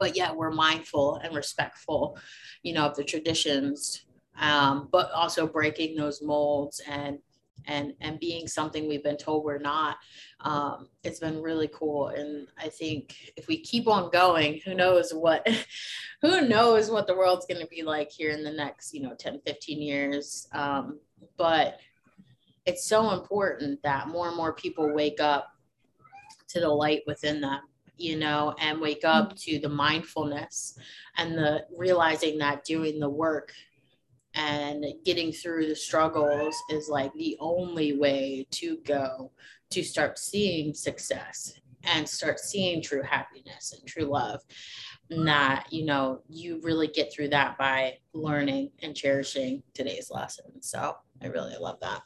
but 0.00 0.16
yet 0.16 0.34
we're 0.34 0.50
mindful 0.50 1.16
and 1.16 1.36
respectful, 1.36 2.18
you 2.62 2.72
know, 2.72 2.86
of 2.86 2.96
the 2.96 3.04
traditions, 3.04 4.06
um, 4.40 4.88
but 4.90 5.12
also 5.12 5.46
breaking 5.46 5.94
those 5.94 6.22
molds 6.22 6.80
and 6.88 7.18
and 7.66 7.92
and 8.00 8.18
being 8.18 8.48
something 8.48 8.88
we've 8.88 9.04
been 9.04 9.18
told 9.18 9.44
we're 9.44 9.58
not. 9.58 9.98
Um, 10.40 10.88
it's 11.04 11.20
been 11.20 11.42
really 11.42 11.68
cool, 11.68 12.08
and 12.08 12.48
I 12.58 12.68
think 12.68 13.14
if 13.36 13.46
we 13.46 13.60
keep 13.60 13.86
on 13.86 14.10
going, 14.10 14.60
who 14.64 14.74
knows 14.74 15.12
what, 15.12 15.46
who 16.22 16.48
knows 16.48 16.90
what 16.90 17.06
the 17.06 17.14
world's 17.14 17.46
going 17.46 17.60
to 17.60 17.68
be 17.68 17.82
like 17.82 18.10
here 18.10 18.30
in 18.30 18.42
the 18.42 18.50
next, 18.50 18.94
you 18.94 19.02
know, 19.02 19.14
10, 19.14 19.42
15 19.46 19.82
years. 19.82 20.48
Um, 20.52 21.00
but 21.36 21.78
it's 22.64 22.86
so 22.86 23.10
important 23.10 23.82
that 23.82 24.08
more 24.08 24.28
and 24.28 24.36
more 24.36 24.54
people 24.54 24.94
wake 24.94 25.20
up 25.20 25.48
to 26.48 26.60
the 26.60 26.68
light 26.68 27.02
within 27.06 27.42
them 27.42 27.60
you 28.00 28.18
know, 28.18 28.54
and 28.58 28.80
wake 28.80 29.04
up 29.04 29.28
mm-hmm. 29.28 29.36
to 29.36 29.58
the 29.60 29.68
mindfulness 29.68 30.76
and 31.16 31.36
the 31.36 31.66
realizing 31.76 32.38
that 32.38 32.64
doing 32.64 32.98
the 32.98 33.08
work 33.08 33.52
and 34.34 34.84
getting 35.04 35.32
through 35.32 35.66
the 35.66 35.76
struggles 35.76 36.56
is 36.70 36.88
like 36.88 37.12
the 37.14 37.36
only 37.40 37.98
way 37.98 38.46
to 38.50 38.78
go 38.86 39.32
to 39.70 39.82
start 39.82 40.18
seeing 40.18 40.72
success 40.72 41.52
and 41.82 42.08
start 42.08 42.38
seeing 42.38 42.82
true 42.82 43.02
happiness 43.02 43.72
and 43.72 43.86
true 43.86 44.04
love. 44.04 44.40
And 45.10 45.26
that 45.26 45.66
you 45.70 45.84
know 45.84 46.20
you 46.28 46.60
really 46.62 46.86
get 46.86 47.12
through 47.12 47.30
that 47.30 47.58
by 47.58 47.98
learning 48.14 48.70
and 48.80 48.94
cherishing 48.94 49.62
today's 49.74 50.08
lesson. 50.10 50.62
So 50.62 50.96
i 51.20 51.26
really 51.26 51.56
love 51.58 51.80
that. 51.80 52.02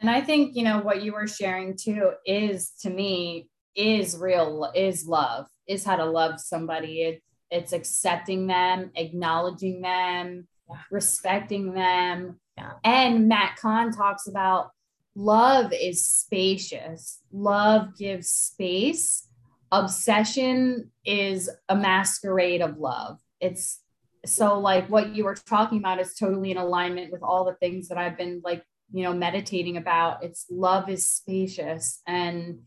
And 0.00 0.10
i 0.10 0.20
think 0.20 0.54
you 0.54 0.64
know 0.64 0.80
what 0.80 1.02
you 1.02 1.14
were 1.14 1.26
sharing 1.26 1.74
too 1.78 2.10
is 2.26 2.72
to 2.82 2.90
me 2.90 3.48
is 3.74 4.16
real 4.16 4.70
is 4.74 5.06
love 5.06 5.46
is 5.66 5.84
how 5.84 5.96
to 5.96 6.04
love 6.04 6.40
somebody. 6.40 7.02
It, 7.02 7.22
it's 7.50 7.72
accepting 7.72 8.46
them 8.46 8.90
acknowledging 8.96 9.80
them 9.80 10.48
yeah. 10.68 10.76
respecting 10.90 11.74
them. 11.74 12.40
Yeah. 12.56 12.72
and 12.84 13.26
matt 13.28 13.56
kahn 13.56 13.90
talks 13.90 14.28
about 14.28 14.70
love 15.14 15.72
is 15.72 16.06
spacious. 16.06 17.20
Love 17.32 17.96
gives 17.98 18.30
space. 18.30 19.28
Obsession 19.72 20.92
is 21.04 21.50
a 21.68 21.74
masquerade 21.74 22.62
of 22.62 22.78
love. 22.78 23.18
It's 23.40 23.80
so 24.24 24.58
like 24.58 24.88
what 24.88 25.14
you 25.14 25.24
were 25.24 25.34
talking 25.34 25.78
about 25.78 26.00
is 26.00 26.14
totally 26.14 26.50
in 26.50 26.56
alignment 26.56 27.12
with 27.12 27.22
all 27.22 27.44
the 27.44 27.56
things 27.56 27.88
that 27.88 27.98
i've 27.98 28.16
been 28.16 28.40
like 28.42 28.64
you 28.94 29.02
know 29.02 29.12
meditating 29.12 29.76
about. 29.76 30.22
It's 30.22 30.46
love 30.50 30.88
is 30.88 31.10
spacious. 31.10 32.00
And 32.06 32.60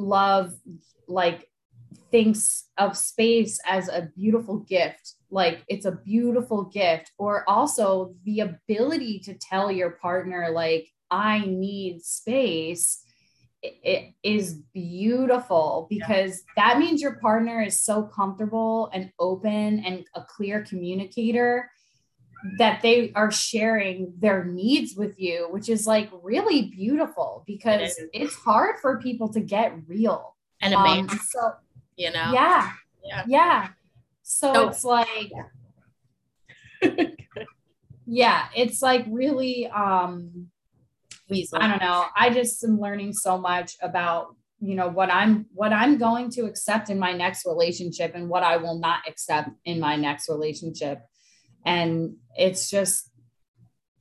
love 0.00 0.52
like 1.08 1.48
thinks 2.10 2.68
of 2.78 2.96
space 2.96 3.60
as 3.66 3.88
a 3.88 4.08
beautiful 4.16 4.58
gift 4.60 5.14
like 5.30 5.62
it's 5.68 5.86
a 5.86 5.92
beautiful 5.92 6.64
gift 6.64 7.12
or 7.18 7.48
also 7.48 8.14
the 8.24 8.40
ability 8.40 9.20
to 9.20 9.34
tell 9.34 9.70
your 9.70 9.90
partner 9.90 10.50
like 10.50 10.88
i 11.10 11.44
need 11.46 12.02
space 12.02 13.02
it, 13.62 13.74
it 13.82 14.14
is 14.22 14.54
beautiful 14.72 15.86
because 15.90 16.42
yeah. 16.56 16.64
that 16.64 16.78
means 16.78 17.02
your 17.02 17.16
partner 17.16 17.62
is 17.62 17.82
so 17.82 18.04
comfortable 18.04 18.90
and 18.92 19.12
open 19.18 19.80
and 19.84 20.04
a 20.14 20.24
clear 20.24 20.62
communicator 20.62 21.70
that 22.58 22.80
they 22.82 23.12
are 23.14 23.30
sharing 23.30 24.12
their 24.18 24.44
needs 24.44 24.94
with 24.96 25.18
you, 25.18 25.48
which 25.50 25.68
is 25.68 25.86
like 25.86 26.10
really 26.22 26.62
beautiful 26.62 27.44
because 27.46 27.98
it 27.98 28.10
it's 28.12 28.34
hard 28.34 28.78
for 28.80 28.98
people 28.98 29.28
to 29.32 29.40
get 29.40 29.74
real. 29.86 30.36
And 30.62 30.74
amazing. 30.74 31.10
Um, 31.10 31.20
so, 31.28 31.52
you 31.96 32.12
know? 32.12 32.30
Yeah. 32.32 32.70
Yeah. 33.04 33.24
Yeah. 33.26 33.68
So, 34.22 34.52
so 34.52 34.68
it's 34.68 34.84
like, 34.84 35.32
yeah. 36.82 37.04
yeah, 38.06 38.44
it's 38.54 38.82
like 38.82 39.04
really, 39.08 39.66
um, 39.68 40.48
I 41.30 41.68
don't 41.68 41.80
know. 41.80 42.06
I 42.16 42.30
just 42.30 42.62
am 42.64 42.80
learning 42.80 43.12
so 43.12 43.38
much 43.38 43.76
about 43.80 44.34
you 44.62 44.74
know 44.74 44.88
what 44.88 45.10
i'm 45.10 45.46
what 45.54 45.72
i'm 45.72 45.96
going 45.96 46.30
to 46.30 46.44
accept 46.44 46.90
in 46.90 46.98
my 46.98 47.12
next 47.12 47.46
relationship 47.46 48.12
and 48.14 48.28
what 48.28 48.42
i 48.42 48.56
will 48.56 48.78
not 48.78 49.00
accept 49.08 49.48
in 49.64 49.80
my 49.80 49.96
next 49.96 50.28
relationship 50.28 51.00
and 51.64 52.16
it's 52.36 52.70
just 52.70 53.10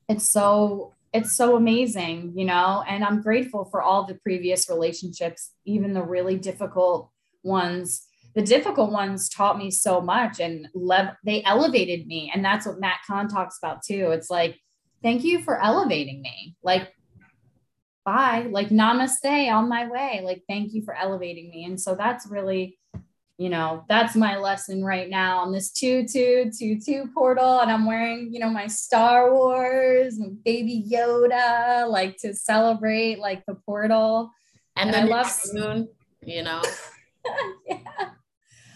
it's 0.07 0.29
so 0.29 0.95
it's 1.13 1.35
so 1.35 1.55
amazing 1.55 2.33
you 2.35 2.45
know? 2.45 2.83
And 2.87 3.03
i'm 3.03 3.21
grateful 3.21 3.65
for 3.65 3.81
all 3.81 4.05
the 4.05 4.15
previous 4.15 4.69
relationships 4.69 5.51
even 5.65 5.93
the 5.93 6.03
really 6.03 6.37
difficult 6.37 7.11
ones. 7.43 8.05
The 8.35 8.41
difficult 8.41 8.91
ones 8.91 9.27
taught 9.27 9.57
me 9.57 9.71
so 9.71 10.01
much 10.01 10.39
and 10.39 10.67
lev- 10.73 11.15
they 11.25 11.43
elevated 11.43 12.07
me. 12.07 12.31
And 12.33 12.45
that's 12.45 12.65
what 12.65 12.79
matt 12.79 12.99
kahn 13.07 13.27
talks 13.27 13.57
about 13.57 13.83
too. 13.83 14.11
It's 14.11 14.29
like 14.29 14.59
thank 15.01 15.23
you 15.23 15.41
for 15.41 15.61
elevating 15.61 16.21
me. 16.21 16.55
Like 16.63 16.93
bye. 18.05 18.47
Like 18.49 18.69
namaste 18.69 19.51
on 19.51 19.67
my 19.67 19.87
way. 19.87 20.21
Like 20.23 20.43
thank 20.47 20.73
you 20.73 20.83
for 20.83 20.95
elevating 20.95 21.49
me. 21.49 21.65
And 21.65 21.79
so 21.79 21.95
that's 21.95 22.27
really 22.27 22.78
you 23.39 23.47
know, 23.47 23.85
that's 23.87 24.17
my 24.17 24.37
lesson 24.37 24.83
right 24.83 25.09
now 25.09 25.39
on 25.39 25.53
this 25.53 25.71
2222 25.71 27.09
portal. 27.13 27.61
And 27.61 27.71
I'm 27.71 27.85
wearing, 27.85 28.33
you 28.33 28.39
know, 28.41 28.49
my 28.49 28.67
Star 28.67 29.33
Wars 29.33 30.17
and 30.17 30.43
baby 30.43 30.85
Yoda, 30.91 31.89
like 31.89 32.17
to 32.17 32.33
celebrate 32.33 33.17
like 33.17 33.45
the 33.45 33.55
portal. 33.55 34.29
And, 34.75 34.93
and 34.93 35.09
I 35.09 35.15
love 35.15 35.33
moon, 35.53 35.87
you 36.21 36.43
know. 36.43 36.61
yeah. 37.65 37.77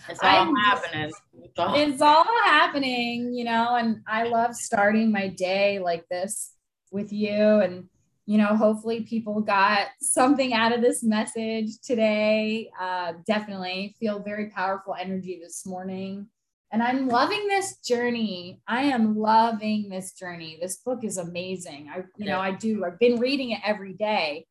It's 0.08 0.24
all 0.24 0.30
I'm, 0.30 0.56
happening. 0.56 1.12
It's 1.42 1.60
all. 1.60 1.76
it's 1.76 2.02
all 2.02 2.24
happening, 2.46 3.34
you 3.34 3.44
know, 3.44 3.76
and 3.76 3.98
I 4.08 4.30
love 4.30 4.56
starting 4.56 5.12
my 5.12 5.28
day 5.28 5.80
like 5.80 6.08
this 6.08 6.54
with 6.90 7.12
you 7.12 7.34
and 7.34 7.90
you 8.26 8.38
know, 8.38 8.56
hopefully 8.56 9.02
people 9.02 9.42
got 9.42 9.88
something 10.00 10.54
out 10.54 10.74
of 10.74 10.82
this 10.82 11.04
message 11.04 11.80
today. 11.84 12.70
Uh, 12.80 13.14
definitely 13.28 13.96
feel 14.00 14.20
very 14.20 14.50
powerful 14.50 14.96
energy 15.00 15.40
this 15.42 15.66
morning. 15.66 16.28
And 16.72 16.82
I'm 16.82 17.08
loving 17.08 17.48
this 17.48 17.78
journey. 17.78 18.62
I 18.68 18.84
am 18.84 19.18
loving 19.18 19.90
this 19.90 20.14
journey. 20.14 20.58
This 20.60 20.78
book 20.78 21.04
is 21.04 21.18
amazing. 21.18 21.92
I, 21.94 22.04
you 22.18 22.26
know, 22.26 22.40
I 22.40 22.52
do. 22.52 22.86
I've 22.86 22.98
been 22.98 23.20
reading 23.20 23.52
it 23.52 23.60
every 23.64 23.94
day. 23.94 24.48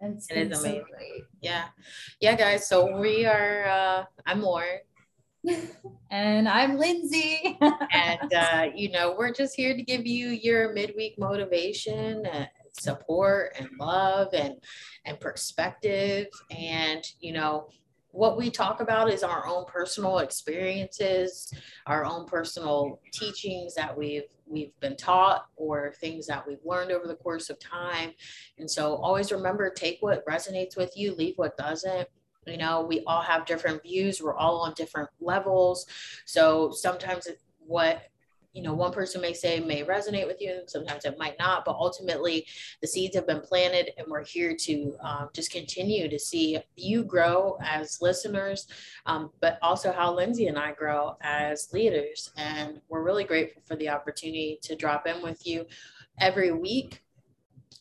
It's 0.00 0.30
it 0.30 0.52
is 0.52 0.60
amazing. 0.60 0.84
So 1.02 1.24
yeah. 1.40 1.64
Yeah, 2.20 2.36
guys. 2.36 2.68
So 2.68 3.00
we 3.00 3.24
are, 3.24 3.66
uh, 3.66 4.04
I'm 4.26 4.42
Lauren. 4.42 4.80
and 6.10 6.48
I'm 6.48 6.76
Lindsay. 6.76 7.58
and, 7.92 8.34
uh, 8.34 8.66
you 8.74 8.92
know, 8.92 9.16
we're 9.18 9.32
just 9.32 9.56
here 9.56 9.74
to 9.74 9.82
give 9.82 10.06
you 10.06 10.28
your 10.28 10.74
midweek 10.74 11.18
motivation 11.18 12.26
support 12.78 13.54
and 13.58 13.68
love 13.78 14.28
and 14.32 14.54
and 15.04 15.18
perspective. 15.20 16.26
And 16.50 17.04
you 17.20 17.32
know 17.32 17.68
what 18.16 18.38
we 18.38 18.50
talk 18.50 18.80
about 18.80 19.10
is 19.10 19.22
our 19.22 19.46
own 19.46 19.66
personal 19.66 20.20
experiences 20.20 21.52
our 21.86 22.04
own 22.04 22.24
personal 22.24 22.98
teachings 23.12 23.74
that 23.74 23.96
we've 23.96 24.22
we've 24.46 24.78
been 24.80 24.96
taught 24.96 25.46
or 25.56 25.92
things 26.00 26.26
that 26.26 26.46
we've 26.46 26.64
learned 26.64 26.92
over 26.92 27.06
the 27.06 27.16
course 27.16 27.50
of 27.50 27.58
time. 27.58 28.12
And 28.58 28.70
so 28.70 28.94
always 28.94 29.32
remember 29.32 29.68
take 29.70 29.98
what 30.00 30.24
resonates 30.24 30.76
with 30.76 30.96
you 30.96 31.14
leave 31.14 31.34
what 31.36 31.56
doesn't. 31.56 32.08
You 32.46 32.56
know 32.56 32.86
we 32.88 33.02
all 33.06 33.22
have 33.22 33.44
different 33.44 33.82
views. 33.82 34.22
We're 34.22 34.36
all 34.36 34.60
on 34.60 34.72
different 34.74 35.10
levels. 35.20 35.86
So 36.24 36.70
sometimes 36.70 37.28
what 37.58 38.02
you 38.56 38.62
know 38.62 38.74
one 38.74 38.92
person 38.92 39.20
may 39.20 39.34
say 39.34 39.60
may 39.60 39.84
resonate 39.84 40.26
with 40.26 40.40
you 40.40 40.62
sometimes 40.66 41.04
it 41.04 41.18
might 41.18 41.38
not 41.38 41.64
but 41.64 41.76
ultimately 41.76 42.46
the 42.80 42.88
seeds 42.88 43.14
have 43.14 43.26
been 43.26 43.42
planted 43.42 43.90
and 43.98 44.06
we're 44.08 44.24
here 44.24 44.56
to 44.58 44.96
um, 45.02 45.28
just 45.34 45.52
continue 45.52 46.08
to 46.08 46.18
see 46.18 46.58
you 46.76 47.04
grow 47.04 47.58
as 47.62 47.98
listeners 48.00 48.66
um, 49.04 49.30
but 49.40 49.58
also 49.60 49.92
how 49.92 50.14
lindsay 50.14 50.46
and 50.46 50.58
i 50.58 50.72
grow 50.72 51.16
as 51.22 51.68
leaders. 51.72 52.32
And 52.36 52.80
we're 52.88 53.02
really 53.02 53.24
grateful 53.24 53.62
for 53.64 53.76
the 53.76 53.88
opportunity 53.88 54.58
to 54.62 54.76
drop 54.76 55.06
in 55.06 55.22
with 55.22 55.46
you 55.46 55.66
every 56.18 56.52
week 56.52 57.02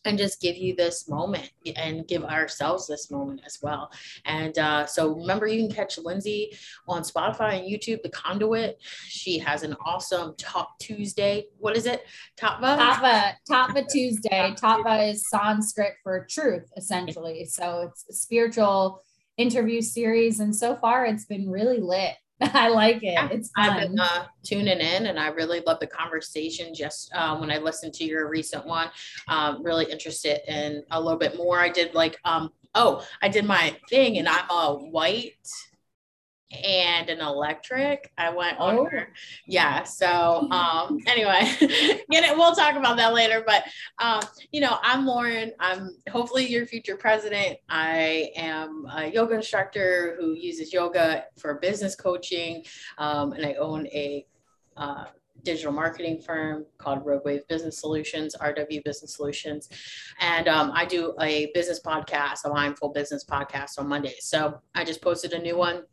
and 0.05 0.17
just 0.17 0.41
give 0.41 0.55
you 0.57 0.75
this 0.75 1.09
moment 1.09 1.51
and 1.75 2.07
give 2.07 2.23
ourselves 2.23 2.87
this 2.87 3.11
moment 3.11 3.41
as 3.45 3.59
well. 3.61 3.91
And 4.25 4.57
uh, 4.57 4.85
so 4.85 5.15
remember, 5.15 5.47
you 5.47 5.67
can 5.67 5.75
catch 5.75 5.97
Lindsay 5.97 6.55
on 6.87 7.01
Spotify 7.01 7.59
and 7.59 7.69
YouTube, 7.69 8.01
The 8.01 8.09
Conduit. 8.09 8.77
She 9.07 9.39
has 9.39 9.63
an 9.63 9.75
awesome 9.85 10.35
Top 10.37 10.77
Tuesday. 10.79 11.45
What 11.57 11.75
is 11.75 11.85
it? 11.85 12.03
Tatva? 12.37 12.77
Tatva, 12.77 13.33
Tatva 13.49 13.87
Tuesday. 13.87 14.53
Tatva 14.57 15.11
is 15.11 15.29
Sanskrit 15.29 15.93
for 16.03 16.25
truth, 16.29 16.71
essentially. 16.77 17.45
So 17.45 17.89
it's 17.89 18.05
a 18.09 18.13
spiritual 18.13 19.03
interview 19.37 19.81
series. 19.81 20.39
And 20.39 20.55
so 20.55 20.75
far, 20.75 21.05
it's 21.05 21.25
been 21.25 21.49
really 21.49 21.79
lit. 21.79 22.15
I 22.41 22.67
like 22.67 23.01
it. 23.01 23.17
It's 23.31 23.51
fun. 23.51 23.69
I've 23.69 23.81
been 23.81 23.99
uh, 23.99 24.25
tuning 24.43 24.79
in, 24.79 25.05
and 25.05 25.19
I 25.19 25.27
really 25.27 25.61
love 25.65 25.79
the 25.79 25.87
conversation. 25.87 26.73
Just 26.73 27.13
uh, 27.15 27.37
when 27.37 27.49
I 27.49 27.57
listened 27.57 27.93
to 27.95 28.03
your 28.03 28.29
recent 28.29 28.65
one, 28.65 28.89
um, 29.29 29.63
really 29.63 29.89
interested 29.89 30.39
in 30.51 30.83
a 30.91 30.99
little 30.99 31.19
bit 31.19 31.37
more. 31.37 31.59
I 31.59 31.69
did 31.69 31.93
like, 31.93 32.17
um, 32.25 32.49
oh, 32.73 33.05
I 33.21 33.29
did 33.29 33.45
my 33.45 33.77
thing, 33.89 34.17
and 34.17 34.27
I'm 34.27 34.49
a 34.49 34.73
white 34.73 35.47
and 36.63 37.09
an 37.09 37.19
electric. 37.21 38.11
I 38.17 38.29
went 38.29 38.57
oh. 38.59 38.79
on 38.79 38.85
her. 38.87 39.07
Yeah. 39.45 39.83
So 39.83 40.47
um 40.51 40.99
anyway, 41.07 41.41
get 42.09 42.23
it. 42.23 42.37
We'll 42.37 42.55
talk 42.55 42.75
about 42.75 42.97
that 42.97 43.13
later. 43.13 43.43
But 43.45 43.63
um, 43.99 44.21
you 44.51 44.61
know, 44.61 44.77
I'm 44.81 45.05
Lauren. 45.05 45.51
I'm 45.59 45.97
hopefully 46.09 46.47
your 46.47 46.65
future 46.65 46.97
president. 46.97 47.57
I 47.69 48.31
am 48.35 48.85
a 48.93 49.07
yoga 49.07 49.35
instructor 49.35 50.15
who 50.19 50.33
uses 50.33 50.73
yoga 50.73 51.25
for 51.37 51.55
business 51.55 51.95
coaching. 51.95 52.63
Um, 52.97 53.33
and 53.33 53.45
I 53.45 53.53
own 53.53 53.87
a 53.87 54.25
uh, 54.77 55.05
digital 55.43 55.71
marketing 55.71 56.19
firm 56.19 56.65
called 56.77 57.05
Rogue 57.05 57.23
Wave 57.23 57.47
Business 57.47 57.79
Solutions, 57.79 58.35
RW 58.41 58.83
Business 58.83 59.15
Solutions. 59.15 59.69
And 60.19 60.47
um, 60.47 60.71
I 60.73 60.85
do 60.85 61.13
a 61.21 61.51
business 61.53 61.79
podcast, 61.79 62.45
a 62.45 62.49
mindful 62.49 62.89
business 62.89 63.23
podcast 63.23 63.79
on 63.79 63.87
Mondays. 63.87 64.25
So 64.25 64.59
I 64.73 64.83
just 64.83 65.01
posted 65.01 65.33
a 65.33 65.39
new 65.39 65.55
one 65.55 65.83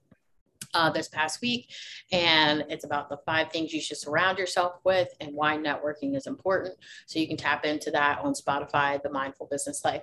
uh, 0.75 0.91
this 0.91 1.09
past 1.09 1.41
week. 1.41 1.71
And 2.11 2.65
it's 2.69 2.85
about 2.85 3.09
the 3.09 3.19
five 3.27 3.51
things 3.51 3.73
you 3.73 3.81
should 3.81 3.97
surround 3.99 4.39
yourself 4.39 4.75
with 4.85 5.09
and 5.21 5.35
why 5.35 5.57
networking 5.57 6.17
is 6.17 6.27
important. 6.27 6.75
So 7.07 7.19
you 7.19 7.29
can 7.29 7.37
tap 7.37 7.65
into 7.65 7.91
that 7.91 8.21
on 8.21 8.35
Spotify, 8.35 9.03
The 9.03 9.11
Mindful 9.11 9.49
Business 9.51 9.85
Life. 9.85 10.03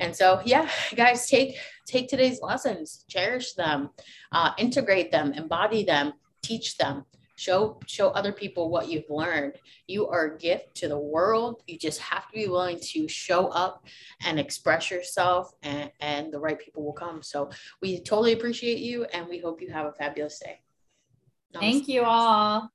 And 0.00 0.14
so, 0.14 0.40
yeah, 0.44 0.68
guys, 0.94 1.28
take 1.28 1.58
take 1.86 2.08
today's 2.08 2.40
lessons, 2.40 3.04
cherish 3.08 3.54
them, 3.54 3.90
uh, 4.30 4.52
integrate 4.56 5.10
them, 5.10 5.32
embody 5.32 5.82
them, 5.84 6.12
teach 6.42 6.76
them 6.76 7.04
show 7.38 7.78
show 7.86 8.08
other 8.08 8.32
people 8.32 8.68
what 8.68 8.88
you've 8.88 9.08
learned. 9.08 9.54
You 9.86 10.08
are 10.08 10.34
a 10.34 10.38
gift 10.38 10.74
to 10.76 10.88
the 10.88 10.98
world. 10.98 11.62
You 11.66 11.78
just 11.78 12.00
have 12.00 12.26
to 12.28 12.34
be 12.34 12.48
willing 12.48 12.80
to 12.80 13.08
show 13.08 13.46
up 13.48 13.84
and 14.24 14.38
express 14.40 14.90
yourself 14.90 15.52
and 15.62 15.90
and 16.00 16.32
the 16.32 16.40
right 16.40 16.58
people 16.58 16.84
will 16.84 16.92
come. 16.92 17.22
So 17.22 17.50
we 17.80 18.00
totally 18.00 18.32
appreciate 18.32 18.78
you 18.78 19.04
and 19.04 19.28
we 19.28 19.38
hope 19.38 19.62
you 19.62 19.70
have 19.72 19.86
a 19.86 19.92
fabulous 19.92 20.40
day. 20.40 20.60
Namaste. 21.54 21.60
thank 21.60 21.88
you 21.88 22.02
all 22.02 22.70